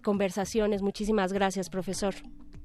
[0.00, 0.82] conversaciones.
[0.82, 2.14] Muchísimas gracias, profesor.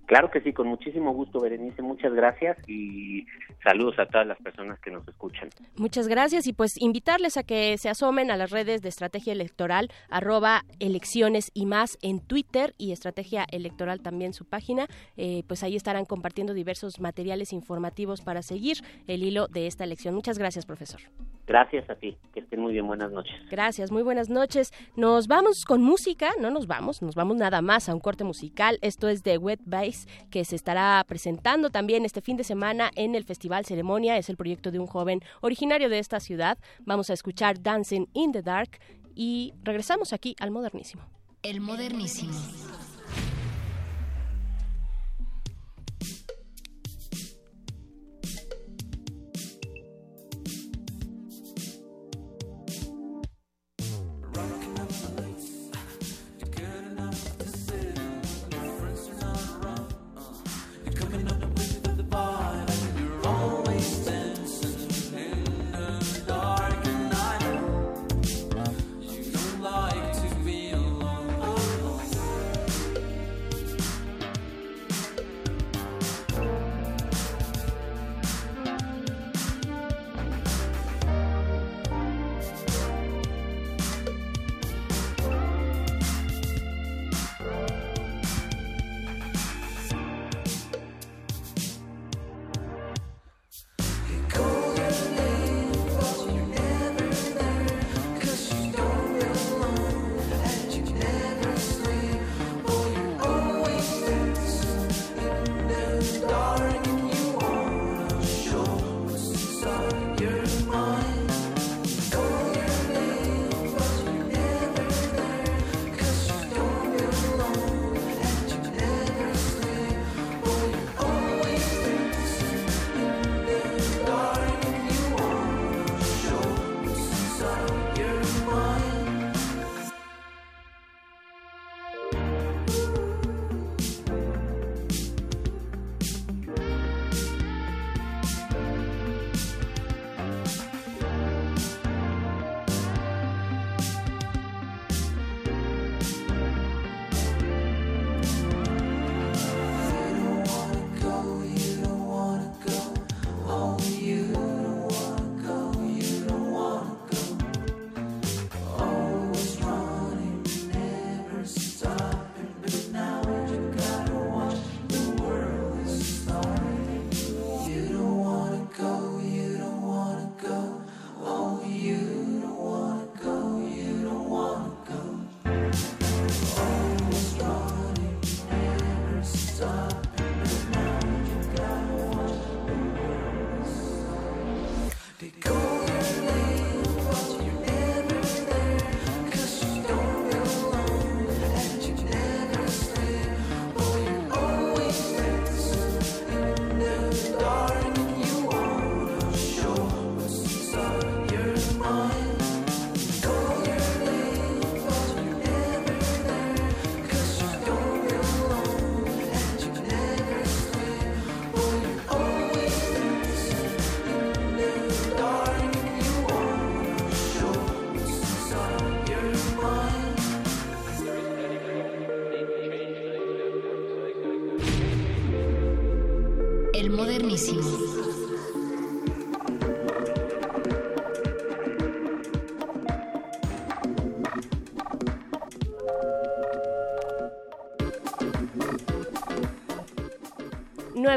[0.05, 1.81] Claro que sí, con muchísimo gusto, Berenice.
[1.81, 3.25] Muchas gracias y
[3.63, 5.49] saludos a todas las personas que nos escuchan.
[5.75, 9.89] Muchas gracias y pues invitarles a que se asomen a las redes de Estrategia Electoral,
[10.09, 14.87] arroba elecciones y más en Twitter y Estrategia Electoral también su página.
[15.17, 18.77] Eh, pues ahí estarán compartiendo diversos materiales informativos para seguir
[19.07, 20.13] el hilo de esta elección.
[20.13, 21.01] Muchas gracias, profesor.
[21.47, 23.35] Gracias a ti, que estén muy bien, buenas noches.
[23.51, 24.73] Gracias, muy buenas noches.
[24.95, 28.79] Nos vamos con música, no nos vamos, nos vamos nada más a un corte musical.
[28.81, 29.59] Esto es de Wet
[30.29, 34.17] Que se estará presentando también este fin de semana en el Festival Ceremonia.
[34.17, 36.57] Es el proyecto de un joven originario de esta ciudad.
[36.85, 38.79] Vamos a escuchar Dancing in the Dark
[39.15, 41.03] y regresamos aquí al modernísimo.
[41.41, 42.33] El modernísimo.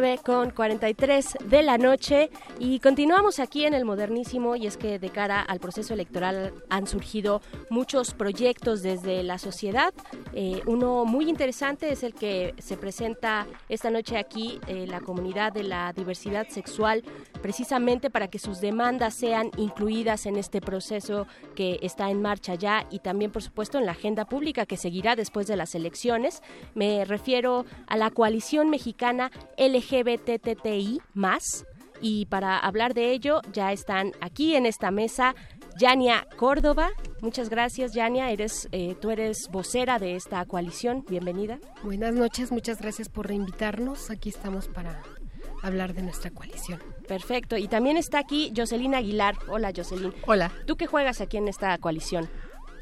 [0.00, 2.30] 9 con 43 de la noche
[2.60, 6.86] y continuamos aquí en el modernísimo y es que de cara al proceso electoral han
[6.86, 9.92] surgido muchos proyectos desde la sociedad.
[10.34, 15.52] Eh, uno muy interesante es el que se presenta esta noche aquí, eh, la comunidad
[15.52, 17.02] de la diversidad sexual,
[17.42, 22.86] precisamente para que sus demandas sean incluidas en este proceso que está en marcha ya
[22.90, 26.42] y también, por supuesto, en la agenda pública que seguirá después de las elecciones.
[26.74, 31.00] Me refiero a la coalición mexicana LGBTTI.
[32.00, 35.34] Y para hablar de ello ya están aquí en esta mesa
[35.78, 36.90] Yania Córdoba.
[37.20, 38.30] Muchas gracias, Yania.
[38.30, 41.04] Eh, tú eres vocera de esta coalición.
[41.08, 41.58] Bienvenida.
[41.82, 44.10] Buenas noches, muchas gracias por reinvitarnos.
[44.10, 45.02] Aquí estamos para
[45.62, 46.80] hablar de nuestra coalición.
[47.08, 47.56] Perfecto.
[47.56, 49.36] Y también está aquí Jocelyn Aguilar.
[49.48, 50.12] Hola, Jocelyn.
[50.26, 50.52] Hola.
[50.66, 52.28] ¿Tú qué juegas aquí en esta coalición?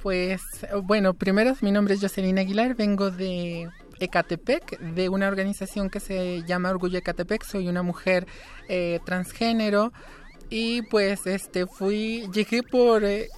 [0.03, 0.43] Pues,
[0.85, 6.43] bueno, primero mi nombre es Jocelyn Aguilar, vengo de Ecatepec, de una organización que se
[6.45, 7.45] llama Orgullo Ecatepec.
[7.45, 8.27] Soy una mujer
[8.69, 9.93] eh, transgénero
[10.49, 13.29] y pues este fui, llegué por eh,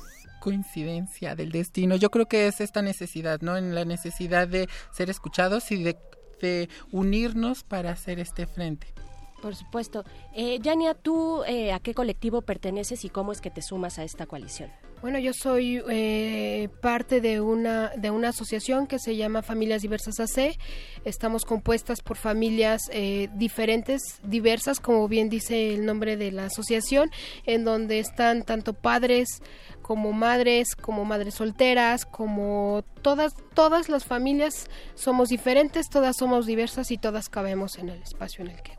[0.41, 1.97] coincidencia del destino.
[1.97, 3.57] Yo creo que es esta necesidad, ¿no?
[3.57, 5.97] En la necesidad de ser escuchados y de,
[6.41, 8.98] de unirnos para hacer este frente.
[9.41, 10.05] Por supuesto.
[10.35, 14.05] Eh, Yania, ¿tú eh, a qué colectivo perteneces y cómo es que te sumas a
[14.05, 14.71] esta coalición?
[15.01, 20.19] Bueno, yo soy eh, parte de una, de una asociación que se llama Familias Diversas
[20.19, 20.59] AC.
[21.05, 27.11] Estamos compuestas por familias eh, diferentes, diversas, como bien dice el nombre de la asociación,
[27.47, 29.41] en donde están tanto padres
[29.83, 36.91] como madres, como madres solteras, como todas, todas las familias somos diferentes, todas somos diversas
[36.91, 38.78] y todas cabemos en el espacio en el que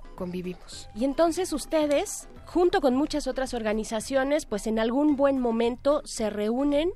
[0.96, 6.92] Y entonces ustedes junto con muchas otras organizaciones, pues en algún buen momento se reúnen.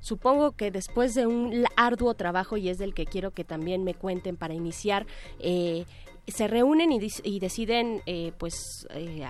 [0.00, 3.94] Supongo que después de un arduo trabajo, y es del que quiero que también me
[3.94, 5.06] cuenten para iniciar,
[5.40, 5.84] eh,
[6.28, 9.24] se reúnen y, deciden eh, pues eh,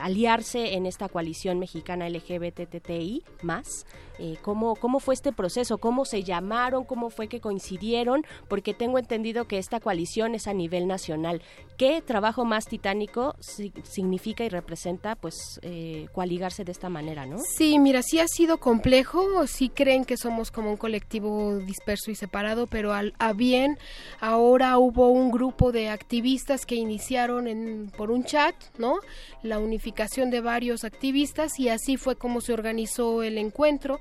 [0.00, 3.86] aliarse en esta coalición mexicana LGBTTI más
[4.18, 5.78] eh, ¿cómo, ¿Cómo fue este proceso?
[5.78, 6.84] ¿Cómo se llamaron?
[6.84, 8.24] ¿Cómo fue que coincidieron?
[8.48, 11.42] Porque tengo entendido que esta coalición es a nivel nacional.
[11.76, 13.36] ¿Qué trabajo más titánico
[13.84, 17.38] significa y representa pues eh, coaligarse de esta manera, no?
[17.38, 22.14] Sí, mira, sí ha sido complejo, sí creen que somos como un colectivo disperso y
[22.14, 23.78] separado, pero al, a bien
[24.20, 28.96] ahora hubo un grupo de activistas que iniciaron en, por un chat, ¿no?
[29.42, 34.00] La unificación de varios activistas y así fue como se organizó el encuentro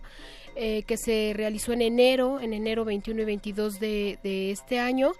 [0.56, 5.12] eh, que se realizó en enero, en enero 21 y 22 de, de este año.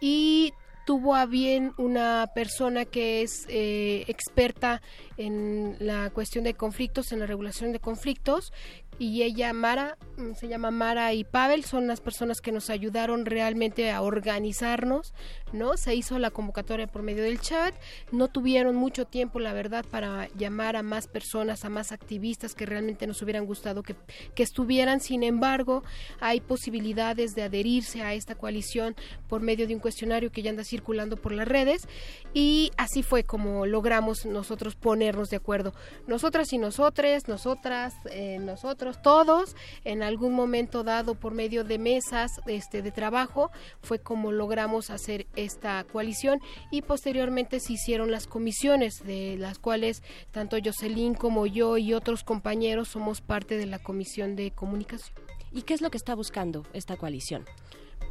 [0.00, 0.52] Y
[0.84, 4.82] tuvo a bien una persona que es eh, experta
[5.16, 8.52] en la cuestión de conflictos, en la regulación de conflictos,
[8.98, 13.26] y ella, Mara, mm, se llama Mara y Pavel, son las personas que nos ayudaron
[13.26, 15.14] realmente a organizarnos,
[15.54, 15.76] ¿no?
[15.76, 17.74] Se hizo la convocatoria por medio del chat,
[18.12, 22.66] no tuvieron mucho tiempo, la verdad, para llamar a más personas, a más activistas que
[22.66, 23.96] realmente nos hubieran gustado que,
[24.34, 25.82] que estuvieran, sin embargo,
[26.20, 28.96] hay posibilidades de adherirse a esta coalición
[29.28, 31.88] por medio de un cuestionario que ya anda circulando por las redes,
[32.34, 35.72] y así fue como logramos nosotros ponernos de acuerdo,
[36.06, 42.40] nosotras y nosotras, nosotras, eh, nosotros, todos, en algún momento dado por medio de mesas
[42.46, 43.50] este, de trabajo,
[43.80, 46.40] fue como logramos hacer esta coalición
[46.70, 52.24] y posteriormente se hicieron las comisiones, de las cuales tanto Jocelyn como yo y otros
[52.24, 55.16] compañeros somos parte de la comisión de comunicación.
[55.52, 57.44] ¿Y qué es lo que está buscando esta coalición?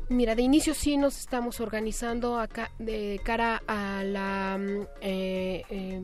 [0.09, 6.01] Mira, de inicio sí nos estamos organizando acá de cara a la mm, eh, eh,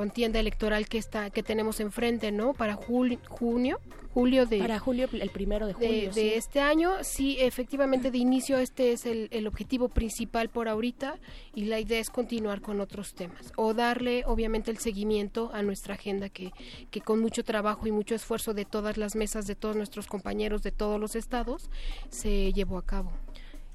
[0.00, 2.54] contienda electoral que está que tenemos enfrente, ¿no?
[2.54, 3.80] Para julio, junio,
[4.14, 6.92] julio de para julio el primero de julio de, este año.
[7.02, 11.18] Sí, efectivamente de inicio este es el, el, objetivo principal por ahorita
[11.54, 15.96] y la idea es continuar con otros temas o darle obviamente el seguimiento a nuestra
[15.96, 16.50] agenda que
[16.90, 20.62] que con mucho trabajo y mucho esfuerzo de todas las mesas de todos nuestros compañeros
[20.62, 21.68] de todos los estados
[22.08, 23.12] se llevó a cabo.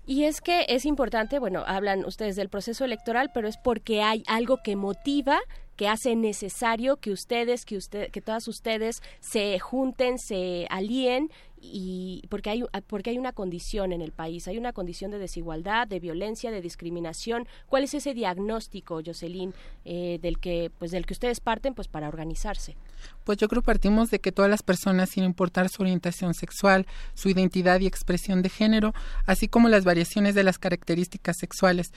[0.07, 4.23] Y es que es importante, bueno, hablan ustedes del proceso electoral, pero es porque hay
[4.27, 5.39] algo que motiva
[5.75, 11.29] que hace necesario que ustedes, que usted, que todas ustedes se junten, se alíen
[11.61, 15.87] y porque hay porque hay una condición en el país, hay una condición de desigualdad,
[15.87, 17.47] de violencia, de discriminación.
[17.67, 19.53] ¿Cuál es ese diagnóstico, Jocelyn,
[19.83, 22.75] eh, del que pues del que ustedes parten pues para organizarse?
[23.23, 27.29] Pues yo creo partimos de que todas las personas, sin importar su orientación sexual, su
[27.29, 28.93] identidad y expresión de género,
[29.25, 31.91] así como las variaciones de las características sexuales,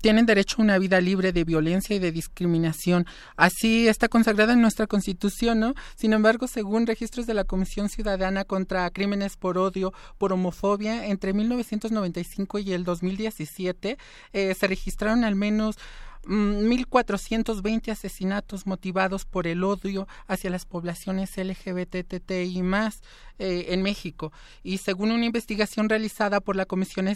[0.00, 3.06] tienen derecho a una vida libre de violencia y de discriminación.
[3.36, 5.74] Así está consagrada en nuestra Constitución, ¿no?
[5.96, 11.32] Sin embargo, según registros de la Comisión Ciudadana contra Crímenes por Odio, por Homofobia, entre
[11.32, 13.98] 1995 y el 2017
[14.32, 15.76] eh, se registraron al menos
[16.24, 23.02] 1.420 mm, asesinatos motivados por el odio hacia las poblaciones LGBTTI más
[23.38, 24.32] eh, en México.
[24.62, 27.08] Y según una investigación realizada por la Comisión,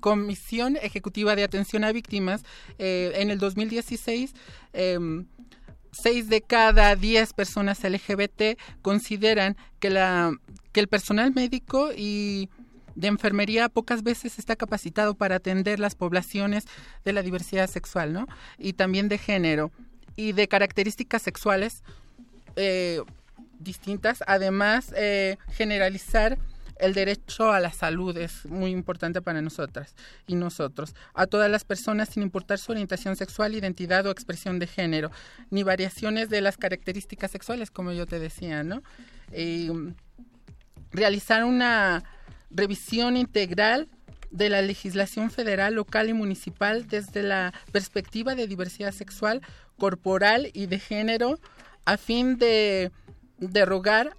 [0.00, 2.42] Comisión Ejecutiva de Atención a Víctimas,
[2.78, 4.34] eh, en el 2016,
[4.72, 5.26] em,
[5.92, 10.32] seis de cada diez personas LGBT consideran que, la,
[10.72, 12.48] que el personal médico y
[12.94, 16.66] de enfermería pocas veces está capacitado para atender las poblaciones
[17.04, 18.26] de la diversidad sexual, ¿no?
[18.58, 19.72] Y también de género
[20.16, 21.82] y de características sexuales
[22.56, 23.00] eh,
[23.58, 24.22] distintas.
[24.26, 26.38] Además, eh, generalizar
[26.78, 29.94] el derecho a la salud es muy importante para nosotras
[30.26, 34.66] y nosotros, a todas las personas sin importar su orientación sexual, identidad o expresión de
[34.66, 35.10] género,
[35.50, 38.82] ni variaciones de las características sexuales, como yo te decía, ¿no?
[39.34, 39.70] Y,
[40.94, 42.04] realizar una
[42.50, 43.88] revisión integral
[44.30, 49.42] de la legislación federal, local y municipal desde la perspectiva de diversidad sexual,
[49.78, 51.38] corporal y de género,
[51.84, 52.90] a fin de
[53.38, 54.16] derogar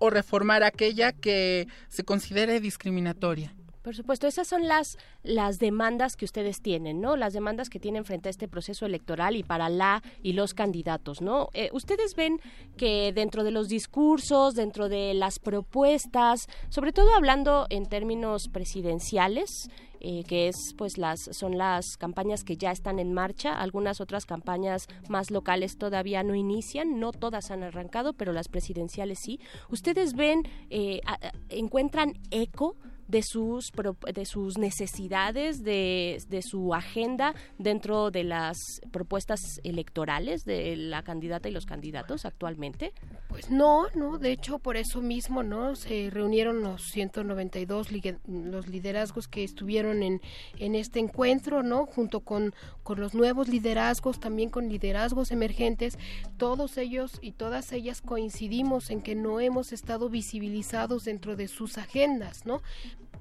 [0.00, 3.54] o reformar aquella que se considere discriminatoria.
[3.82, 7.16] Por supuesto, esas son las, las demandas que ustedes tienen, ¿no?
[7.16, 11.22] Las demandas que tienen frente a este proceso electoral y para la y los candidatos,
[11.22, 11.48] ¿no?
[11.54, 12.40] Eh, ustedes ven
[12.76, 19.70] que dentro de los discursos, dentro de las propuestas, sobre todo hablando en términos presidenciales,
[20.00, 23.60] eh, que es pues las son las campañas que ya están en marcha.
[23.60, 29.18] Algunas otras campañas más locales todavía no inician no todas han arrancado pero las presidenciales
[29.18, 29.40] sí.
[29.70, 31.00] Ustedes ven eh,
[31.48, 32.76] encuentran eco
[33.10, 33.72] de sus,
[34.14, 41.48] de sus necesidades, de, de su agenda dentro de las propuestas electorales de la candidata
[41.48, 42.92] y los candidatos actualmente?
[43.28, 45.74] Pues no, no, de hecho por eso mismo, ¿no?
[45.74, 47.88] Se reunieron los 192
[48.26, 50.20] los liderazgos que estuvieron en,
[50.58, 51.86] en este encuentro, ¿no?
[51.86, 55.98] Junto con, con los nuevos liderazgos, también con liderazgos emergentes,
[56.36, 61.78] todos ellos y todas ellas coincidimos en que no hemos estado visibilizados dentro de sus
[61.78, 62.62] agendas, ¿no?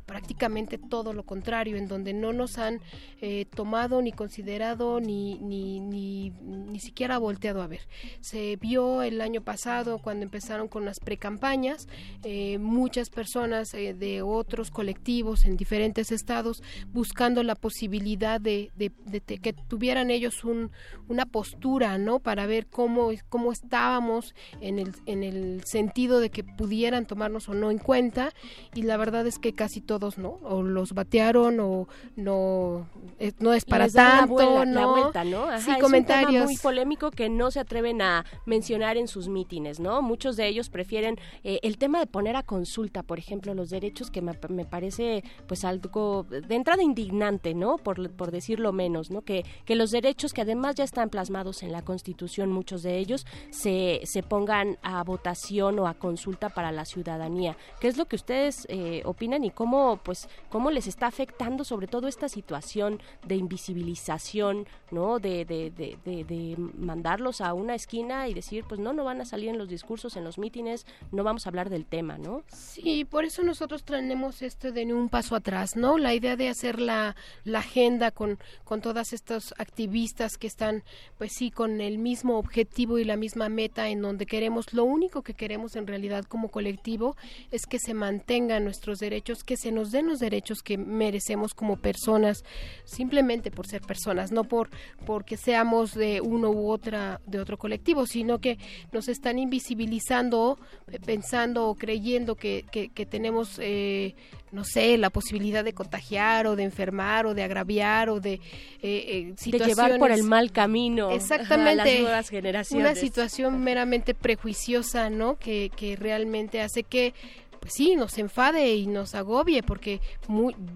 [0.10, 2.82] Prácticamente todo lo contrario, en donde no nos han
[3.22, 7.82] eh, tomado ni considerado ni, ni, ni, ni, siquiera volteado a ver.
[8.20, 11.88] Se vio el año pasado cuando empezaron con las precampañas,
[12.24, 18.90] eh, muchas personas eh, de otros colectivos en diferentes estados buscando la posibilidad de, de,
[19.22, 20.72] que tuvieran ellos un,
[21.08, 22.18] una postura, ¿no?
[22.18, 27.54] Para ver cómo, cómo estábamos en el, en el sentido de que pudieran tomarnos o
[27.54, 28.34] no en cuenta
[28.74, 30.40] y la verdad es que casi todo ¿no?
[30.44, 32.88] O los batearon o no,
[33.20, 34.92] eh, no es para tanto, ¿no?
[34.92, 35.46] vuelta, ¿no?
[35.60, 36.46] sí, comentarios.
[36.46, 40.02] muy polémico que no se atreven a mencionar en sus mítines, ¿no?
[40.02, 44.12] Muchos de ellos prefieren eh, el tema de poner a consulta, por ejemplo, los derechos
[44.12, 44.34] que me,
[44.66, 47.78] parece pues algo de entrada indignante, ¿no?
[47.78, 49.22] Por, por decirlo menos, ¿no?
[49.22, 53.26] Que, que los derechos que además ya están plasmados en la Constitución, muchos de ellos,
[53.50, 57.58] se, se pongan a votación o a consulta para la ciudadanía.
[57.80, 61.88] ¿Qué es lo que ustedes eh, opinan y cómo pues cómo les está afectando sobre
[61.88, 65.20] todo esta situación de invisibilización, ¿no?
[65.20, 69.50] De, de, de, mandarlos a una esquina y decir, pues no, no van a salir
[69.50, 72.44] en los discursos, en los mítines, no vamos a hablar del tema, ¿no?
[72.48, 75.98] Sí, por eso nosotros tenemos este de un paso atrás, ¿no?
[75.98, 80.84] La idea de hacer la, la agenda con, con todas estas activistas que están,
[81.18, 85.22] pues sí, con el mismo objetivo y la misma meta en donde queremos, lo único
[85.22, 87.16] que queremos en realidad como colectivo
[87.52, 92.44] es que se mantengan nuestros derechos, que se den los derechos que merecemos como personas,
[92.84, 94.70] simplemente por ser personas, no por
[95.06, 98.58] porque seamos de uno u otra de otro colectivo, sino que
[98.92, 100.58] nos están invisibilizando,
[100.92, 104.16] eh, pensando o creyendo que, que, tenemos eh,
[104.52, 108.40] no sé, la posibilidad de contagiar o de enfermar o de agraviar o de
[108.82, 109.78] eh, situaciones...
[109.78, 112.86] De llevar por el mal camino Exactamente, a las nuevas generaciones.
[112.86, 115.38] Una situación meramente prejuiciosa, ¿no?
[115.38, 117.14] Que, que realmente hace que
[117.60, 120.02] pues sí, nos enfade y nos agobie, porque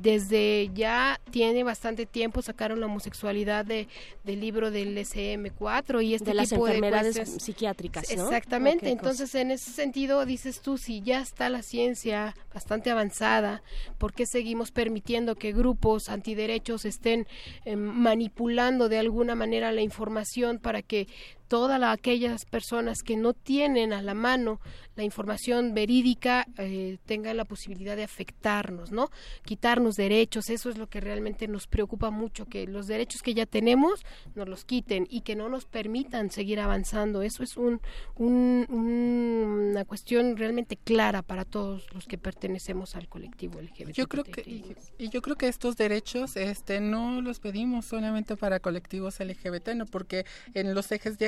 [0.01, 3.88] desde ya tiene bastante tiempo sacaron la homosexualidad de,
[4.23, 9.51] del libro del SM4 y este de las tipo enfermedades de psiquiátricas, Exactamente, entonces en
[9.51, 13.64] ese sentido dices tú, si ya está la ciencia bastante avanzada,
[13.97, 17.27] ¿por qué seguimos permitiendo que grupos antiderechos estén
[17.65, 21.07] em, manipulando de alguna manera la información para que
[21.53, 24.59] todas aquellas personas que no tienen a la mano
[24.95, 29.09] la información verídica eh, tengan la posibilidad de afectarnos, ¿no?
[29.43, 33.45] Quitarnos derechos, eso es lo que realmente nos preocupa mucho, que los derechos que ya
[33.45, 34.05] tenemos
[34.35, 37.23] nos los quiten y que no nos permitan seguir avanzando.
[37.23, 37.81] Eso es un,
[38.17, 43.93] una cuestión realmente clara para todos los que pertenecemos al colectivo LGBT.
[43.93, 48.59] Yo creo que y, yo creo que estos derechos este no los pedimos solamente para
[48.59, 51.25] colectivos LGBT, no porque en los ejes de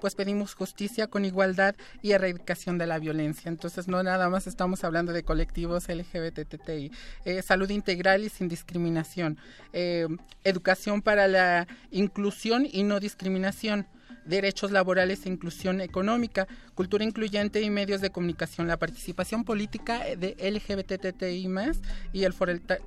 [0.00, 3.48] pues pedimos justicia con igualdad y erradicación de la violencia.
[3.48, 6.90] Entonces no nada más estamos hablando de colectivos LGBTTI,
[7.24, 9.38] eh, salud integral y sin discriminación,
[9.72, 10.06] eh,
[10.44, 13.86] educación para la inclusión y no discriminación
[14.26, 20.36] derechos laborales e inclusión económica, cultura incluyente y medios de comunicación, la participación política de
[20.38, 21.80] LGBTTI más
[22.12, 22.34] y el,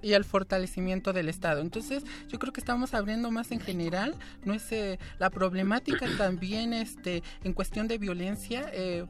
[0.01, 1.61] y el fortalecimiento del Estado.
[1.61, 6.73] Entonces, yo creo que estamos abriendo más en general, no es eh, la problemática también
[6.73, 9.05] este en cuestión de violencia eh,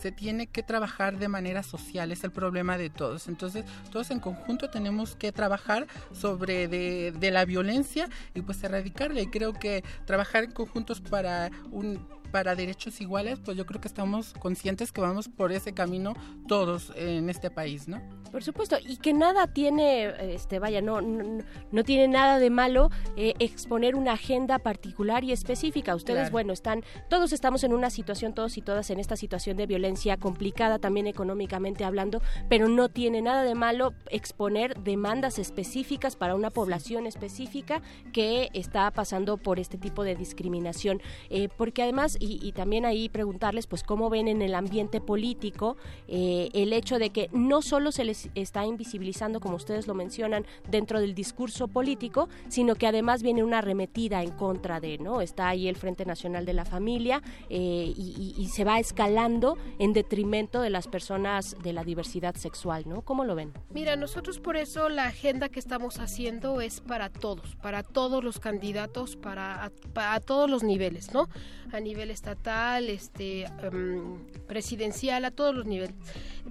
[0.00, 3.28] se tiene que trabajar de manera social, es el problema de todos.
[3.28, 9.20] Entonces, todos en conjunto tenemos que trabajar sobre de, de la violencia y pues erradicarla
[9.20, 11.98] y creo que trabajar en conjuntos para un
[12.32, 16.14] para derechos iguales, pues yo creo que estamos conscientes que vamos por ese camino
[16.48, 18.00] todos en este país, ¿no?
[18.32, 23.34] Por supuesto, y que nada tiene, este, vaya, no, no, tiene nada de malo eh,
[23.38, 25.94] exponer una agenda particular y específica.
[25.94, 29.66] Ustedes, bueno, están, todos estamos en una situación, todos y todas en esta situación de
[29.66, 36.34] violencia complicada, también económicamente hablando, pero no tiene nada de malo exponer demandas específicas para
[36.34, 37.82] una población específica
[38.14, 41.02] que está pasando por este tipo de discriminación.
[41.28, 45.76] Eh, porque además, y, también ahí preguntarles, pues, cómo ven en el ambiente político
[46.08, 50.46] eh, el hecho de que no solo se les está invisibilizando, como ustedes lo mencionan,
[50.68, 55.20] dentro del discurso político, sino que además viene una arremetida en contra de, ¿no?
[55.20, 60.60] Está ahí el Frente Nacional de la Familia eh, y, se va escalando en detrimento
[60.60, 63.00] de las personas de la diversidad sexual, ¿no?
[63.00, 63.52] ¿Cómo lo ven?
[63.70, 68.38] Mira, nosotros por eso la agenda que estamos haciendo es para todos, para todos los
[68.38, 71.28] candidatos, para, a, todos los niveles, ¿no?
[71.72, 75.94] A nivel estatal, este, em, presidencial, a todos los niveles.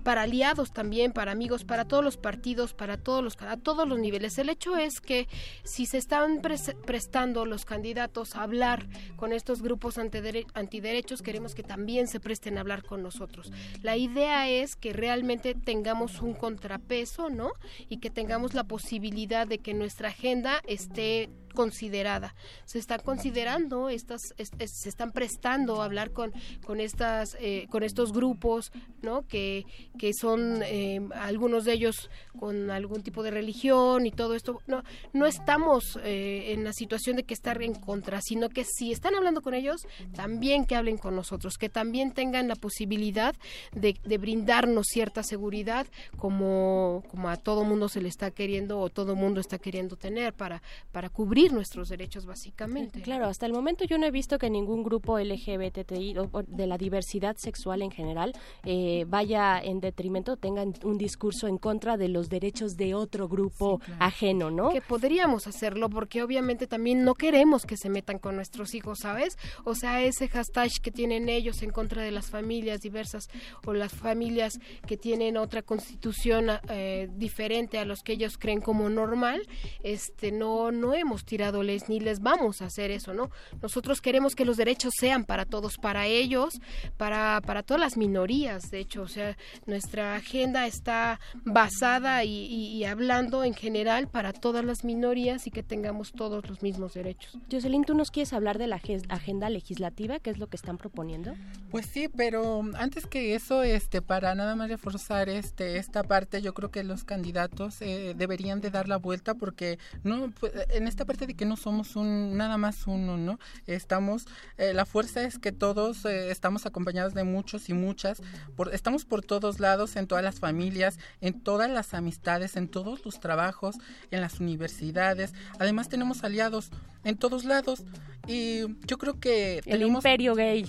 [0.03, 3.99] Para aliados también, para amigos para todos los partidos, para todos los, a todos los
[3.99, 4.37] niveles.
[4.37, 5.27] El hecho es que
[5.63, 12.07] si se están prestando los candidatos a hablar con estos grupos antiderechos, queremos que también
[12.07, 13.51] se presten a hablar con nosotros.
[13.81, 17.51] La idea es que realmente tengamos un contrapeso, ¿no?
[17.89, 22.35] Y que tengamos la posibilidad de que nuestra agenda esté considerada.
[22.65, 26.31] Se están considerando estas, se están prestando a hablar con
[26.65, 28.71] con estas eh, con estos grupos,
[29.01, 29.27] ¿no?
[29.27, 29.65] Que
[29.97, 32.09] que son eh, algunos de ellos
[32.39, 34.61] con algún tipo de religión y todo esto.
[34.67, 34.83] No
[35.13, 39.15] no estamos eh, en la situación de que estar en contra, sino que si están
[39.15, 39.81] hablando con ellos,
[40.13, 43.35] también que hablen con nosotros, que también tengan la posibilidad
[43.73, 45.87] de, de brindarnos cierta seguridad
[46.17, 50.33] como como a todo mundo se le está queriendo o todo mundo está queriendo tener
[50.33, 50.61] para
[50.91, 53.01] para cubrir nuestros derechos básicamente.
[53.01, 56.77] Claro, hasta el momento yo no he visto que ningún grupo LGBTI o de la
[56.77, 62.29] diversidad sexual en general eh, vaya en detrimento, tengan un discurso en contra de los
[62.29, 64.69] derechos de otro grupo ajeno, ¿no?
[64.69, 69.37] Que podríamos hacerlo porque obviamente también no queremos que se metan con nuestros hijos, ¿sabes?
[69.63, 73.29] O sea, ese hashtag que tienen ellos en contra de las familias diversas
[73.65, 78.89] o las familias que tienen otra constitución eh, diferente a los que ellos creen como
[78.89, 79.41] normal,
[79.83, 83.31] este no no hemos tiradoles ni les vamos a hacer eso, ¿no?
[83.61, 86.59] Nosotros queremos que los derechos sean para todos, para ellos,
[86.97, 93.45] para, para todas las minorías, de hecho, o sea, nuestra agenda está basada y, hablando
[93.45, 97.37] en general para todas las minorías y que tengamos todos los mismos derechos.
[97.49, 100.19] Jocelyn, ¿tú nos quieres hablar de la agenda legislativa?
[100.19, 101.33] ¿Qué es lo que están proponiendo?
[101.69, 106.53] Pues sí, pero antes que eso, este, para nada más reforzar este, esta parte, yo
[106.53, 111.05] creo que los candidatos eh, deberían de dar la vuelta porque no, pues, en esta
[111.05, 113.39] parte de que no somos un nada más uno, ¿no?
[113.67, 114.25] Estamos,
[114.57, 118.21] eh, la fuerza es que todos eh, estamos acompañados de muchos y muchas,
[118.55, 123.05] por, estamos por todos lados, en todas las familias, en todas las amistades, en todos
[123.05, 123.75] los trabajos,
[124.11, 125.33] en las universidades.
[125.59, 126.71] Además tenemos aliados
[127.03, 127.83] en todos lados.
[128.27, 130.65] Y yo creo que el imperio gay.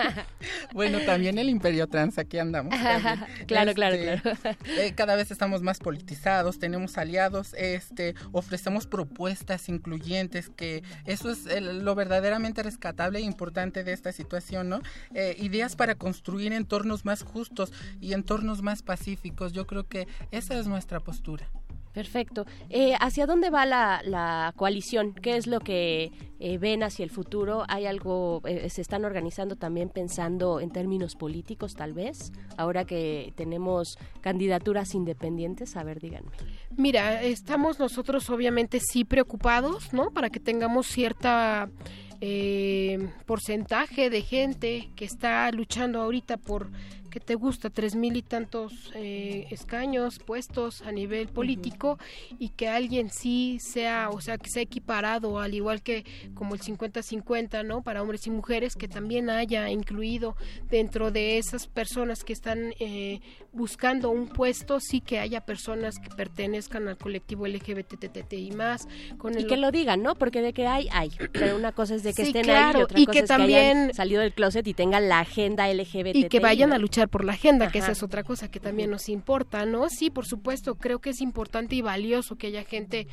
[0.72, 2.74] bueno, también el imperio trans, aquí andamos.
[3.46, 4.56] claro, claro, este, claro.
[4.78, 11.46] Eh, cada vez estamos más politizados, tenemos aliados, este, ofrecemos propuestas incluyentes, que eso es
[11.60, 14.80] lo verdaderamente rescatable e importante de esta situación, ¿no?
[15.14, 19.52] Eh, ideas para construir entornos más justos y entornos más pacíficos.
[19.52, 21.48] Yo creo que esa es nuestra postura.
[21.98, 22.46] Perfecto.
[22.70, 25.14] Eh, ¿Hacia dónde va la, coalición?
[25.14, 27.64] ¿Qué es lo que eh, ven hacia el futuro?
[27.66, 32.30] ¿Hay algo, eh, se están organizando también pensando en términos políticos tal vez?
[32.56, 36.30] Ahora que tenemos candidaturas independientes, a ver, díganme.
[36.76, 40.12] Mira, estamos nosotros obviamente sí preocupados, ¿no?
[40.12, 41.68] Para que tengamos cierta
[42.20, 46.68] eh, porcentaje de gente que está luchando ahorita por
[47.08, 51.98] que te gusta tres mil y tantos eh, escaños puestos a nivel político
[52.38, 56.04] y que alguien sí sea o sea que sea equiparado al igual que
[56.34, 60.36] como el 50-50 no para hombres y mujeres que también haya incluido
[60.68, 63.20] dentro de esas personas que están eh,
[63.52, 68.86] buscando un puesto sí que haya personas que pertenezcan al colectivo LGBTTI más
[69.16, 72.02] con y que lo digan no porque de que hay hay pero una cosa es
[72.02, 74.66] de que estén ahí y otra cosa que es también que hayan salido del closet
[74.66, 77.92] y tengan la agenda LGBT y que vayan a luchar por la agenda, que esa
[77.92, 79.88] es otra cosa que también nos importa, ¿no?
[79.88, 83.06] Sí, por supuesto, creo que es importante y valioso que haya gente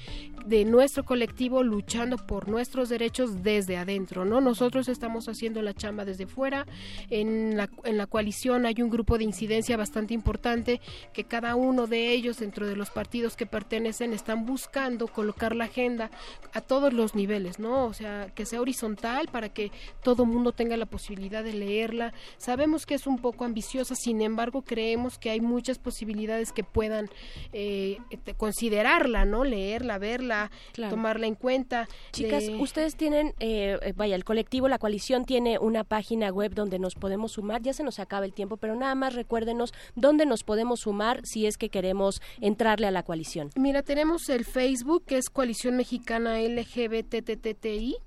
[0.46, 4.42] de nuestro colectivo luchando por nuestros derechos desde adentro, ¿no?
[4.42, 6.66] Nosotros estamos haciendo la chamba desde fuera,
[7.10, 10.82] en la, en la coalición hay un grupo de incidencia bastante importante
[11.14, 15.66] que cada uno de ellos dentro de los partidos que pertenecen están buscando colocar la
[15.66, 16.10] agenda
[16.54, 17.86] a todos los niveles, ¿no?
[17.86, 19.72] O sea, que sea horizontal para que
[20.04, 22.14] todo mundo tenga la posibilidad de leerla.
[22.38, 27.10] Sabemos que es un poco ambicioso sin embargo creemos que hay muchas posibilidades que puedan
[27.54, 29.44] eh, este, considerarla, ¿no?
[29.44, 30.52] Leerla, verla,
[30.90, 31.88] tomarla en cuenta.
[32.12, 36.96] Chicas, ustedes tienen, eh, vaya, el colectivo, la coalición tiene una página web donde nos
[36.96, 40.82] podemos sumar, ya se nos acaba el tiempo, pero nada más recuérdenos dónde nos podemos
[40.82, 43.50] sumar si es que queremos entrarle a la coalición.
[43.56, 47.98] Mira, tenemos el Facebook, que es Coalición Mexicana LGBTTTI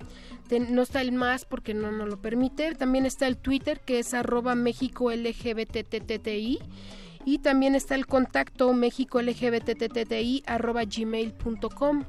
[0.56, 2.74] no está el más porque no nos lo permite.
[2.74, 5.10] También está el Twitter que es arroba México
[5.58, 6.58] LGBTTTI
[7.24, 9.20] y también está el contacto México
[10.86, 12.04] gmail.com.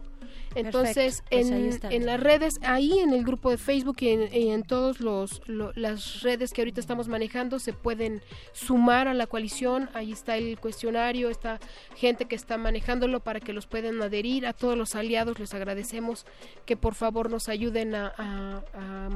[0.56, 5.42] Entonces, pues en, las redes, ahí en el grupo de Facebook y en, todas todos
[5.76, 8.22] las redes que ahorita estamos manejando, se pueden
[8.54, 9.90] sumar a la coalición.
[9.94, 11.60] Ahí está el cuestionario, está
[11.96, 14.48] gente que está manejándolo para que los puedan adherir.
[14.48, 16.26] A todos los aliados les agradecemos
[16.66, 19.10] que por favor nos ayuden a a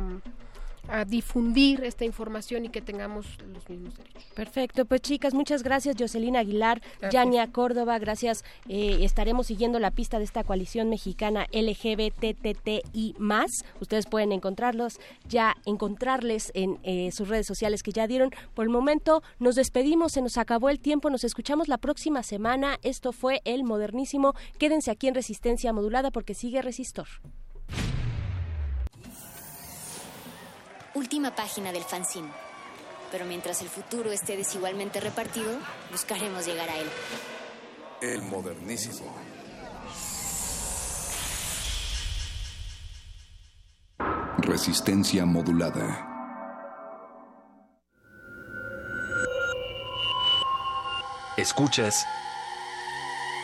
[1.07, 4.23] difundir esta información y que tengamos los mismos derechos.
[4.35, 6.81] Perfecto, pues chicas, muchas gracias Jocelyn Aguilar,
[7.11, 8.43] Yania Córdoba, gracias.
[8.67, 13.51] Eh, estaremos siguiendo la pista de esta coalición mexicana LGBTTI más.
[13.79, 18.31] Ustedes pueden encontrarlos, ya encontrarles en eh, sus redes sociales que ya dieron.
[18.53, 22.77] Por el momento nos despedimos, se nos acabó el tiempo, nos escuchamos la próxima semana.
[22.83, 24.33] Esto fue El Modernísimo.
[24.57, 27.07] Quédense aquí en Resistencia Modulada porque sigue Resistor.
[30.93, 32.29] Última página del fanzine.
[33.11, 35.51] Pero mientras el futuro esté desigualmente repartido,
[35.91, 36.89] buscaremos llegar a él.
[38.01, 39.05] El modernísimo.
[44.39, 46.09] Resistencia modulada.
[51.37, 52.05] Escuchas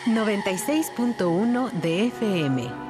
[0.06, 2.89] 96.1 de FM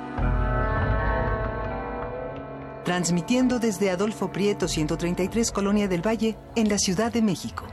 [2.84, 7.66] transmitiendo desde Adolfo Prieto 133 Colonia del Valle en la Ciudad de México.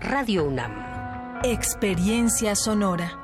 [0.00, 1.40] Radio UNAM.
[1.44, 3.16] Experiencia sonora.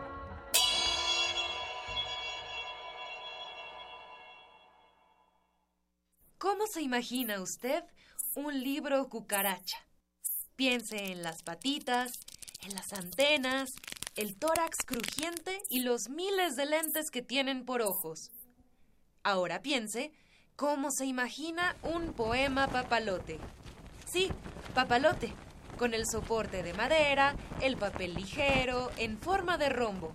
[6.39, 7.83] ¿Cómo se imagina usted
[8.35, 9.79] un libro cucaracha?
[10.55, 12.21] Piense en las patitas,
[12.63, 13.73] en las antenas,
[14.17, 18.31] el tórax crujiente y los miles de lentes que tienen por ojos.
[19.23, 20.11] Ahora piense
[20.57, 23.39] cómo se imagina un poema papalote.
[24.07, 24.33] Sí,
[24.75, 25.35] papalote,
[25.79, 30.15] con el soporte de madera, el papel ligero, en forma de rombo.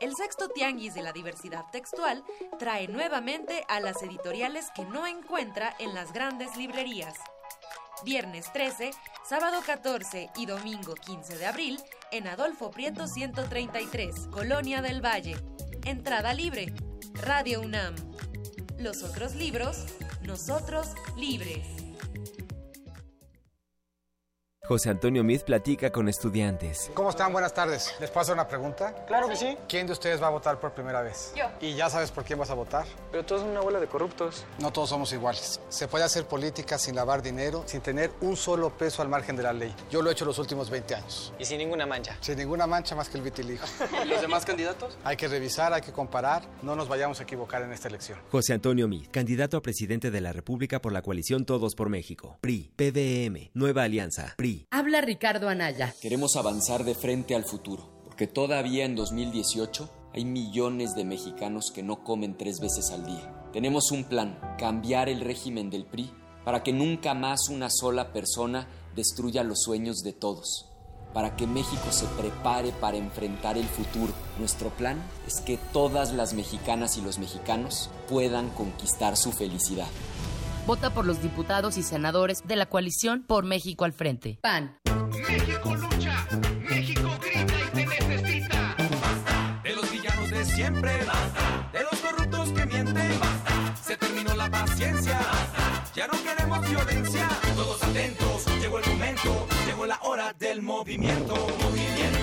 [0.00, 2.24] El sexto tianguis de la diversidad textual
[2.60, 7.14] trae nuevamente a las editoriales que no encuentra en las grandes librerías
[8.04, 8.90] viernes 13,
[9.28, 11.80] sábado 14 y domingo 15 de abril
[12.10, 15.36] en Adolfo Prieto 133, Colonia del Valle.
[15.84, 16.72] Entrada libre.
[17.14, 17.94] Radio UNAM.
[18.78, 19.86] Los otros libros,
[20.22, 21.81] nosotros libres.
[24.64, 26.88] José Antonio Miz platica con estudiantes.
[26.94, 27.32] ¿Cómo están?
[27.32, 27.92] Buenas tardes.
[27.98, 28.94] ¿Les puedo hacer una pregunta?
[29.08, 29.58] Claro que sí.
[29.68, 31.32] ¿Quién de ustedes va a votar por primera vez?
[31.36, 31.46] Yo.
[31.60, 32.86] ¿Y ya sabes por quién vas a votar?
[33.10, 34.44] Pero todos son una bola de corruptos.
[34.60, 35.60] No todos somos iguales.
[35.68, 39.42] Se puede hacer política sin lavar dinero, sin tener un solo peso al margen de
[39.42, 39.74] la ley.
[39.90, 41.34] Yo lo he hecho los últimos 20 años.
[41.40, 42.16] ¿Y sin ninguna mancha?
[42.20, 43.64] Sin ninguna mancha más que el vitiligo.
[44.04, 44.96] ¿Y los demás candidatos?
[45.02, 46.44] Hay que revisar, hay que comparar.
[46.62, 48.20] No nos vayamos a equivocar en esta elección.
[48.30, 52.38] José Antonio Miz, candidato a presidente de la República por la coalición Todos por México.
[52.40, 54.51] PRI, PDM, Nueva Alianza, PRI.
[54.52, 54.66] PRI.
[54.70, 55.94] Habla Ricardo Anaya.
[56.00, 61.82] Queremos avanzar de frente al futuro, porque todavía en 2018 hay millones de mexicanos que
[61.82, 63.50] no comen tres veces al día.
[63.52, 66.10] Tenemos un plan, cambiar el régimen del PRI
[66.44, 68.66] para que nunca más una sola persona
[68.96, 70.66] destruya los sueños de todos,
[71.14, 74.12] para que México se prepare para enfrentar el futuro.
[74.38, 79.88] Nuestro plan es que todas las mexicanas y los mexicanos puedan conquistar su felicidad.
[80.66, 84.38] Vota por los diputados y senadores de la coalición por México al frente.
[84.40, 84.78] PAN.
[85.28, 86.26] México lucha,
[86.68, 88.76] México grita y te necesita.
[88.78, 93.76] Basta de los villanos de siempre, basta de los corruptos que mienten, basta.
[93.82, 95.92] Se terminó la paciencia, basta.
[95.94, 97.28] Ya no queremos violencia.
[97.56, 101.34] Todos atentos, llegó el momento, llegó la hora del movimiento.
[101.34, 102.21] Movimiento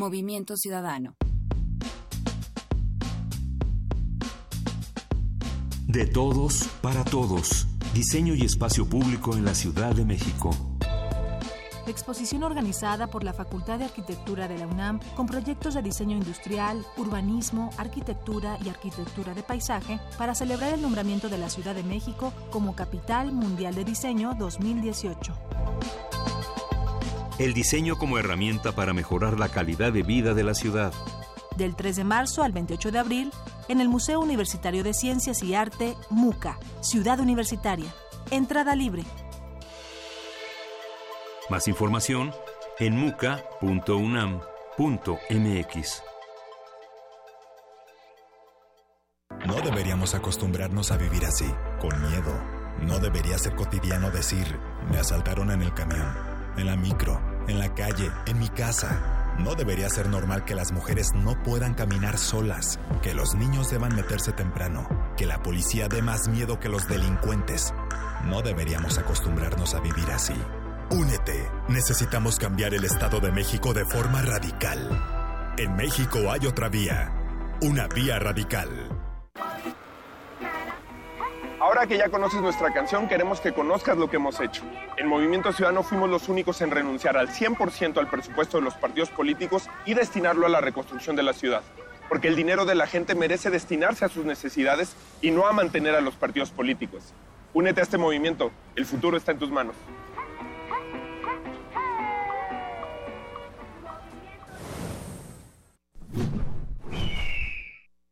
[0.00, 1.14] Movimiento Ciudadano.
[5.86, 7.66] De todos, para todos.
[7.92, 10.52] Diseño y espacio público en la Ciudad de México.
[11.86, 16.82] Exposición organizada por la Facultad de Arquitectura de la UNAM con proyectos de diseño industrial,
[16.96, 22.32] urbanismo, arquitectura y arquitectura de paisaje para celebrar el nombramiento de la Ciudad de México
[22.50, 26.29] como Capital Mundial de Diseño 2018.
[27.40, 30.92] El diseño como herramienta para mejorar la calidad de vida de la ciudad.
[31.56, 33.32] Del 3 de marzo al 28 de abril
[33.68, 37.90] en el Museo Universitario de Ciencias y Arte, MUCA, Ciudad Universitaria.
[38.30, 39.04] Entrada libre.
[41.48, 42.30] Más información
[42.78, 44.42] en muca.unam.mx.
[49.46, 51.50] No deberíamos acostumbrarnos a vivir así,
[51.80, 52.38] con miedo.
[52.82, 54.58] No debería ser cotidiano decir,
[54.90, 56.29] me asaltaron en el camión,
[56.60, 59.34] en la micro, en la calle, en mi casa.
[59.38, 63.96] No debería ser normal que las mujeres no puedan caminar solas, que los niños deban
[63.96, 67.72] meterse temprano, que la policía dé más miedo que los delincuentes.
[68.24, 70.34] No deberíamos acostumbrarnos a vivir así.
[70.90, 71.48] Únete.
[71.68, 75.54] Necesitamos cambiar el Estado de México de forma radical.
[75.56, 77.12] En México hay otra vía.
[77.62, 79.09] Una vía radical.
[81.60, 84.62] Ahora que ya conoces nuestra canción, queremos que conozcas lo que hemos hecho.
[84.96, 89.10] En Movimiento Ciudadano fuimos los únicos en renunciar al 100% al presupuesto de los partidos
[89.10, 91.60] políticos y destinarlo a la reconstrucción de la ciudad.
[92.08, 95.94] Porque el dinero de la gente merece destinarse a sus necesidades y no a mantener
[95.94, 97.12] a los partidos políticos.
[97.52, 98.50] Únete a este movimiento.
[98.74, 99.76] El futuro está en tus manos.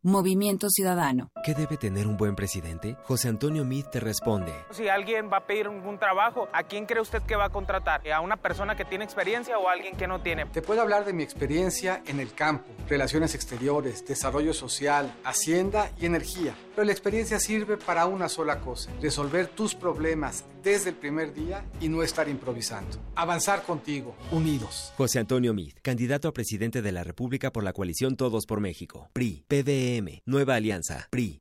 [0.04, 1.32] Movimiento Ciudadano.
[1.44, 2.96] ¿Qué debe tener un buen presidente?
[3.02, 4.54] José Antonio Meade te responde.
[4.70, 8.08] Si alguien va a pedir un trabajo, ¿a quién cree usted que va a contratar?
[8.12, 10.46] ¿A una persona que tiene experiencia o a alguien que no tiene?
[10.46, 16.06] Te puedo hablar de mi experiencia en el campo, relaciones exteriores, desarrollo social, hacienda y
[16.06, 16.54] energía.
[16.78, 21.64] Pero la experiencia sirve para una sola cosa, resolver tus problemas desde el primer día
[21.80, 22.98] y no estar improvisando.
[23.16, 24.92] Avanzar contigo, unidos.
[24.96, 29.10] José Antonio Meade, candidato a presidente de la República por la coalición Todos por México.
[29.12, 31.40] PRI, PDM, Nueva Alianza, PRI.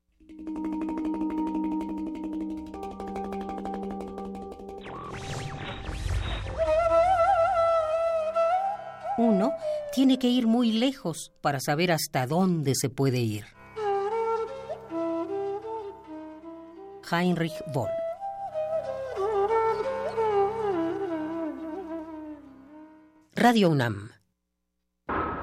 [9.19, 9.51] Uno
[9.93, 13.57] tiene que ir muy lejos para saber hasta dónde se puede ir.
[17.10, 17.90] Heinrich Boll.
[23.36, 24.12] Radio UNAM.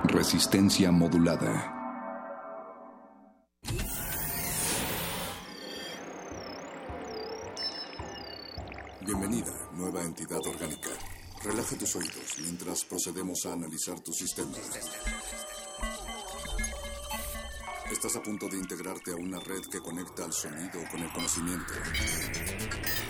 [0.05, 1.73] Resistencia modulada.
[9.01, 10.91] Bienvenida, nueva entidad orgánica.
[11.43, 14.53] Relaja tus oídos mientras procedemos a analizar tu sistema.
[17.91, 21.73] Estás a punto de integrarte a una red que conecta al sonido con el conocimiento.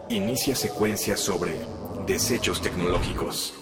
[0.08, 1.60] Inicia secuencia sobre
[2.06, 3.59] desechos tecnológicos.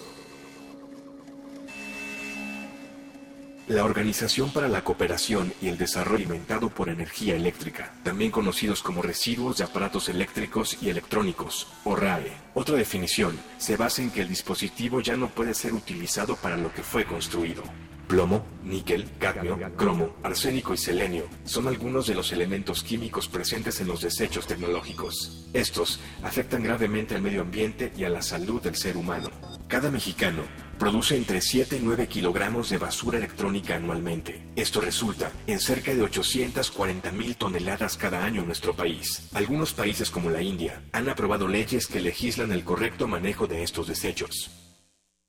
[3.69, 9.03] La Organización para la Cooperación y el Desarrollo Alimentado por Energía Eléctrica, también conocidos como
[9.03, 12.33] residuos de aparatos eléctricos y electrónicos, o RAE.
[12.55, 16.73] Otra definición se basa en que el dispositivo ya no puede ser utilizado para lo
[16.73, 17.61] que fue construido.
[18.07, 23.87] Plomo, níquel, cadmio, cromo, arsénico y selenio son algunos de los elementos químicos presentes en
[23.87, 25.47] los desechos tecnológicos.
[25.53, 29.29] Estos afectan gravemente al medio ambiente y a la salud del ser humano.
[29.67, 30.41] Cada mexicano
[30.79, 34.41] produce entre 7 y 9 kilogramos de basura electrónica anualmente.
[34.55, 39.29] Esto resulta en cerca de 840 mil toneladas cada año en nuestro país.
[39.33, 43.87] Algunos países como la India han aprobado leyes que legislan el correcto manejo de estos
[43.87, 44.49] desechos.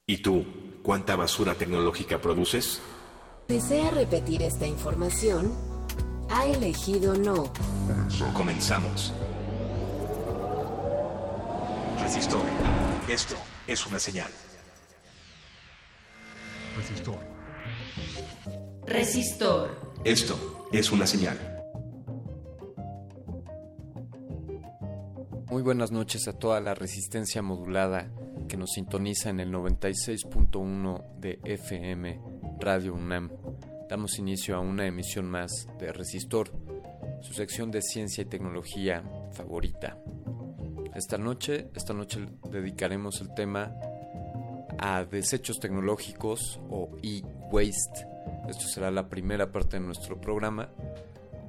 [0.07, 0.47] ¿Y tú,
[0.83, 2.81] cuánta basura tecnológica produces?
[3.49, 5.53] ¿Desea repetir esta información?
[6.31, 7.53] Ha elegido no.
[8.35, 9.13] Comenzamos.
[12.01, 12.43] Resistor.
[13.09, 13.35] Esto
[13.67, 14.31] es una señal.
[16.77, 17.19] Resistor.
[18.87, 19.81] Resistor.
[20.05, 21.37] Esto es una señal.
[25.51, 28.09] Muy buenas noches a toda la resistencia modulada
[28.49, 32.21] que nos sintoniza en el 96.1 de FM
[32.61, 33.31] Radio UNAM.
[33.89, 36.53] Damos inicio a una emisión más de Resistor,
[37.21, 39.03] su sección de ciencia y tecnología
[39.33, 39.99] favorita.
[40.95, 43.75] Esta noche, esta noche dedicaremos el tema
[44.83, 48.07] a desechos tecnológicos o e-waste.
[48.49, 50.71] Esto será la primera parte de nuestro programa,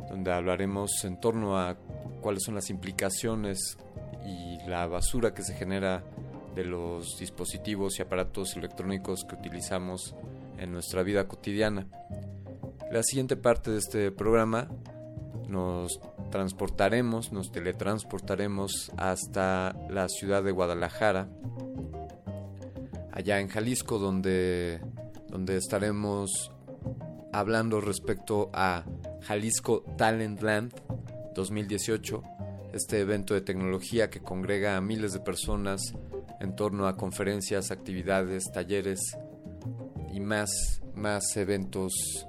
[0.10, 1.78] donde hablaremos en torno a
[2.22, 3.78] cuáles son las implicaciones
[4.26, 6.04] y la basura que se genera
[6.56, 10.14] de los dispositivos y aparatos electrónicos que utilizamos
[10.58, 11.88] en nuestra vida cotidiana.
[12.92, 14.68] La siguiente parte de este programa
[15.48, 16.02] nos
[16.32, 21.30] transportaremos, nos teletransportaremos hasta la ciudad de Guadalajara,
[23.12, 24.82] allá en Jalisco, donde,
[25.28, 26.52] donde estaremos
[27.32, 28.86] hablando respecto a
[29.22, 30.74] Jalisco Talent Land
[31.36, 32.24] 2018,
[32.74, 35.82] este evento de tecnología que congrega a miles de personas
[36.40, 39.00] en torno a conferencias, actividades, talleres
[40.12, 42.28] y más, más eventos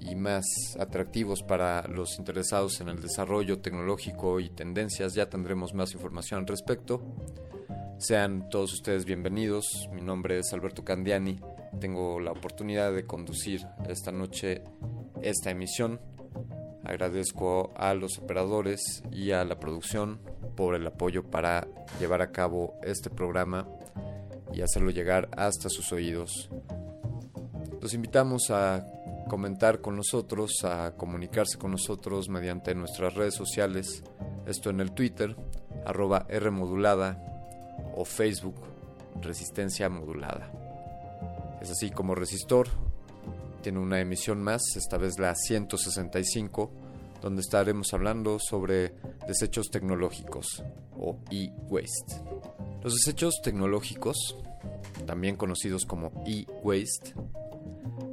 [0.00, 0.44] y más
[0.78, 5.14] atractivos para los interesados en el desarrollo tecnológico y tendencias.
[5.14, 7.02] Ya tendremos más información al respecto.
[8.02, 9.88] Sean todos ustedes bienvenidos.
[9.92, 11.38] Mi nombre es Alberto Candiani.
[11.78, 14.64] Tengo la oportunidad de conducir esta noche
[15.22, 16.00] esta emisión.
[16.82, 20.18] Agradezco a los operadores y a la producción
[20.56, 21.68] por el apoyo para
[22.00, 23.68] llevar a cabo este programa
[24.52, 26.50] y hacerlo llegar hasta sus oídos.
[27.80, 28.84] Los invitamos a
[29.28, 34.02] comentar con nosotros, a comunicarse con nosotros mediante nuestras redes sociales,
[34.44, 35.36] esto en el Twitter,
[35.86, 37.28] arroba Rmodulada
[37.96, 38.56] o Facebook,
[39.20, 40.50] Resistencia Modulada.
[41.60, 42.68] Es así como Resistor
[43.62, 46.70] tiene una emisión más, esta vez la 165,
[47.22, 48.94] donde estaremos hablando sobre
[49.26, 50.64] desechos tecnológicos
[50.98, 52.20] o e-waste.
[52.82, 54.36] Los desechos tecnológicos,
[55.06, 57.14] también conocidos como e-waste,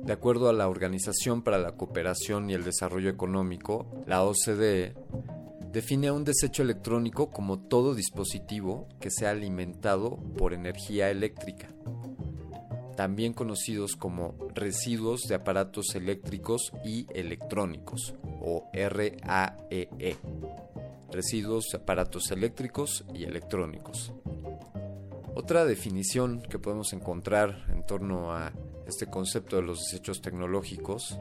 [0.04, 4.96] de acuerdo a la Organización para la Cooperación y el Desarrollo Económico, la OCDE,
[5.72, 11.70] define a un desecho electrónico como todo dispositivo que sea alimentado por energía eléctrica,
[12.96, 20.18] también conocidos como residuos de aparatos eléctricos y electrónicos, o RAEE, e.
[21.12, 24.12] residuos de aparatos eléctricos y electrónicos.
[25.36, 28.52] Otra definición que podemos encontrar en torno a
[28.88, 31.18] este concepto de los desechos tecnológicos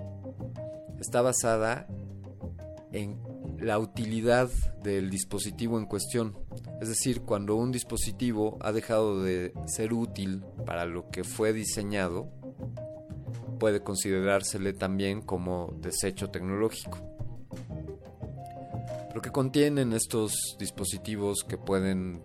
[0.99, 1.87] está basada
[2.93, 3.21] en
[3.59, 4.49] la utilidad
[4.83, 6.37] del dispositivo en cuestión.
[6.81, 12.29] Es decir, cuando un dispositivo ha dejado de ser útil para lo que fue diseñado,
[13.59, 16.99] puede considerársele también como desecho tecnológico.
[19.15, 22.23] Lo que contienen estos dispositivos que pueden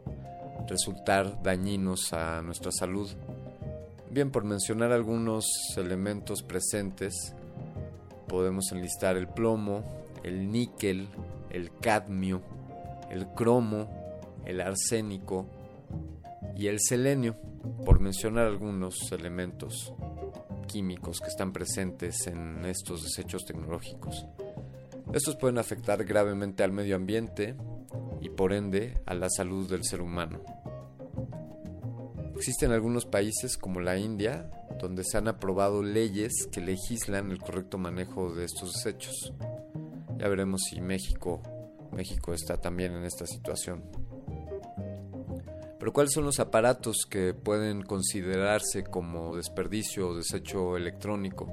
[0.68, 3.10] resultar dañinos a nuestra salud
[4.14, 5.43] Bien, por mencionar algunos
[5.76, 7.34] elementos presentes,
[8.27, 9.84] podemos enlistar el plomo,
[10.23, 11.07] el níquel,
[11.49, 12.41] el cadmio,
[13.09, 13.89] el cromo,
[14.45, 15.47] el arsénico
[16.55, 17.35] y el selenio,
[17.85, 19.93] por mencionar algunos elementos
[20.67, 24.25] químicos que están presentes en estos desechos tecnológicos.
[25.13, 27.55] Estos pueden afectar gravemente al medio ambiente
[28.21, 30.41] y por ende a la salud del ser humano.
[32.35, 34.49] Existen algunos países como la India
[34.81, 39.33] donde se han aprobado leyes que legislan el correcto manejo de estos desechos.
[40.23, 41.41] Ya veremos si México,
[41.91, 43.83] México está también en esta situación.
[45.77, 51.51] Pero ¿cuáles son los aparatos que pueden considerarse como desperdicio o desecho electrónico?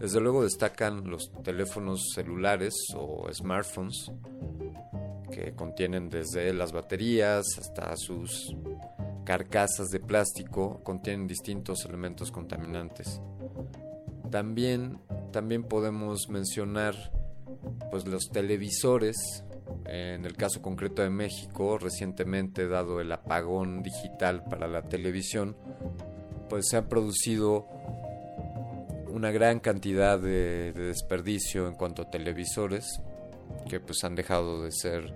[0.00, 4.10] Desde luego destacan los teléfonos celulares o smartphones
[5.30, 8.56] que contienen desde las baterías hasta sus
[9.24, 13.20] carcasas de plástico, contienen distintos elementos contaminantes.
[14.32, 14.98] También,
[15.30, 16.96] también podemos mencionar
[17.90, 19.44] pues los televisores,
[19.86, 25.56] en el caso concreto de México, recientemente dado el apagón digital para la televisión,
[26.48, 27.66] pues se han producido
[29.08, 33.00] una gran cantidad de, de desperdicio en cuanto a televisores
[33.68, 35.12] que pues han dejado de ser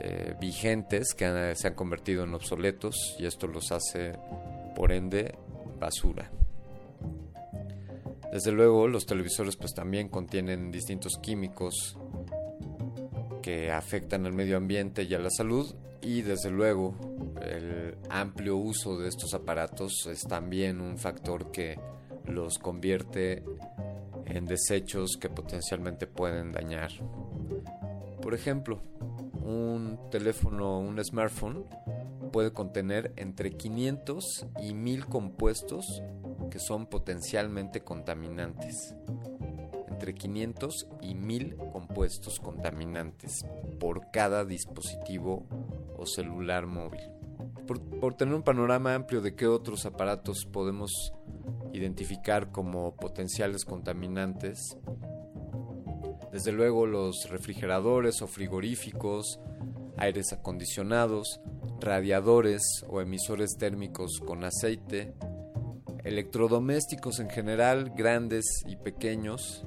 [0.00, 4.12] eh, vigentes, que se han convertido en obsoletos y esto los hace
[4.76, 5.34] por ende
[5.78, 6.30] basura.
[8.34, 11.96] Desde luego los televisores pues también contienen distintos químicos
[13.40, 16.96] que afectan al medio ambiente y a la salud y desde luego
[17.40, 21.78] el amplio uso de estos aparatos es también un factor que
[22.26, 23.44] los convierte
[24.26, 26.90] en desechos que potencialmente pueden dañar.
[28.20, 28.80] Por ejemplo,
[29.44, 31.66] un teléfono, un smartphone
[32.32, 36.02] puede contener entre 500 y 1000 compuestos
[36.54, 38.94] que son potencialmente contaminantes.
[39.88, 43.44] Entre 500 y 1000 compuestos contaminantes
[43.80, 45.48] por cada dispositivo
[45.98, 47.00] o celular móvil.
[47.66, 51.12] Por, por tener un panorama amplio de qué otros aparatos podemos
[51.72, 54.78] identificar como potenciales contaminantes,
[56.30, 59.40] desde luego los refrigeradores o frigoríficos,
[59.96, 61.40] aires acondicionados,
[61.80, 65.16] radiadores o emisores térmicos con aceite,
[66.04, 69.64] electrodomésticos en general, grandes y pequeños,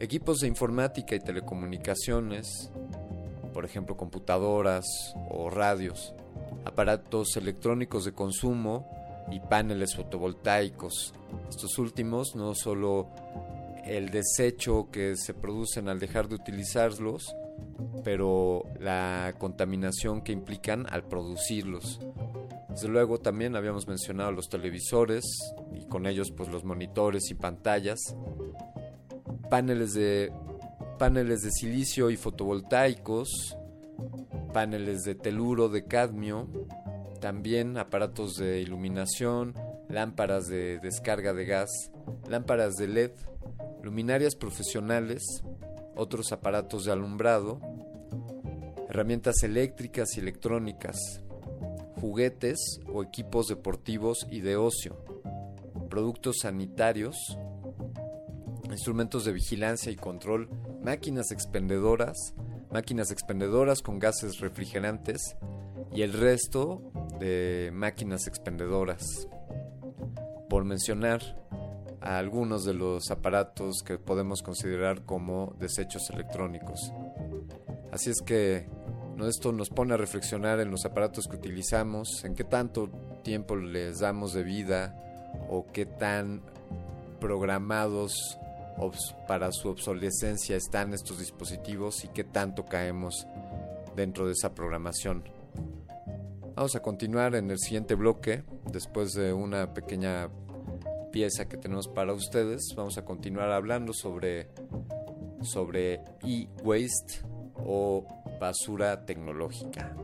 [0.00, 2.70] equipos de informática y telecomunicaciones,
[3.52, 4.86] por ejemplo computadoras
[5.28, 6.14] o radios,
[6.64, 8.88] aparatos electrónicos de consumo
[9.30, 11.12] y paneles fotovoltaicos.
[11.48, 13.08] Estos últimos no solo
[13.84, 17.34] el desecho que se producen al dejar de utilizarlos,
[18.04, 22.00] pero la contaminación que implican al producirlos.
[22.78, 25.24] Desde luego también habíamos mencionado los televisores
[25.72, 27.98] y con ellos pues los monitores y pantallas,
[29.50, 30.32] paneles de
[30.96, 33.56] paneles de silicio y fotovoltaicos,
[34.52, 36.46] paneles de teluro de cadmio,
[37.20, 39.54] también aparatos de iluminación,
[39.88, 41.90] lámparas de descarga de gas,
[42.28, 43.10] lámparas de LED,
[43.82, 45.24] luminarias profesionales,
[45.96, 47.60] otros aparatos de alumbrado,
[48.88, 51.22] herramientas eléctricas y electrónicas,
[52.00, 54.96] juguetes o equipos deportivos y de ocio,
[55.88, 57.16] productos sanitarios,
[58.70, 60.48] instrumentos de vigilancia y control,
[60.82, 62.34] máquinas expendedoras,
[62.70, 65.36] máquinas expendedoras con gases refrigerantes
[65.92, 66.82] y el resto
[67.18, 69.28] de máquinas expendedoras.
[70.48, 71.20] Por mencionar
[72.00, 76.92] algunos de los aparatos que podemos considerar como desechos electrónicos.
[77.90, 78.68] Así es que
[79.26, 82.88] esto nos pone a reflexionar en los aparatos que utilizamos, en qué tanto
[83.24, 84.96] tiempo les damos de vida
[85.48, 86.42] o qué tan
[87.20, 88.38] programados
[89.26, 93.26] para su obsolescencia están estos dispositivos y qué tanto caemos
[93.96, 95.24] dentro de esa programación.
[96.54, 100.28] Vamos a continuar en el siguiente bloque, después de una pequeña
[101.12, 102.74] pieza que tenemos para ustedes.
[102.76, 104.48] Vamos a continuar hablando sobre,
[105.42, 107.22] sobre e-waste
[107.56, 108.06] o
[108.38, 109.94] basura tecnológica.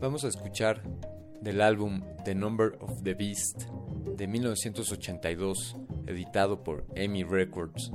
[0.00, 0.82] Vamos a escuchar
[1.40, 3.64] del álbum The Number of the Beast
[4.16, 5.76] de 1982,
[6.06, 7.92] editado por EMI Records,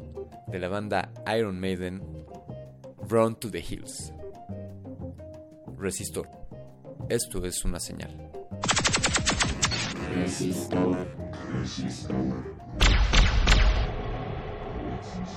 [0.48, 2.02] de la banda Iron Maiden,
[3.08, 4.14] Run to the Hills.
[5.78, 6.30] Resistor.
[7.10, 8.32] Esto es una señal.
[10.16, 11.08] Resistor,
[11.54, 12.56] resistor.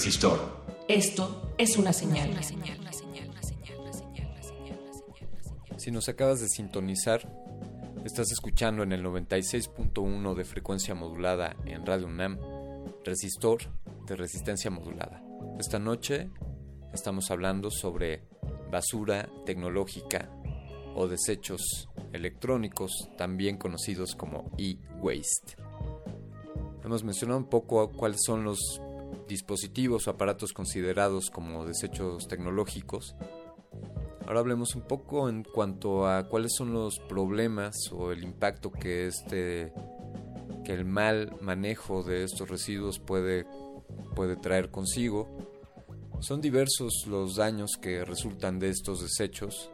[0.00, 0.40] Resistor.
[0.88, 2.30] Esto es una señal.
[5.76, 7.30] Si nos acabas de sintonizar,
[8.06, 12.38] estás escuchando en el 96.1 de frecuencia modulada en Radio UNAM,
[13.04, 13.60] resistor
[14.06, 15.22] de resistencia modulada.
[15.58, 16.30] Esta noche
[16.94, 18.22] estamos hablando sobre
[18.70, 20.30] basura tecnológica
[20.94, 25.56] o desechos electrónicos, también conocidos como e-waste.
[26.82, 28.80] Hemos mencionado un poco cuáles son los
[29.30, 33.14] dispositivos o aparatos considerados como desechos tecnológicos.
[34.26, 39.06] Ahora hablemos un poco en cuanto a cuáles son los problemas o el impacto que
[39.06, 39.72] este
[40.64, 43.46] que el mal manejo de estos residuos puede
[44.14, 45.28] puede traer consigo.
[46.20, 49.70] Son diversos los daños que resultan de estos desechos,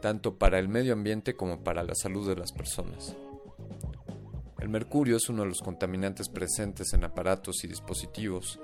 [0.00, 3.14] tanto para el medio ambiente como para la salud de las personas.
[4.58, 8.58] El mercurio es uno de los contaminantes presentes en aparatos y dispositivos.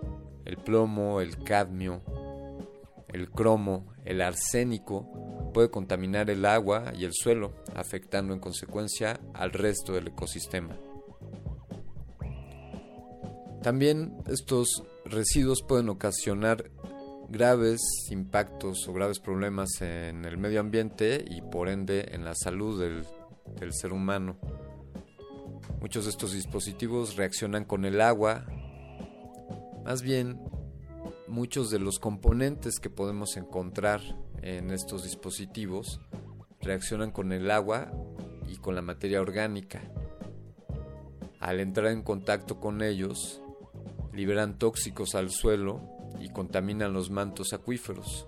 [0.44, 2.02] El plomo, el cadmio,
[3.12, 9.52] el cromo, el arsénico puede contaminar el agua y el suelo, afectando en consecuencia al
[9.52, 10.76] resto del ecosistema.
[13.62, 16.70] También estos residuos pueden ocasionar
[17.30, 17.80] graves
[18.10, 23.06] impactos o graves problemas en el medio ambiente y por ende en la salud del,
[23.58, 24.36] del ser humano.
[25.85, 28.47] Muchos de estos dispositivos reaccionan con el agua.
[29.85, 30.40] Más bien,
[31.28, 34.01] muchos de los componentes que podemos encontrar
[34.40, 36.01] en estos dispositivos
[36.62, 37.93] reaccionan con el agua
[38.48, 39.82] y con la materia orgánica.
[41.39, 43.43] Al entrar en contacto con ellos,
[44.11, 45.82] liberan tóxicos al suelo
[46.19, 48.27] y contaminan los mantos acuíferos.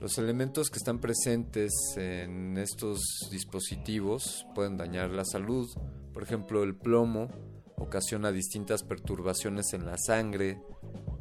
[0.00, 3.00] Los elementos que están presentes en estos
[3.30, 5.68] dispositivos pueden dañar la salud,
[6.12, 7.28] por ejemplo, el plomo
[7.76, 10.60] ocasiona distintas perturbaciones en la sangre,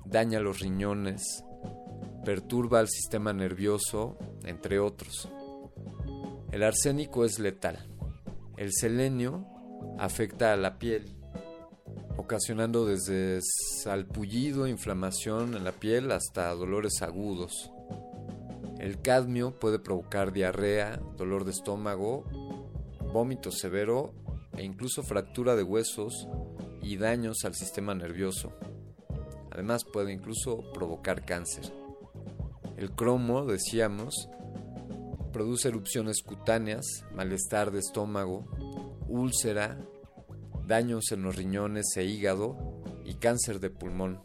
[0.05, 1.43] daña los riñones,
[2.23, 5.29] perturba el sistema nervioso, entre otros.
[6.51, 7.87] El arsénico es letal.
[8.57, 9.45] El selenio
[9.99, 11.15] afecta a la piel,
[12.17, 13.39] ocasionando desde
[13.83, 17.71] salpullido, inflamación en la piel hasta dolores agudos.
[18.79, 22.25] El cadmio puede provocar diarrea, dolor de estómago,
[23.13, 24.13] vómito severo
[24.57, 26.27] e incluso fractura de huesos
[26.81, 28.51] y daños al sistema nervioso.
[29.51, 31.71] Además puede incluso provocar cáncer.
[32.75, 34.29] El cromo, decíamos,
[35.31, 38.45] produce erupciones cutáneas, malestar de estómago,
[39.07, 39.79] úlcera,
[40.67, 44.21] daños en los riñones e hígado y cáncer de pulmón.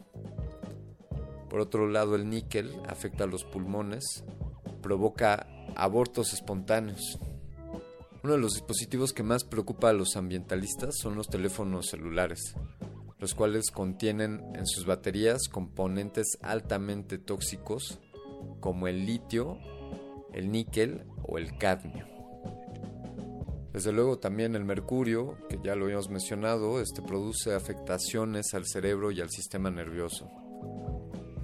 [1.50, 4.24] Por otro lado, el níquel afecta a los pulmones,
[4.80, 5.46] provoca
[5.76, 7.18] abortos espontáneos,
[8.22, 12.54] uno de los dispositivos que más preocupa a los ambientalistas son los teléfonos celulares,
[13.18, 17.98] los cuales contienen en sus baterías componentes altamente tóxicos
[18.60, 19.56] como el litio,
[20.34, 22.06] el níquel o el cadmio.
[23.72, 29.12] Desde luego también el mercurio, que ya lo habíamos mencionado, este produce afectaciones al cerebro
[29.12, 30.30] y al sistema nervioso.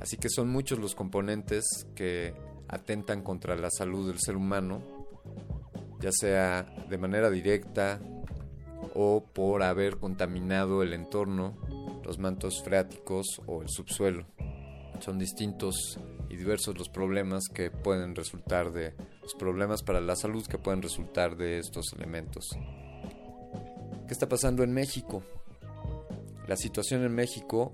[0.00, 2.34] Así que son muchos los componentes que
[2.68, 4.96] atentan contra la salud del ser humano
[6.00, 8.00] ya sea de manera directa
[8.94, 11.56] o por haber contaminado el entorno,
[12.04, 14.26] los mantos freáticos o el subsuelo.
[15.00, 20.46] Son distintos y diversos los problemas que pueden resultar de los problemas para la salud
[20.46, 22.48] que pueden resultar de estos elementos.
[24.06, 25.22] ¿Qué está pasando en México?
[26.46, 27.72] La situación en México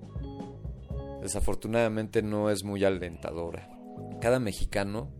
[1.23, 3.71] desafortunadamente no es muy alentadora.
[4.21, 5.11] Cada mexicano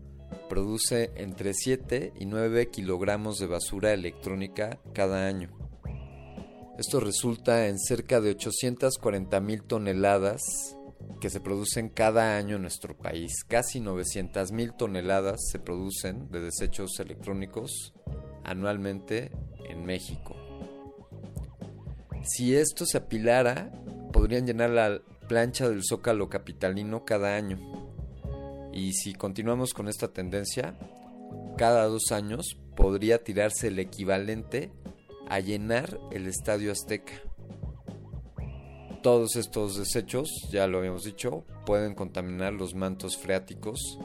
[0.49, 5.49] produce entre 7 y 9 kilogramos de basura electrónica cada año.
[6.77, 10.41] Esto resulta en cerca de 840 mil toneladas
[11.21, 13.43] que se producen cada año en nuestro país.
[13.47, 17.93] Casi 900 mil toneladas se producen de desechos electrónicos
[18.43, 19.31] anualmente
[19.69, 20.35] en México.
[22.23, 23.71] Si esto se apilara,
[24.11, 27.59] podrían llenar la plancha del zócalo capitalino cada año.
[28.73, 30.77] Y si continuamos con esta tendencia,
[31.57, 34.71] cada dos años podría tirarse el equivalente
[35.29, 37.13] a llenar el Estadio Azteca.
[39.01, 43.99] Todos estos desechos, ya lo habíamos dicho, pueden contaminar los mantos freáticos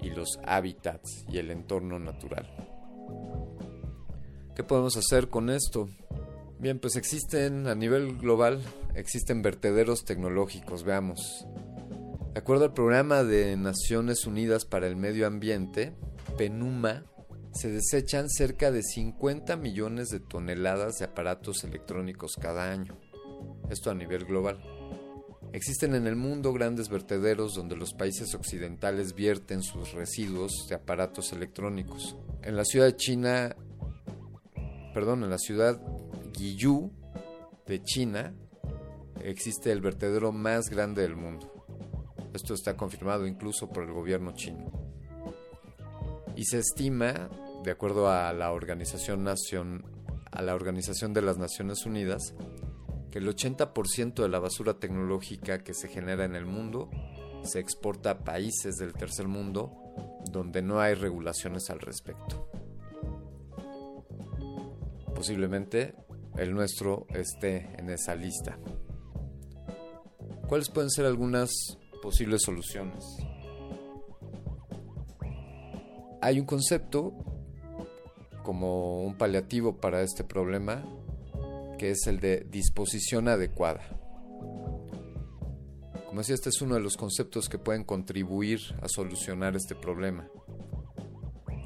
[0.00, 2.48] y los hábitats y el entorno natural.
[4.54, 5.88] ¿Qué podemos hacer con esto?
[6.60, 8.62] Bien, pues existen a nivel global,
[8.94, 11.46] existen vertederos tecnológicos, veamos.
[12.32, 15.94] De acuerdo al Programa de Naciones Unidas para el Medio Ambiente,
[16.36, 17.04] PENUMA,
[17.52, 22.98] se desechan cerca de 50 millones de toneladas de aparatos electrónicos cada año.
[23.70, 24.60] Esto a nivel global.
[25.52, 31.32] Existen en el mundo grandes vertederos donde los países occidentales vierten sus residuos de aparatos
[31.32, 32.16] electrónicos.
[32.42, 33.54] En la ciudad de China,
[34.92, 35.80] perdón, en la ciudad
[36.32, 36.90] Guiyú
[37.66, 38.34] de China
[39.22, 41.52] existe el vertedero más grande del mundo.
[42.34, 44.70] Esto está confirmado incluso por el gobierno chino.
[46.36, 47.30] Y se estima,
[47.62, 52.34] de acuerdo a la Organización, de las Naciones Unidas,
[53.12, 56.90] que el 80% de la basura tecnológica que se genera en el mundo
[57.44, 59.72] se exporta a países del tercer mundo
[60.32, 62.48] donde no hay regulaciones al respecto.
[65.14, 65.94] Posiblemente
[66.36, 68.58] el nuestro esté en esa lista.
[70.48, 71.50] ¿Cuáles pueden ser algunas
[72.02, 73.02] posibles soluciones?
[76.20, 77.12] Hay un concepto
[78.42, 80.84] como un paliativo para este problema
[81.78, 83.80] que es el de disposición adecuada.
[86.06, 90.28] Como decía, este es uno de los conceptos que pueden contribuir a solucionar este problema.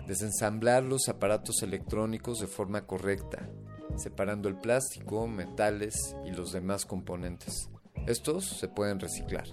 [0.06, 3.50] Desensamblar los aparatos electrónicos de forma correcta,
[3.96, 7.68] separando el plástico, metales y los demás componentes.
[8.08, 9.44] Estos se pueden reciclar.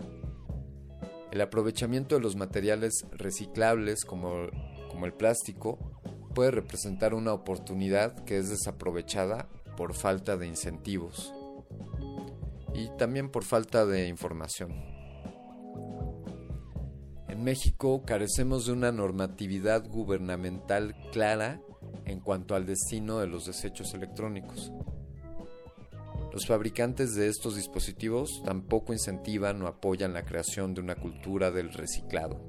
[1.33, 4.47] El aprovechamiento de los materiales reciclables como,
[4.89, 5.77] como el plástico
[6.33, 11.33] puede representar una oportunidad que es desaprovechada por falta de incentivos
[12.73, 14.71] y también por falta de información.
[17.27, 21.59] En México carecemos de una normatividad gubernamental clara
[22.05, 24.71] en cuanto al destino de los desechos electrónicos.
[26.35, 31.71] Los fabricantes de estos dispositivos tampoco incentivan o apoyan la creación de una cultura del
[31.71, 32.41] reciclado.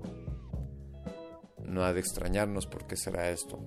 [1.65, 3.60] No ha de extrañarnos por qué será esto.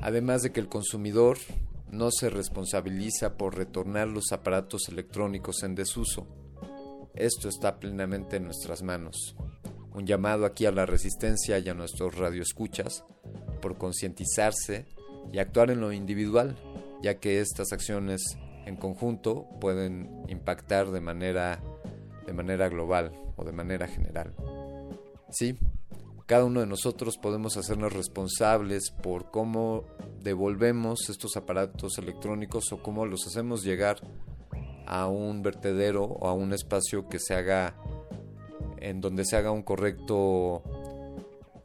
[0.00, 1.38] Además de que el consumidor
[1.90, 6.28] no se responsabiliza por retornar los aparatos electrónicos en desuso.
[7.16, 9.34] Esto está plenamente en nuestras manos.
[9.92, 13.02] Un llamado aquí a la resistencia y a nuestros radioescuchas
[13.60, 14.86] por concientizarse
[15.32, 16.56] y actuar en lo individual,
[17.02, 21.62] ya que estas acciones en conjunto pueden impactar de manera
[22.26, 24.34] de manera global o de manera general.
[25.30, 25.56] Sí,
[26.26, 29.84] cada uno de nosotros podemos hacernos responsables por cómo
[30.22, 33.98] devolvemos estos aparatos electrónicos o cómo los hacemos llegar
[34.86, 37.74] a un vertedero o a un espacio que se haga
[38.78, 40.62] en donde se haga un correcto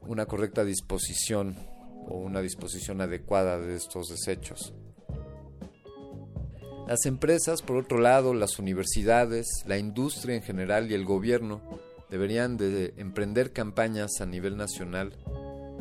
[0.07, 1.55] una correcta disposición
[2.07, 4.73] o una disposición adecuada de estos desechos.
[6.91, 11.61] Las empresas, por otro lado, las universidades, la industria en general y el gobierno
[12.09, 15.15] deberían de emprender campañas a nivel nacional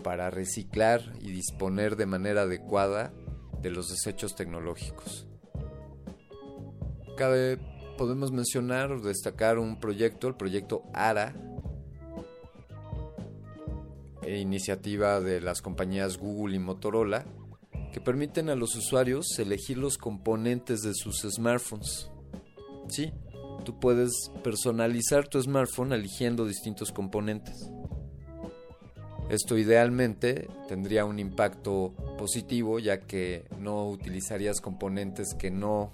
[0.04, 3.12] para reciclar y disponer de manera adecuada
[3.60, 5.26] de los desechos tecnológicos.
[7.16, 7.58] Cabe,
[7.98, 11.34] podemos mencionar o destacar un proyecto, el proyecto ARA,
[14.22, 17.26] e iniciativa de las compañías Google y Motorola,
[17.92, 22.10] que permiten a los usuarios elegir los componentes de sus smartphones.
[22.88, 23.12] Sí,
[23.64, 27.70] tú puedes personalizar tu smartphone eligiendo distintos componentes.
[29.30, 35.92] Esto idealmente tendría un impacto positivo ya que no utilizarías componentes que no...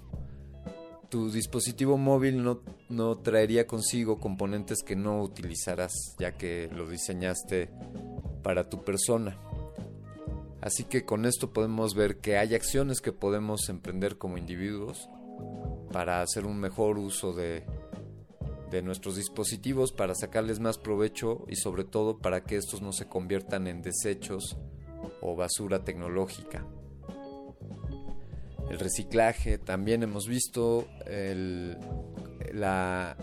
[1.09, 7.69] Tu dispositivo móvil no, no traería consigo componentes que no utilizarás ya que lo diseñaste
[8.43, 9.37] para tu persona.
[10.61, 15.09] Así que con esto podemos ver que hay acciones que podemos emprender como individuos
[15.91, 17.63] para hacer un mejor uso de,
[18.71, 23.07] de nuestros dispositivos, para sacarles más provecho y sobre todo para que estos no se
[23.07, 24.57] conviertan en desechos
[25.21, 26.65] o basura tecnológica.
[28.69, 30.87] El reciclaje, también hemos visto
[32.53, 33.15] la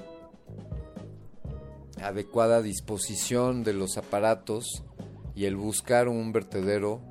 [2.00, 4.84] adecuada disposición de los aparatos
[5.34, 7.02] y el buscar un vertedero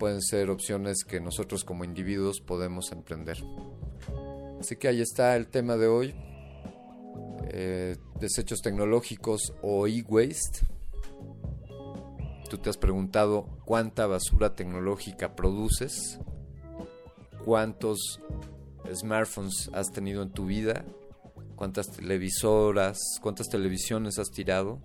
[0.00, 3.36] pueden ser opciones que nosotros como individuos podemos emprender.
[4.58, 6.14] Así que ahí está el tema de hoy.
[7.50, 10.66] Eh, desechos tecnológicos o e-waste.
[12.48, 16.18] Tú te has preguntado cuánta basura tecnológica produces,
[17.44, 18.20] cuántos
[18.90, 20.86] smartphones has tenido en tu vida,
[21.56, 24.80] cuántas televisoras, cuántas televisiones has tirado,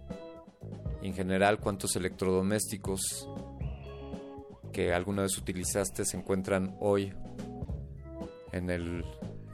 [1.01, 3.29] en general cuántos electrodomésticos
[4.75, 7.13] que alguna vez utilizaste se encuentran hoy
[8.51, 9.05] en el,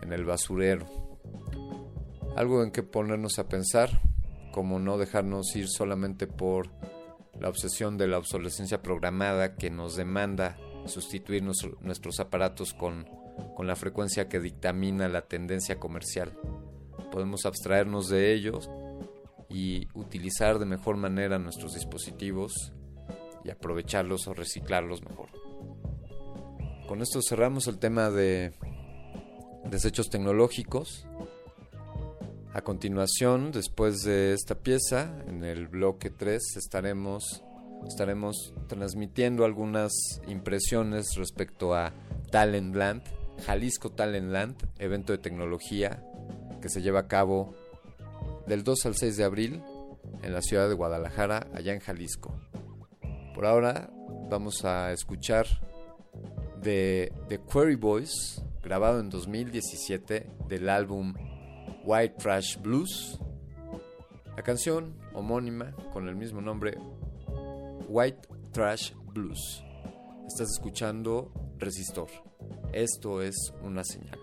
[0.01, 0.87] en el basurero.
[2.35, 4.01] Algo en que ponernos a pensar,
[4.51, 6.71] como no dejarnos ir solamente por
[7.39, 13.07] la obsesión de la obsolescencia programada que nos demanda sustituir nuestros aparatos con,
[13.55, 16.33] con la frecuencia que dictamina la tendencia comercial.
[17.11, 18.71] Podemos abstraernos de ellos
[19.49, 22.73] y utilizar de mejor manera nuestros dispositivos
[23.43, 25.29] y aprovecharlos o reciclarlos mejor.
[26.87, 28.53] Con esto cerramos el tema de
[29.65, 31.07] desechos tecnológicos.
[32.53, 37.43] A continuación, después de esta pieza, en el bloque 3 estaremos,
[37.87, 39.93] estaremos transmitiendo algunas
[40.27, 41.93] impresiones respecto a
[42.29, 43.03] Talentland,
[43.45, 46.03] Jalisco Talentland, evento de tecnología
[46.61, 47.55] que se lleva a cabo
[48.47, 49.63] del 2 al 6 de abril
[50.21, 52.35] en la ciudad de Guadalajara, allá en Jalisco.
[53.33, 53.89] Por ahora
[54.29, 55.47] vamos a escuchar
[56.61, 61.13] de The Query Boys, grabado en 2017 del álbum
[61.83, 63.19] White Trash Blues.
[64.35, 66.77] La canción homónima con el mismo nombre,
[67.87, 69.63] White Trash Blues.
[70.27, 72.09] Estás escuchando Resistor.
[72.73, 74.19] Esto es una señal.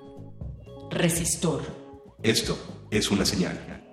[0.91, 1.62] Resistor.
[2.23, 2.57] Esto
[2.91, 3.88] es una señal.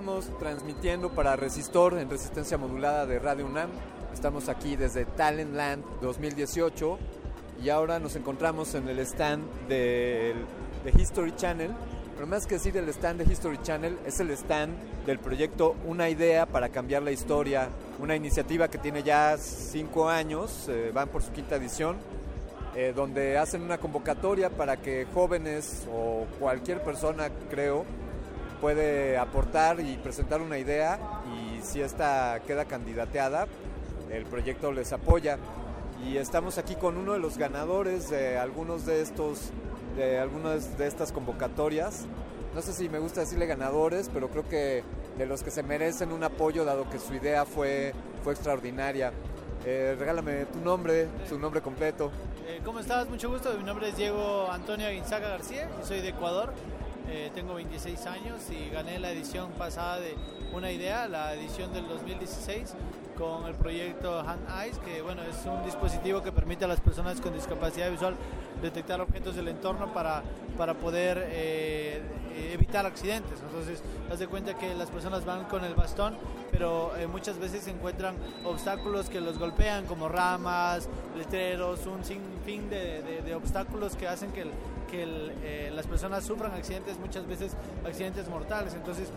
[0.00, 3.68] Estamos transmitiendo para Resistor en resistencia modulada de Radio UNAM.
[4.14, 6.98] Estamos aquí desde Talentland 2018
[7.62, 10.36] y ahora nos encontramos en el stand del
[10.84, 11.72] de History Channel.
[12.14, 14.72] Pero más que decir el stand de History Channel, es el stand
[15.04, 20.66] del proyecto Una idea para cambiar la historia, una iniciativa que tiene ya cinco años,
[20.70, 21.98] eh, van por su quinta edición,
[22.74, 27.84] eh, donde hacen una convocatoria para que jóvenes o cualquier persona, creo,
[28.60, 33.46] puede aportar y presentar una idea y si esta queda candidateada,
[34.10, 35.38] el proyecto les apoya.
[36.06, 39.50] Y estamos aquí con uno de los ganadores de algunos de estos,
[39.96, 42.06] de algunas de estas convocatorias.
[42.54, 44.82] No sé si me gusta decirle ganadores, pero creo que
[45.18, 47.92] de los que se merecen un apoyo dado que su idea fue,
[48.24, 49.12] fue extraordinaria.
[49.66, 52.10] Eh, regálame tu nombre, su nombre completo.
[52.48, 53.08] Eh, ¿Cómo estás?
[53.08, 53.52] Mucho gusto.
[53.58, 56.52] Mi nombre es Diego Antonio Aguinzaga García y soy de Ecuador.
[57.12, 60.14] Eh, tengo 26 años y gané la edición pasada de
[60.52, 62.74] Una Idea, la edición del 2016,
[63.18, 67.20] con el proyecto Hand Eyes, que bueno, es un dispositivo que permite a las personas
[67.20, 68.14] con discapacidad visual
[68.62, 70.22] detectar objetos del entorno para,
[70.56, 72.00] para poder eh,
[72.52, 73.40] evitar accidentes.
[73.44, 76.14] Entonces, haz de cuenta que las personas van con el bastón,
[76.52, 78.14] pero eh, muchas veces encuentran
[78.44, 84.30] obstáculos que los golpean, como ramas, letreros, un sinfín de, de, de obstáculos que hacen
[84.30, 84.50] que, el,
[84.90, 87.52] que el, eh, las personas sufran accidentes, muchas veces
[87.84, 88.74] accidentes mortales.
[88.74, 89.08] Entonces,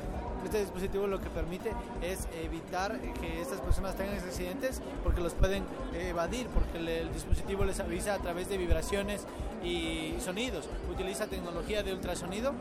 [0.46, 1.72] este dispositivo lo que permite
[2.02, 7.80] es evitar que estas personas tengan accidentes porque los pueden evadir, porque el, dispositivo les
[7.80, 9.26] avisa a través de vibraciones
[9.64, 10.66] y sonidos.
[10.92, 12.54] Utiliza tecnología de ultrasonido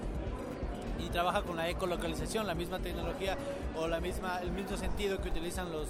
[1.05, 3.37] y trabaja con la ecolocalización, la misma tecnología
[3.77, 5.89] o la misma, el mismo sentido que utilizan los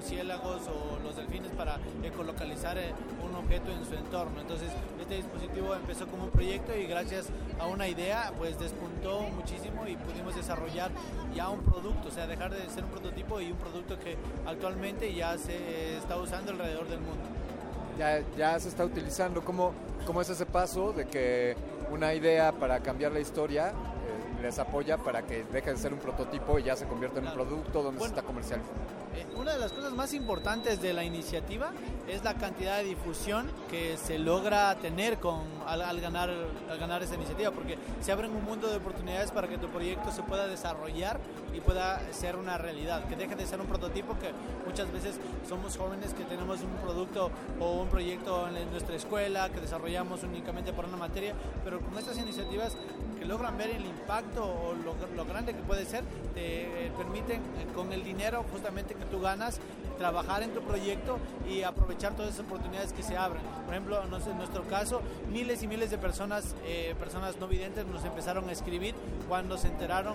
[0.00, 4.40] murciélagos o los delfines para ecolocalizar eh, un objeto en su entorno.
[4.40, 7.26] Entonces, este dispositivo empezó como un proyecto y gracias
[7.58, 10.90] a una idea, pues despuntó muchísimo y pudimos desarrollar
[11.34, 15.12] ya un producto, o sea, dejar de ser un prototipo y un producto que actualmente
[15.12, 17.22] ya se está usando alrededor del mundo.
[17.98, 19.42] Ya, ya se está utilizando.
[19.42, 19.72] ¿Cómo,
[20.06, 21.56] ¿Cómo es ese paso de que
[21.90, 23.72] una idea para cambiar la historia eh,
[24.40, 27.32] les apoya para que deje de ser un prototipo y ya se convierta en un
[27.34, 28.14] producto donde Bueno.
[28.14, 28.72] se está comercializando?
[29.14, 31.72] Eh, Una de las cosas más importantes de la iniciativa
[32.08, 36.30] es la cantidad de difusión que se logra tener con, al, al ganar,
[36.70, 40.12] al ganar esta iniciativa, porque se abren un mundo de oportunidades para que tu proyecto
[40.12, 41.18] se pueda desarrollar
[41.52, 44.30] y pueda ser una realidad, que deje de ser un prototipo que
[44.66, 49.60] muchas veces somos jóvenes que tenemos un producto o un proyecto en nuestra escuela que
[49.60, 52.76] desarrollamos únicamente por una materia, pero con estas iniciativas
[53.20, 56.02] que logran ver el impacto o lo, lo grande que puede ser,
[56.34, 59.60] te eh, permiten eh, con el dinero justamente que tú ganas
[60.00, 63.42] trabajar en tu proyecto y aprovechar todas esas oportunidades que se abren.
[63.66, 68.02] Por ejemplo, en nuestro caso, miles y miles de personas, eh, personas no videntes nos
[68.06, 68.94] empezaron a escribir
[69.28, 70.14] cuando se enteraron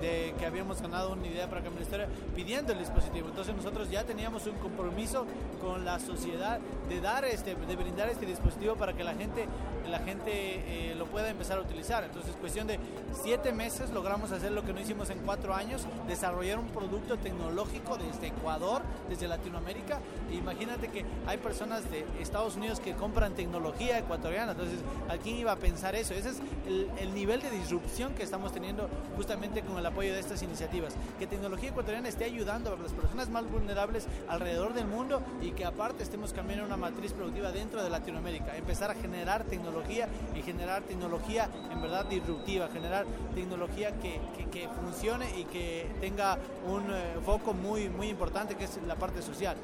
[0.00, 3.28] de que habíamos ganado una idea para cambiar la historia pidiendo el dispositivo.
[3.28, 5.26] Entonces nosotros ya teníamos un compromiso
[5.60, 6.58] con la sociedad
[6.88, 9.46] de dar este, de brindar este dispositivo para que la gente,
[9.90, 12.04] la gente eh, lo pueda empezar a utilizar.
[12.04, 12.78] Entonces, cuestión de
[13.22, 17.96] siete meses logramos hacer lo que no hicimos en cuatro años, desarrollar un producto tecnológico
[17.96, 20.00] desde Ecuador, desde Latinoamérica.
[20.32, 24.52] Imagínate que hay personas de Estados Unidos que compran tecnología ecuatoriana.
[24.52, 26.14] Entonces, ¿a quién iba a pensar eso?
[26.14, 30.20] Ese es el, el nivel de disrupción que estamos teniendo justamente con el apoyo de
[30.20, 30.94] estas iniciativas.
[31.18, 35.64] Que tecnología ecuatoriana esté ayudando a las personas más vulnerables alrededor del mundo y que
[35.64, 38.56] aparte estemos cambiando una matriz productiva dentro de Latinoamérica.
[38.56, 44.68] Empezar a generar tecnología y generar tecnología en verdad disruptiva, generar tecnología que, que, que
[44.68, 49.56] funcione y que tenga un eh, foco muy, muy importante que es la parte social.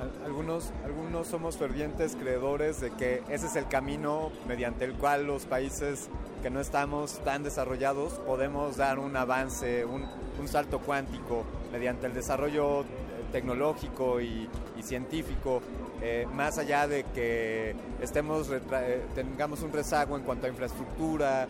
[0.00, 5.26] Al- Algunos, algunos somos fervientes creedores de que ese es el camino mediante el cual
[5.26, 6.08] los países
[6.42, 10.06] que no estamos tan desarrollados podemos dar un avance, un,
[10.46, 12.84] salto cuántico mediante el desarrollo eh,
[13.32, 14.48] tecnológico y
[14.82, 15.60] científico,
[16.02, 21.46] eh, más allá de que estemos eh, tengamos un rezago en cuanto a infraestructura.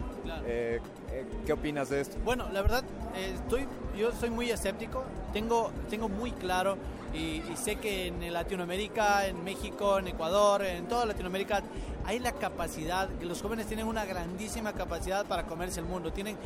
[0.47, 0.81] eh,
[1.13, 2.17] eh, ¿Qué opinas de esto?
[2.25, 5.05] Bueno, la verdad, eh, estoy, yo soy muy escéptico.
[5.33, 6.77] Tengo, tengo muy claro
[7.19, 11.63] y, sé que en Latinoamérica, en México, en Ecuador, en toda Latinoamérica
[12.09, 16.11] hay la capacidad, los jóvenes tienen una grandísima capacidad para comerse el mundo.
[16.11, 16.39] Tienen,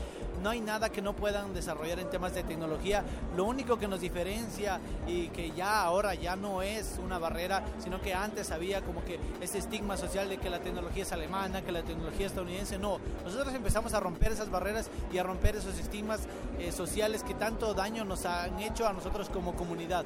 [0.43, 3.05] no hay nada que no puedan desarrollar en temas de tecnología.
[3.37, 8.01] Lo único que nos diferencia y que ya ahora ya no es una barrera, sino
[8.01, 11.71] que antes había como que ese estigma social de que la tecnología es alemana, que
[11.71, 12.77] la tecnología es estadounidense.
[12.79, 16.23] No, nosotros empezamos a romper esas barreras y a romper esos estigmas
[16.59, 20.05] eh, sociales que tanto daño nos han hecho a nosotros como comunidad.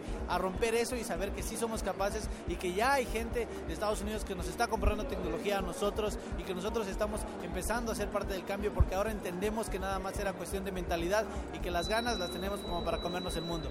[0.64, 4.24] Eso y saber que sí somos capaces y que ya hay gente de Estados Unidos
[4.24, 8.32] que nos está comprando tecnología a nosotros y que nosotros estamos empezando a ser parte
[8.32, 11.88] del cambio porque ahora entendemos que nada más era cuestión de mentalidad y que las
[11.88, 13.70] ganas las tenemos como para comernos el mundo.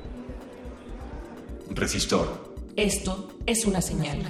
[1.70, 2.56] Resistor.
[2.76, 4.24] Esto es una señal.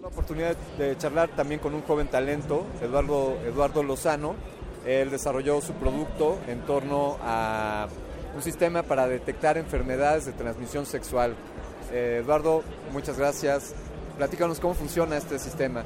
[0.00, 4.34] la oportunidad de charlar también con un joven talento, Eduardo, Eduardo Lozano.
[4.86, 7.88] Él desarrolló su producto en torno a
[8.36, 11.34] un sistema para detectar enfermedades de transmisión sexual.
[11.92, 13.72] Eh, Eduardo, muchas gracias.
[14.18, 15.82] Platícanos cómo funciona este sistema.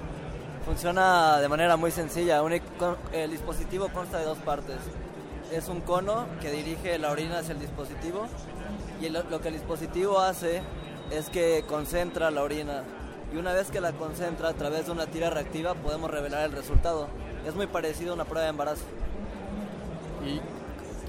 [0.64, 2.42] Funciona de manera muy sencilla.
[2.42, 4.76] Un- con- El dispositivo consta de dos partes.
[5.52, 8.26] Es un cono que dirige la orina hacia el dispositivo
[9.00, 10.62] y lo, lo que el dispositivo hace
[11.10, 12.84] es que concentra la orina
[13.32, 16.52] y una vez que la concentra a través de una tira reactiva podemos revelar el
[16.52, 17.08] resultado.
[17.46, 18.84] Es muy parecido a una prueba de embarazo.
[20.24, 20.40] Y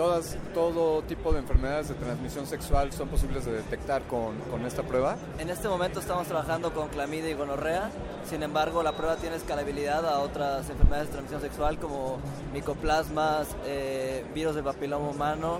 [0.01, 4.81] todas, todo tipo de enfermedades de transmisión sexual son posibles de detectar con, con esta
[4.81, 5.15] prueba.
[5.37, 7.91] En este momento estamos trabajando con clamidia y gonorrea,
[8.27, 12.17] sin embargo la prueba tiene escalabilidad a otras enfermedades de transmisión sexual como
[12.51, 15.59] micoplasmas, eh, virus del papiloma humano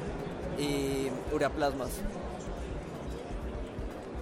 [0.57, 1.91] y ureaplasmas.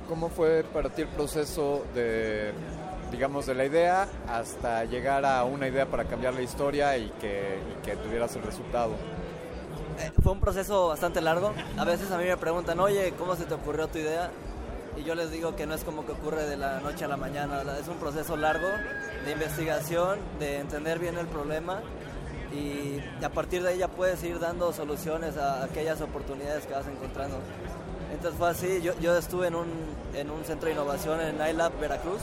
[0.09, 2.51] ¿Cómo fue para ti el proceso de,
[3.09, 7.59] digamos, de la idea hasta llegar a una idea para cambiar la historia y que,
[7.71, 8.95] y que tuvieras el resultado?
[9.99, 11.53] Eh, Fue un proceso bastante largo.
[11.77, 14.31] A veces a mí me preguntan, oye, ¿cómo se te ocurrió tu idea?
[14.97, 17.17] Y yo les digo que no es como que ocurre de la noche a la
[17.17, 18.67] mañana, es un proceso largo
[19.25, 21.81] de investigación, de entender bien el problema
[22.51, 26.87] y a partir de ahí ya puedes ir dando soluciones a aquellas oportunidades que vas
[26.87, 27.37] encontrando.
[28.11, 29.67] Entonces fue así, yo, estuve en un,
[30.15, 32.21] en un centro de innovación en iLab Veracruz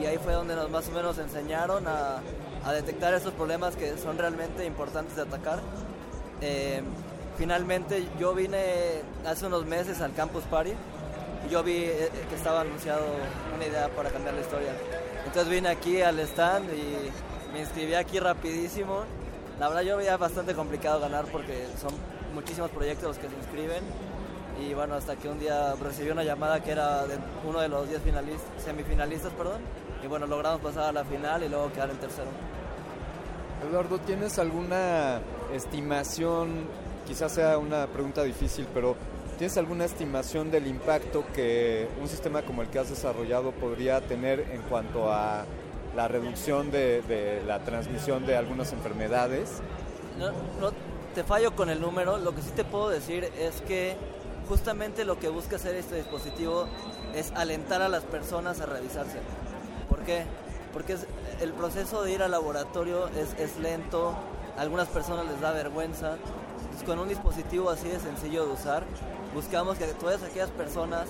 [0.00, 4.18] y ahí fue donde nos más o menos enseñaron a detectar esos problemas que son
[4.18, 5.60] realmente importantes de atacar.
[6.40, 6.82] Eh,
[7.38, 10.72] finalmente yo vine hace unos meses al Campus Party
[11.46, 13.04] y yo vi eh, que estaba anunciado
[13.54, 14.72] una idea para cambiar la historia.
[15.24, 17.10] Entonces vine aquí al stand y
[17.52, 19.04] me inscribí aquí rapidísimo.
[19.58, 21.92] La verdad yo veía bastante complicado ganar porque son
[22.34, 23.82] muchísimos proyectos los que se inscriben
[24.60, 27.88] y bueno, hasta que un día recibí una llamada que era de uno de los
[27.88, 29.60] 10 finalistas, semifinalistas, perdón,
[30.02, 32.28] y bueno, logramos pasar a la final y luego quedar en tercero.
[33.68, 35.20] Eduardo, ¿tienes alguna
[35.52, 36.66] estimación?
[37.06, 38.94] Quizás sea una pregunta difícil, pero
[39.38, 44.40] ¿tienes alguna estimación del impacto que un sistema como el que has desarrollado podría tener
[44.52, 45.44] en cuanto a
[45.96, 49.60] la reducción de, la transmisión de algunas enfermedades?
[50.18, 50.30] No,
[50.60, 50.72] no
[51.14, 53.96] te fallo con el número, lo que sí te puedo decir es que
[54.48, 56.68] justamente lo que busca hacer este dispositivo
[57.14, 59.18] es alentar a las personas a revisarse.
[59.88, 60.24] ¿Por qué?
[60.76, 60.94] Porque
[61.40, 64.14] el proceso de ir al laboratorio es, lento,
[64.58, 66.18] a algunas personas les da vergüenza.
[66.84, 68.84] Con un dispositivo así de sencillo de usar,
[69.34, 71.08] buscamos que todas aquellas personas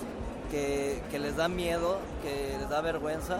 [0.49, 3.39] que, les da miedo, que les da vergüenza,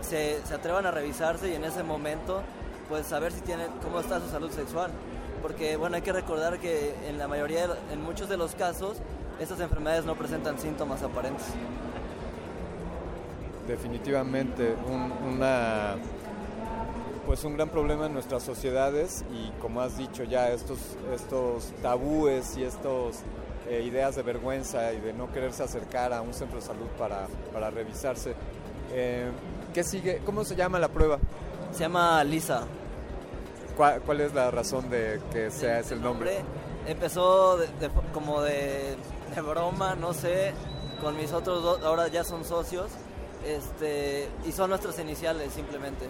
[0.00, 2.40] se, se atrevan a revisarse y en ese momento
[2.88, 4.90] pues saber si tienen cómo está su salud sexual
[5.42, 8.96] porque bueno hay que recordar que en la mayoría en muchos de los casos
[9.38, 11.44] estas enfermedades no presentan síntomas aparentes
[13.66, 15.94] Definitivamente un, una
[17.26, 20.78] pues un gran problema en nuestras sociedades y como has dicho ya estos
[21.14, 23.18] estos tabúes y estos
[23.68, 27.28] eh, ideas de vergüenza y de no quererse acercar a un centro de salud para,
[27.52, 28.34] para revisarse.
[28.92, 29.30] Eh,
[29.72, 30.20] ¿Qué sigue?
[30.26, 31.18] ¿Cómo se llama la prueba?
[31.70, 32.64] Se llama Lisa.
[33.76, 36.38] ¿Cuál, cuál es la razón de que sea ese el nombre?
[36.88, 38.96] empezó de- de- como de,
[39.34, 40.52] de broma no sé
[41.00, 42.90] con mis otros dos ahora ya son socios
[43.46, 46.06] este y son nuestras iniciales simplemente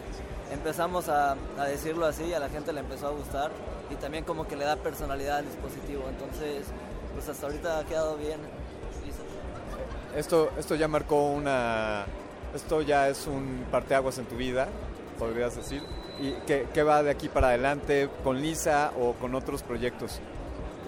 [0.52, 3.50] empezamos a, a decirlo así a la gente le empezó a gustar
[3.90, 6.66] y también como que le da personalidad al dispositivo entonces
[7.14, 8.40] pues hasta ahorita ha quedado bien.
[10.16, 12.06] Esto, esto ya marcó una...
[12.54, 14.68] Esto ya es un parteaguas en tu vida,
[15.18, 15.82] podrías decir.
[16.18, 20.20] ¿Y qué, qué va de aquí para adelante con Lisa o con otros proyectos?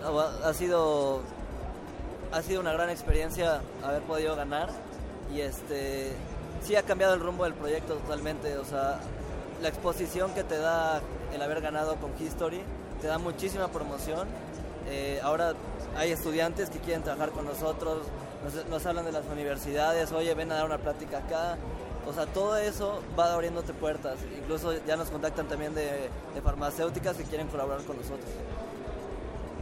[0.04, 1.20] ha ha sido
[2.32, 4.70] ha sido una gran experiencia haber podido ganar
[5.32, 6.12] y este
[6.64, 9.00] sí ha cambiado el rumbo del proyecto totalmente o sea
[9.60, 11.00] la exposición que te da
[11.34, 12.62] el haber ganado con History
[13.00, 14.28] te da muchísima promoción
[14.88, 15.54] Eh, ahora
[15.96, 17.98] hay estudiantes que quieren trabajar con nosotros
[18.42, 21.56] nos, nos hablan de las universidades oye ven a dar una plática acá
[22.06, 24.18] o sea, todo eso va abriéndote puertas.
[24.36, 28.28] Incluso ya nos contactan también de, de farmacéuticas que quieren colaborar con nosotros.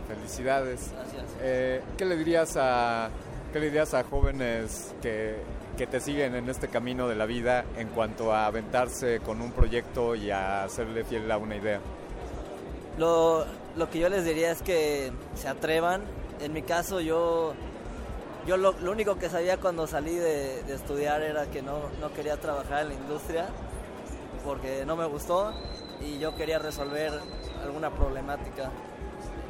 [0.08, 0.90] Felicidades.
[0.92, 1.24] Gracias.
[1.40, 3.10] Eh, ¿qué, le dirías a,
[3.52, 5.36] ¿Qué le dirías a jóvenes que,
[5.80, 9.50] que te siguen en este camino de la vida en cuanto a aventarse con un
[9.50, 11.80] proyecto y a serle fiel a una idea?
[12.98, 16.02] Lo, lo que yo les diría es que se atrevan.
[16.42, 17.54] En mi caso yo
[18.46, 22.12] yo lo, lo único que sabía cuando salí de, de estudiar era que no, no
[22.12, 23.46] quería trabajar en la industria
[24.44, 25.54] porque no me gustó
[26.02, 27.10] y yo quería resolver
[27.64, 28.70] alguna problemática.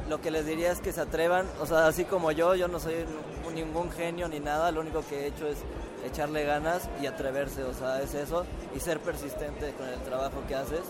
[0.07, 2.79] Lo que les diría es que se atrevan, o sea, así como yo, yo no
[2.79, 3.05] soy
[3.53, 5.57] ningún genio ni nada, lo único que he hecho es
[6.05, 10.55] echarle ganas y atreverse, o sea, es eso, y ser persistente con el trabajo que
[10.55, 10.81] haces,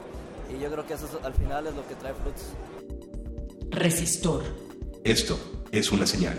[0.54, 2.44] y yo creo que eso es- al final es lo que trae frutos.
[3.72, 4.44] Resistor.
[5.04, 5.40] Esto
[5.72, 6.38] es una señal.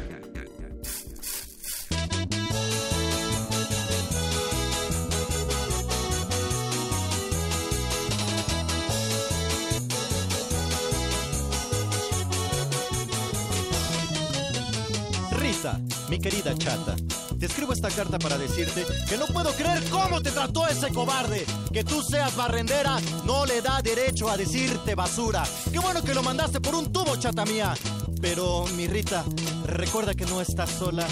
[15.33, 16.95] Rita, mi querida chata,
[17.43, 21.45] te escribo esta carta para decirte que no puedo creer cómo te trató ese cobarde.
[21.73, 25.43] Que tú seas barrendera no le da derecho a decirte basura.
[25.73, 27.75] Qué bueno que lo mandaste por un tubo, chata mía.
[28.21, 29.25] Pero, mi Rita,
[29.67, 31.05] recuerda que no estás sola,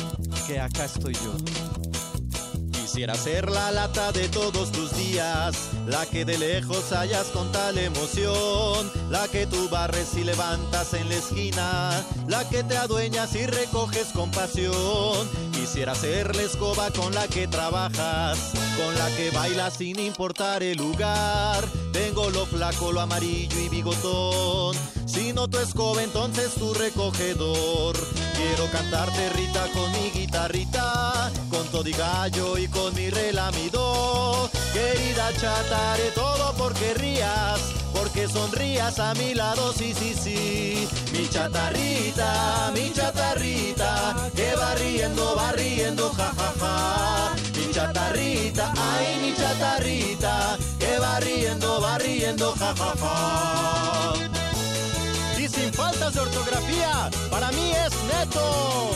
[0.46, 1.34] que acá estoy yo.
[2.70, 5.56] Quisiera ser la lata de todos tus días,
[5.88, 11.08] la que de lejos hallas con tal emoción, la que tú barres y levantas en
[11.08, 15.49] la esquina, la que te adueñas y recoges con pasión.
[15.70, 20.76] Quisiera ser la escoba con la que trabajas, con la que bailas sin importar el
[20.76, 21.64] lugar.
[21.92, 24.76] Tengo lo flaco, lo amarillo y bigotón.
[25.06, 27.96] Si no tu escoba, entonces tu recogedor.
[28.34, 34.50] Quiero cantarte Rita con mi guitarrita, con todo y gallo y con mi relamido.
[34.72, 37.60] Querida chata, haré todo porque rías,
[37.92, 40.88] porque sonrías a mi lado, sí, sí, sí.
[41.12, 47.34] Mi chatarrita, mi chatarrita, que va riendo, va riendo, ja, ja, ja.
[47.56, 54.14] Mi chatarrita, ay, mi chatarrita, que va riendo, va riendo, ja, ja, ja.
[55.36, 58.90] Y sin faltas de ortografía, para mí es neto.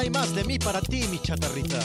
[0.00, 1.78] Hay más de mí para ti, mi chatarrita.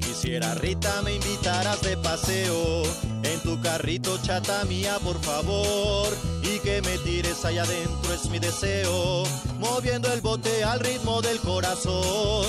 [0.00, 2.82] Quisiera, Rita, me invitaras de paseo
[3.22, 6.14] en tu carrito, chata mía, por favor.
[6.42, 9.24] Y que me tires allá adentro es mi deseo,
[9.58, 12.44] moviendo el bote al ritmo del corazón.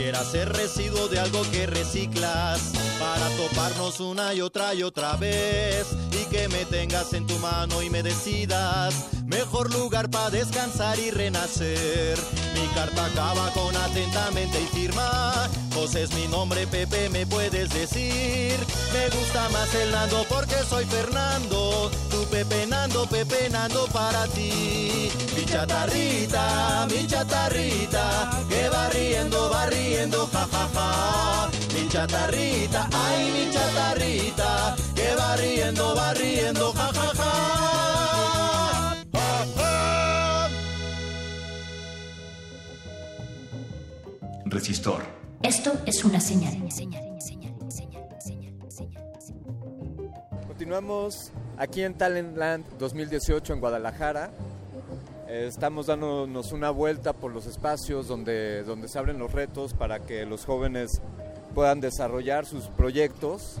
[0.00, 5.88] Quisiera ser residuo de algo que reciclas para toparnos una y otra y otra vez.
[6.12, 8.94] Y que me tengas en tu mano y me decidas
[9.26, 12.18] mejor lugar para descansar y renacer.
[12.54, 15.48] Mi carta acaba con atentamente y firma.
[15.74, 18.56] José es mi nombre, Pepe, me puedes decir.
[18.92, 21.90] Me gusta más el Nando porque soy Fernando.
[22.10, 25.10] Tu Pepe Nando, Pepe Nando para ti.
[25.36, 31.50] Mi chatarrita, mi chatarrita, que va riendo, va riendo, ja, ja, ja.
[31.74, 37.32] Mi chatarrita, ay, mi chatarrita, que va riendo, va riendo, ja, ja, ja.
[39.12, 40.48] Ja, ja.
[44.44, 45.02] Resistor.
[45.42, 46.54] Esto es una señal.
[50.46, 54.30] Continuamos aquí en Talentland 2018 en Guadalajara.
[55.30, 60.26] Estamos dándonos una vuelta por los espacios donde, donde se abren los retos para que
[60.26, 61.00] los jóvenes
[61.54, 63.58] puedan desarrollar sus proyectos.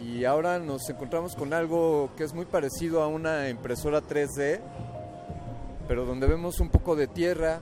[0.00, 4.60] Y ahora nos encontramos con algo que es muy parecido a una impresora 3D,
[5.86, 7.60] pero donde vemos un poco de tierra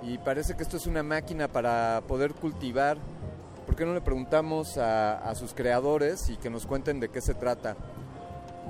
[0.00, 2.96] y parece que esto es una máquina para poder cultivar.
[3.66, 7.20] ¿Por qué no le preguntamos a, a sus creadores y que nos cuenten de qué
[7.20, 7.76] se trata?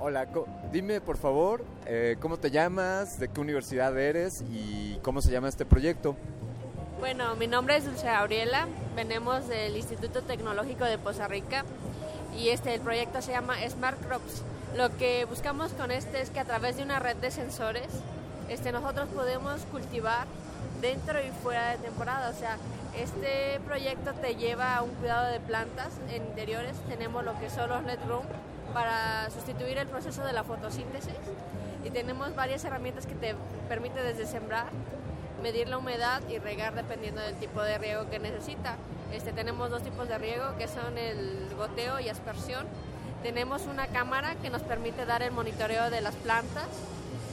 [0.00, 0.26] Hola,
[0.72, 3.18] dime por favor, eh, ¿cómo te llamas?
[3.18, 4.44] ¿De qué universidad eres?
[4.50, 6.16] ¿Y cómo se llama este proyecto?
[6.98, 8.66] Bueno, mi nombre es Dulce Gabriela,
[8.96, 11.64] venimos del Instituto Tecnológico de Poza Rica
[12.36, 14.42] y este el proyecto se llama Smart Crops.
[14.76, 17.88] Lo que buscamos con este es que a través de una red de sensores
[18.48, 20.26] este, nosotros podemos cultivar
[20.80, 22.30] dentro y fuera de temporada.
[22.30, 22.58] O sea,
[22.98, 26.76] este proyecto te lleva a un cuidado de plantas en interiores.
[26.88, 28.24] Tenemos lo que son los LED room
[28.72, 31.14] para sustituir el proceso de la fotosíntesis
[31.84, 33.34] y tenemos varias herramientas que te
[33.68, 34.66] permiten desde sembrar,
[35.42, 38.76] medir la humedad y regar dependiendo del tipo de riego que necesita.
[39.12, 42.66] Este, tenemos dos tipos de riego que son el goteo y aspersión.
[43.22, 46.66] Tenemos una cámara que nos permite dar el monitoreo de las plantas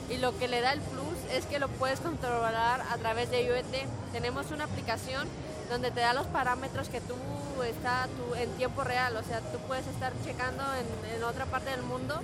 [0.10, 3.44] y lo que le da el plus es que lo puedes controlar a través de
[3.44, 4.12] IoT.
[4.12, 5.28] Tenemos una aplicación
[5.72, 7.16] donde te da los parámetros que tú
[7.64, 11.70] está tú, en tiempo real, o sea, tú puedes estar checando en, en otra parte
[11.70, 12.20] del mundo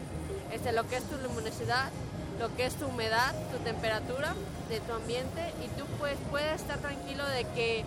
[0.51, 1.90] este, lo que es tu luminosidad,
[2.40, 4.34] lo que es tu humedad, tu temperatura
[4.69, 7.85] de tu ambiente y tú pues, puedes estar tranquilo de que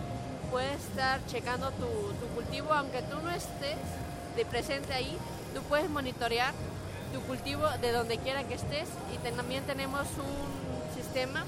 [0.49, 3.77] puedes estar checando tu, tu cultivo aunque tú no estés,
[4.35, 5.15] de presente ahí,
[5.53, 6.53] tú puedes monitorear
[7.13, 11.45] tu cultivo de donde quiera que estés y también tenemos un sistema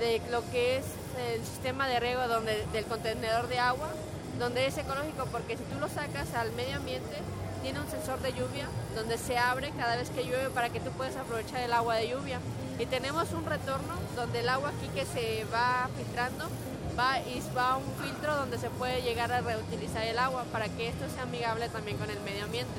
[0.00, 0.84] de lo que es
[1.18, 3.90] el sistema de riego donde, del contenedor de agua,
[4.38, 7.16] donde es ecológico porque si tú lo sacas al medio ambiente,
[7.62, 10.90] tiene un sensor de lluvia donde se abre cada vez que llueve para que tú
[10.90, 12.40] puedas aprovechar el agua de lluvia.
[12.78, 16.44] Y tenemos un retorno donde el agua aquí que se va filtrando
[16.98, 20.68] va y va a un filtro donde se puede llegar a reutilizar el agua para
[20.68, 22.72] que esto sea amigable también con el medio ambiente.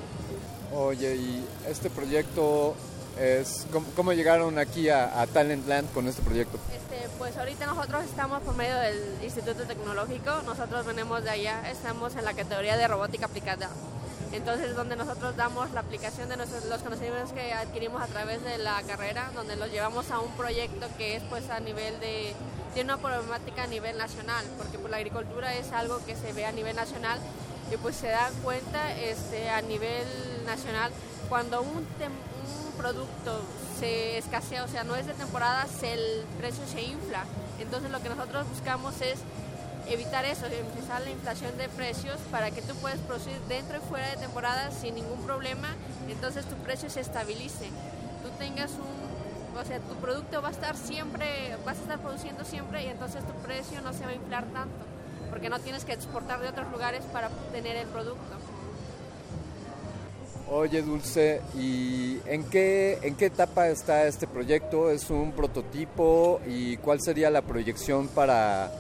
[0.74, 2.76] Oye, y este proyecto
[3.20, 3.66] es...
[3.72, 6.58] ¿Cómo, cómo llegaron aquí a, a Talentland con este proyecto?
[7.20, 12.24] Pues ahorita nosotros estamos por medio del Instituto Tecnológico, nosotros venimos de allá, estamos en
[12.24, 13.70] la categoría de robótica aplicada.
[14.32, 18.58] Entonces, donde nosotros damos la aplicación de nuestros, los conocimientos que adquirimos a través de
[18.58, 22.34] la carrera, donde los llevamos a un proyecto que es pues a nivel de,
[22.74, 26.46] tiene una problemática a nivel nacional, porque pues, la agricultura es algo que se ve
[26.46, 27.20] a nivel nacional
[27.72, 30.08] y pues se da cuenta este, a nivel
[30.46, 30.92] nacional
[31.28, 31.88] cuando un,
[32.78, 33.42] producto
[33.78, 37.26] se escasea, o sea, no es de temporada, el precio se infla.
[37.60, 39.20] Entonces lo que nosotros buscamos es
[39.90, 44.08] evitar eso, empezar la inflación de precios para que tú puedas producir dentro y fuera
[44.12, 45.68] de temporada sin ningún problema,
[46.08, 47.68] entonces tu precio se estabilice.
[48.24, 52.46] Tú tengas un, o sea, tu producto va a estar siempre, vas a estar produciendo
[52.46, 54.86] siempre y entonces tu precio no se va a inflar tanto,
[55.30, 58.38] porque no tienes que exportar de otros lugares para obtener el producto.
[60.52, 64.90] Oye, Dulce, ¿y en qué, en qué etapa está este proyecto?
[64.90, 66.42] ¿Es un prototipo?
[66.48, 68.72] ¿Y cuál sería la proyección para,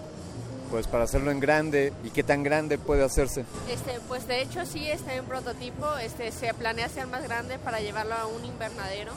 [0.72, 1.94] pues, para hacerlo en grande?
[2.04, 3.46] ¿Y qué tan grande puede hacerse?
[3.70, 7.80] Este, pues de hecho sí está en prototipo, este, se planea ser más grande para
[7.80, 9.12] llevarlo a un invernadero.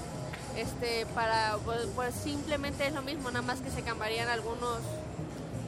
[0.54, 4.80] Este, para, pues, pues, simplemente es lo mismo, nada más que se cambiarían algunos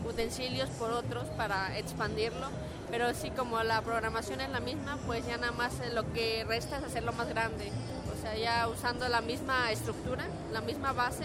[0.08, 2.46] utensilios por otros para expandirlo.
[2.90, 6.44] Pero sí, como la programación es la misma, pues ya nada más eh, lo que
[6.44, 7.70] resta es hacerlo más grande.
[8.16, 11.24] O sea, ya usando la misma estructura, la misma base,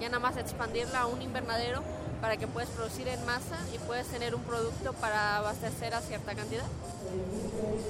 [0.00, 1.82] ya nada más expandirla a un invernadero
[2.20, 6.34] para que puedas producir en masa y puedas tener un producto para abastecer a cierta
[6.34, 6.64] cantidad.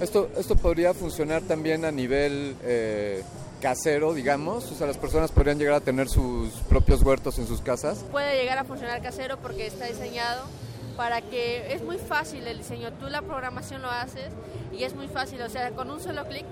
[0.01, 3.23] Esto, esto podría funcionar también a nivel eh,
[3.61, 4.71] casero, digamos.
[4.71, 8.05] O sea, las personas podrían llegar a tener sus propios huertos en sus casas.
[8.11, 10.45] puede llegar a funcionar casero porque está diseñado
[10.97, 12.93] para que es muy fácil el diseño.
[12.95, 14.33] Tú la programación lo haces
[14.73, 15.41] y es muy fácil.
[15.43, 16.45] O sea, con un solo clic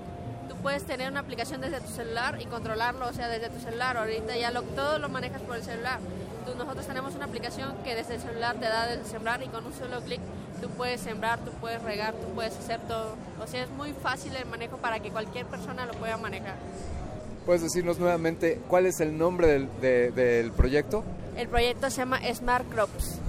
[0.47, 3.97] tú puedes tener una aplicación desde tu celular y controlarlo, o sea, desde tu celular.
[3.97, 5.99] Ahorita ya lo, todo lo manejas por el celular.
[6.57, 9.73] Nosotros tenemos una aplicación que desde el celular te da de sembrar y con un
[9.73, 10.21] solo clic
[10.61, 13.15] tú puedes sembrar, tú puedes regar, tú puedes hacer todo.
[13.41, 16.55] O sea, es muy fácil el manejo para que cualquier persona lo pueda manejar.
[17.47, 21.03] ¿Puedes decirnos nuevamente cuál es el nombre del, de- del proyecto?
[21.37, 23.19] El proyecto se llama Smart Crops.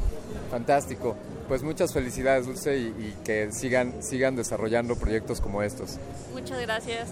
[0.51, 1.17] Fantástico.
[1.47, 5.99] Pues muchas felicidades, Dulce, y, y que sigan, sigan desarrollando proyectos como estos.
[6.35, 7.09] Muchas gracias.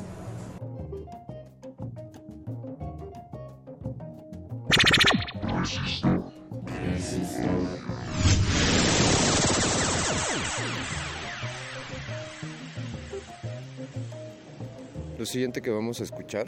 [15.18, 16.46] Lo siguiente que vamos a escuchar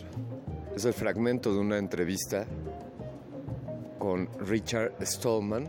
[0.79, 2.47] es el fragmento de una entrevista
[3.99, 5.69] con Richard Stallman.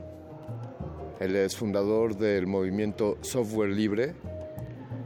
[1.20, 4.14] Él es fundador del movimiento Software Libre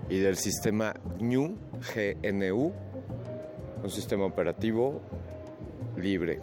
[0.10, 1.56] y del sistema GNU,
[1.96, 2.74] GNU,
[3.82, 5.00] un sistema operativo
[5.96, 6.42] libre.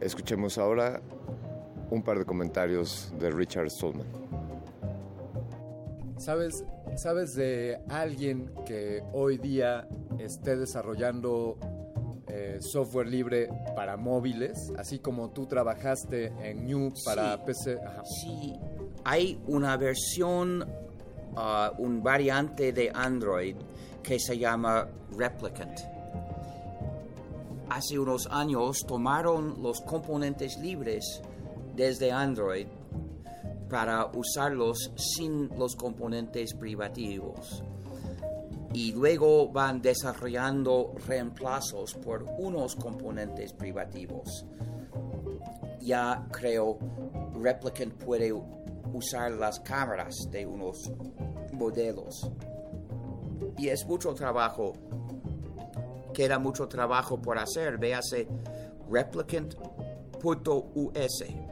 [0.00, 1.00] Escuchemos ahora
[1.90, 4.06] un par de comentarios de Richard Stallman.
[6.16, 6.64] ¿Sabes,
[6.96, 9.86] ¿Sabes de alguien que hoy día
[10.18, 11.56] esté desarrollando
[12.32, 17.42] eh, software libre para móviles, así como tú trabajaste en New para Sí.
[17.46, 17.78] PC?
[17.84, 18.02] Ajá.
[18.04, 18.56] Sí,
[19.04, 20.64] hay una versión,
[21.36, 23.56] ah, un variante de Android
[24.02, 25.78] que se llama Replicant.
[27.68, 31.22] Hace unos años tomaron los componentes libres
[31.76, 32.66] desde Android
[33.68, 37.62] para usarlos sin los componentes privativos.
[38.72, 44.46] Y luego van desarrollando reemplazos por unos componentes privativos.
[45.80, 46.78] Ya creo
[47.40, 48.32] Replicant puede
[48.92, 50.90] usar las cámaras de unos
[51.52, 52.30] modelos.
[53.58, 54.72] Y es mucho trabajo.
[56.14, 57.78] Queda mucho trabajo por hacer.
[57.78, 58.28] Véase
[58.90, 61.49] replicant.us.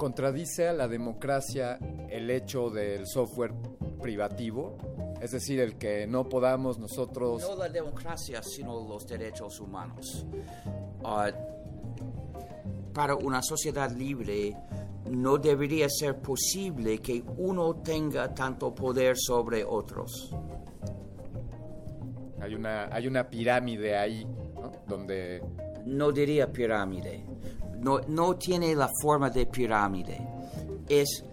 [0.00, 3.52] ¿Contradice a la democracia el hecho del software
[4.00, 4.78] privativo?
[5.20, 7.42] Es decir, el que no podamos nosotros...
[7.42, 10.24] No la democracia, sino los derechos humanos.
[11.04, 11.30] Ah,
[12.94, 14.56] para una sociedad libre
[15.10, 20.34] no debería ser posible que uno tenga tanto poder sobre otros.
[22.40, 24.72] Hay una, hay una pirámide ahí, ¿no?
[24.88, 25.42] Donde...
[25.84, 27.22] No diría pirámide.
[27.80, 30.20] No, no tiene la forma de pirámide.
[30.88, 31.24] Es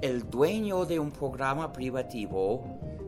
[0.00, 2.64] el dueño de un programa privativo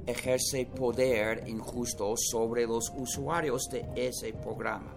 [0.06, 4.94] ejerce poder injusto sobre los usuarios de ese programa.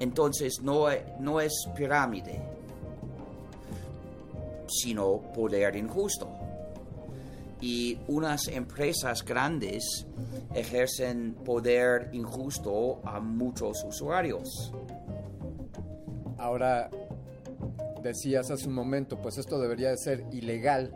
[0.00, 0.86] Entonces no,
[1.20, 2.40] no es pirámide,
[4.66, 6.28] sino poder injusto.
[7.60, 10.06] Y unas empresas grandes
[10.52, 14.72] ejercen poder injusto a muchos usuarios.
[16.38, 16.90] Ahora,
[18.02, 20.94] decías hace un momento, pues esto debería de ser ilegal.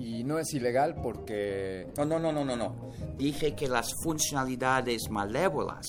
[0.00, 1.86] Y no es ilegal porque...
[1.96, 2.74] No, no, no, no, no, no.
[3.18, 5.86] Dije que las funcionalidades malévolas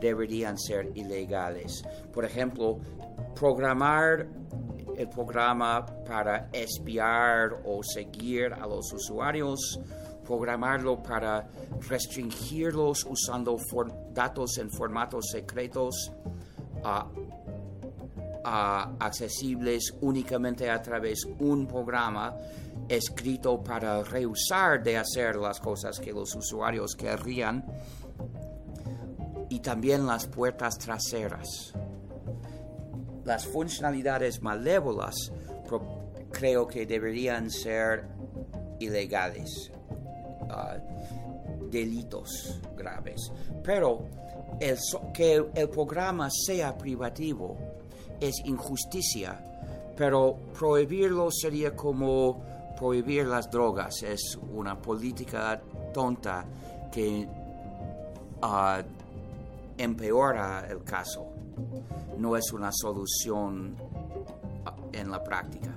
[0.00, 1.84] deberían ser ilegales.
[2.12, 2.78] Por ejemplo,
[3.34, 4.26] programar
[4.96, 9.80] el programa para espiar o seguir a los usuarios,
[10.24, 11.48] programarlo para
[11.88, 13.56] restringirlos usando
[14.12, 16.12] datos en formatos secretos
[16.84, 17.08] ah,
[18.44, 22.36] ah, accesibles únicamente a través de un programa
[22.88, 27.64] escrito para rehusar de hacer las cosas que los usuarios querrían
[29.48, 31.72] y también las puertas traseras.
[33.24, 35.14] Las funcionalidades malévolas
[36.32, 38.08] creo que deberían ser
[38.80, 39.70] ilegales,
[40.50, 40.76] ah,
[41.70, 43.30] delitos graves.
[43.62, 44.06] Pero
[45.12, 47.56] que el programa sea privativo
[48.22, 49.38] es injusticia,
[49.96, 52.40] pero prohibirlo sería como
[52.78, 54.02] prohibir las drogas.
[54.02, 55.60] Es una política
[55.92, 56.44] tonta
[56.90, 57.28] que
[58.42, 58.82] ah,
[59.76, 61.26] empeora el caso.
[62.18, 63.76] No es una solución
[64.64, 65.76] ah, en la práctica.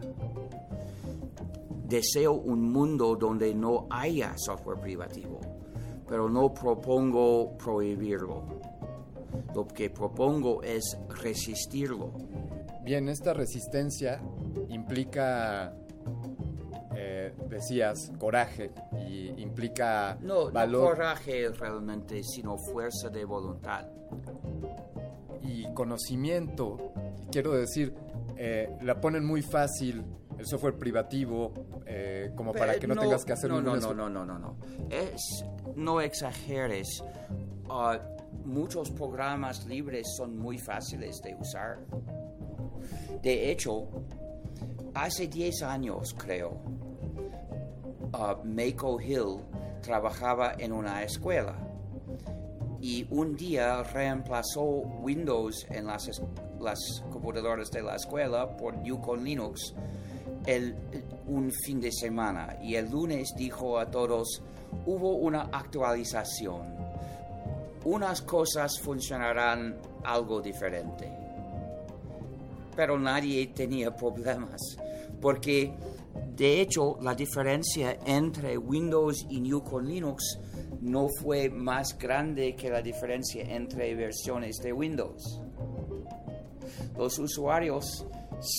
[1.88, 5.40] Deseo un mundo donde no haya software privativo,
[6.08, 8.44] pero no propongo prohibirlo.
[9.54, 12.12] Lo que propongo es resistirlo.
[12.86, 14.22] Bien, esta resistencia
[14.70, 15.74] implica,
[16.96, 18.70] eh, decías, coraje
[19.08, 23.88] y implica No, no valor coraje realmente, sino fuerza de voluntad.
[25.42, 26.94] y conocimiento.
[27.32, 27.96] Quiero decir,
[28.38, 30.04] eh, la ponen muy fácil
[30.38, 31.54] el software privativo
[31.88, 34.58] eh, como para que no, tengas que hacer no, no, no, no, no, no, no.
[34.92, 35.44] Es,
[35.76, 37.04] no exageres.
[37.68, 38.00] Ah,
[38.44, 41.80] muchos programas libres son muy fáciles de usar.
[43.22, 43.88] De hecho,
[44.94, 46.58] hace 10 años, creo,
[48.14, 49.38] ah, Mako Hill
[49.82, 51.56] trabajaba en una escuela
[52.82, 59.74] y un día reemplazó Windows en las computadoras de la escuela por Yukon Linux
[60.46, 60.76] el,
[61.28, 64.42] un fin de semana y el lunes dijo a todos,
[64.86, 66.76] hubo una actualización.
[67.84, 71.15] Unas cosas funcionarán algo diferente.
[72.76, 74.78] Pero nadie tenía problemas,
[75.22, 75.74] porque
[76.36, 80.40] de hecho la diferencia entre Windows y Yukon Linux
[80.82, 85.42] no fue más grande que la diferencia entre versiones de Windows.
[86.98, 88.06] Los usuarios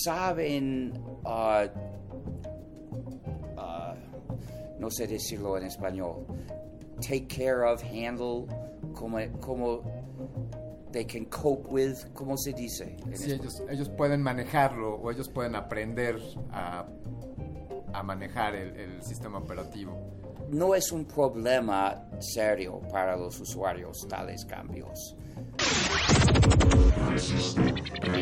[0.03, 0.93] saben,
[1.25, 1.65] ah,
[3.57, 3.95] ah,
[4.79, 6.25] no sé decirlo en español,
[7.01, 8.45] take care of, handle,
[8.93, 9.81] como, como
[10.91, 12.97] they can cope with, ¿cómo se dice?
[13.05, 16.19] en Sí, ellos, ellos pueden manejarlo o ellos pueden aprender
[16.51, 16.85] a,
[17.93, 19.97] a manejar el, el sistema operativo.
[20.49, 25.15] No es un problema serio para los usuarios tales cambios.
[28.07, 28.19] La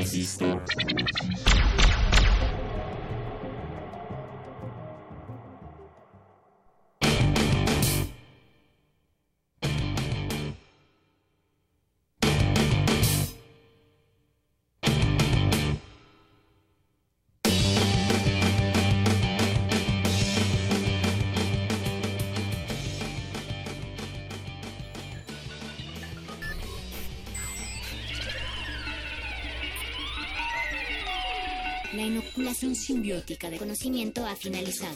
[32.56, 34.96] inoculación simbiótica de conocimiento ha finalizado.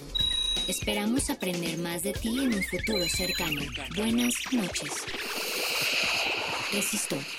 [0.68, 3.62] Esperamos aprender más de ti en un futuro cercano.
[3.96, 4.92] Buenas noches.
[6.72, 7.39] Resistor.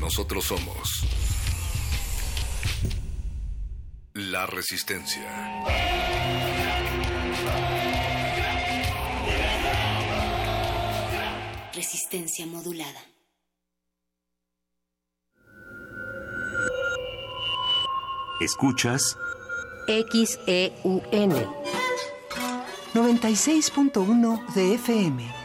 [0.00, 1.04] Nosotros somos
[4.14, 5.64] la resistencia.
[11.74, 13.00] Resistencia modulada.
[18.40, 19.16] Escuchas
[19.86, 21.32] XEUN.
[22.94, 25.37] 96.1 de FM.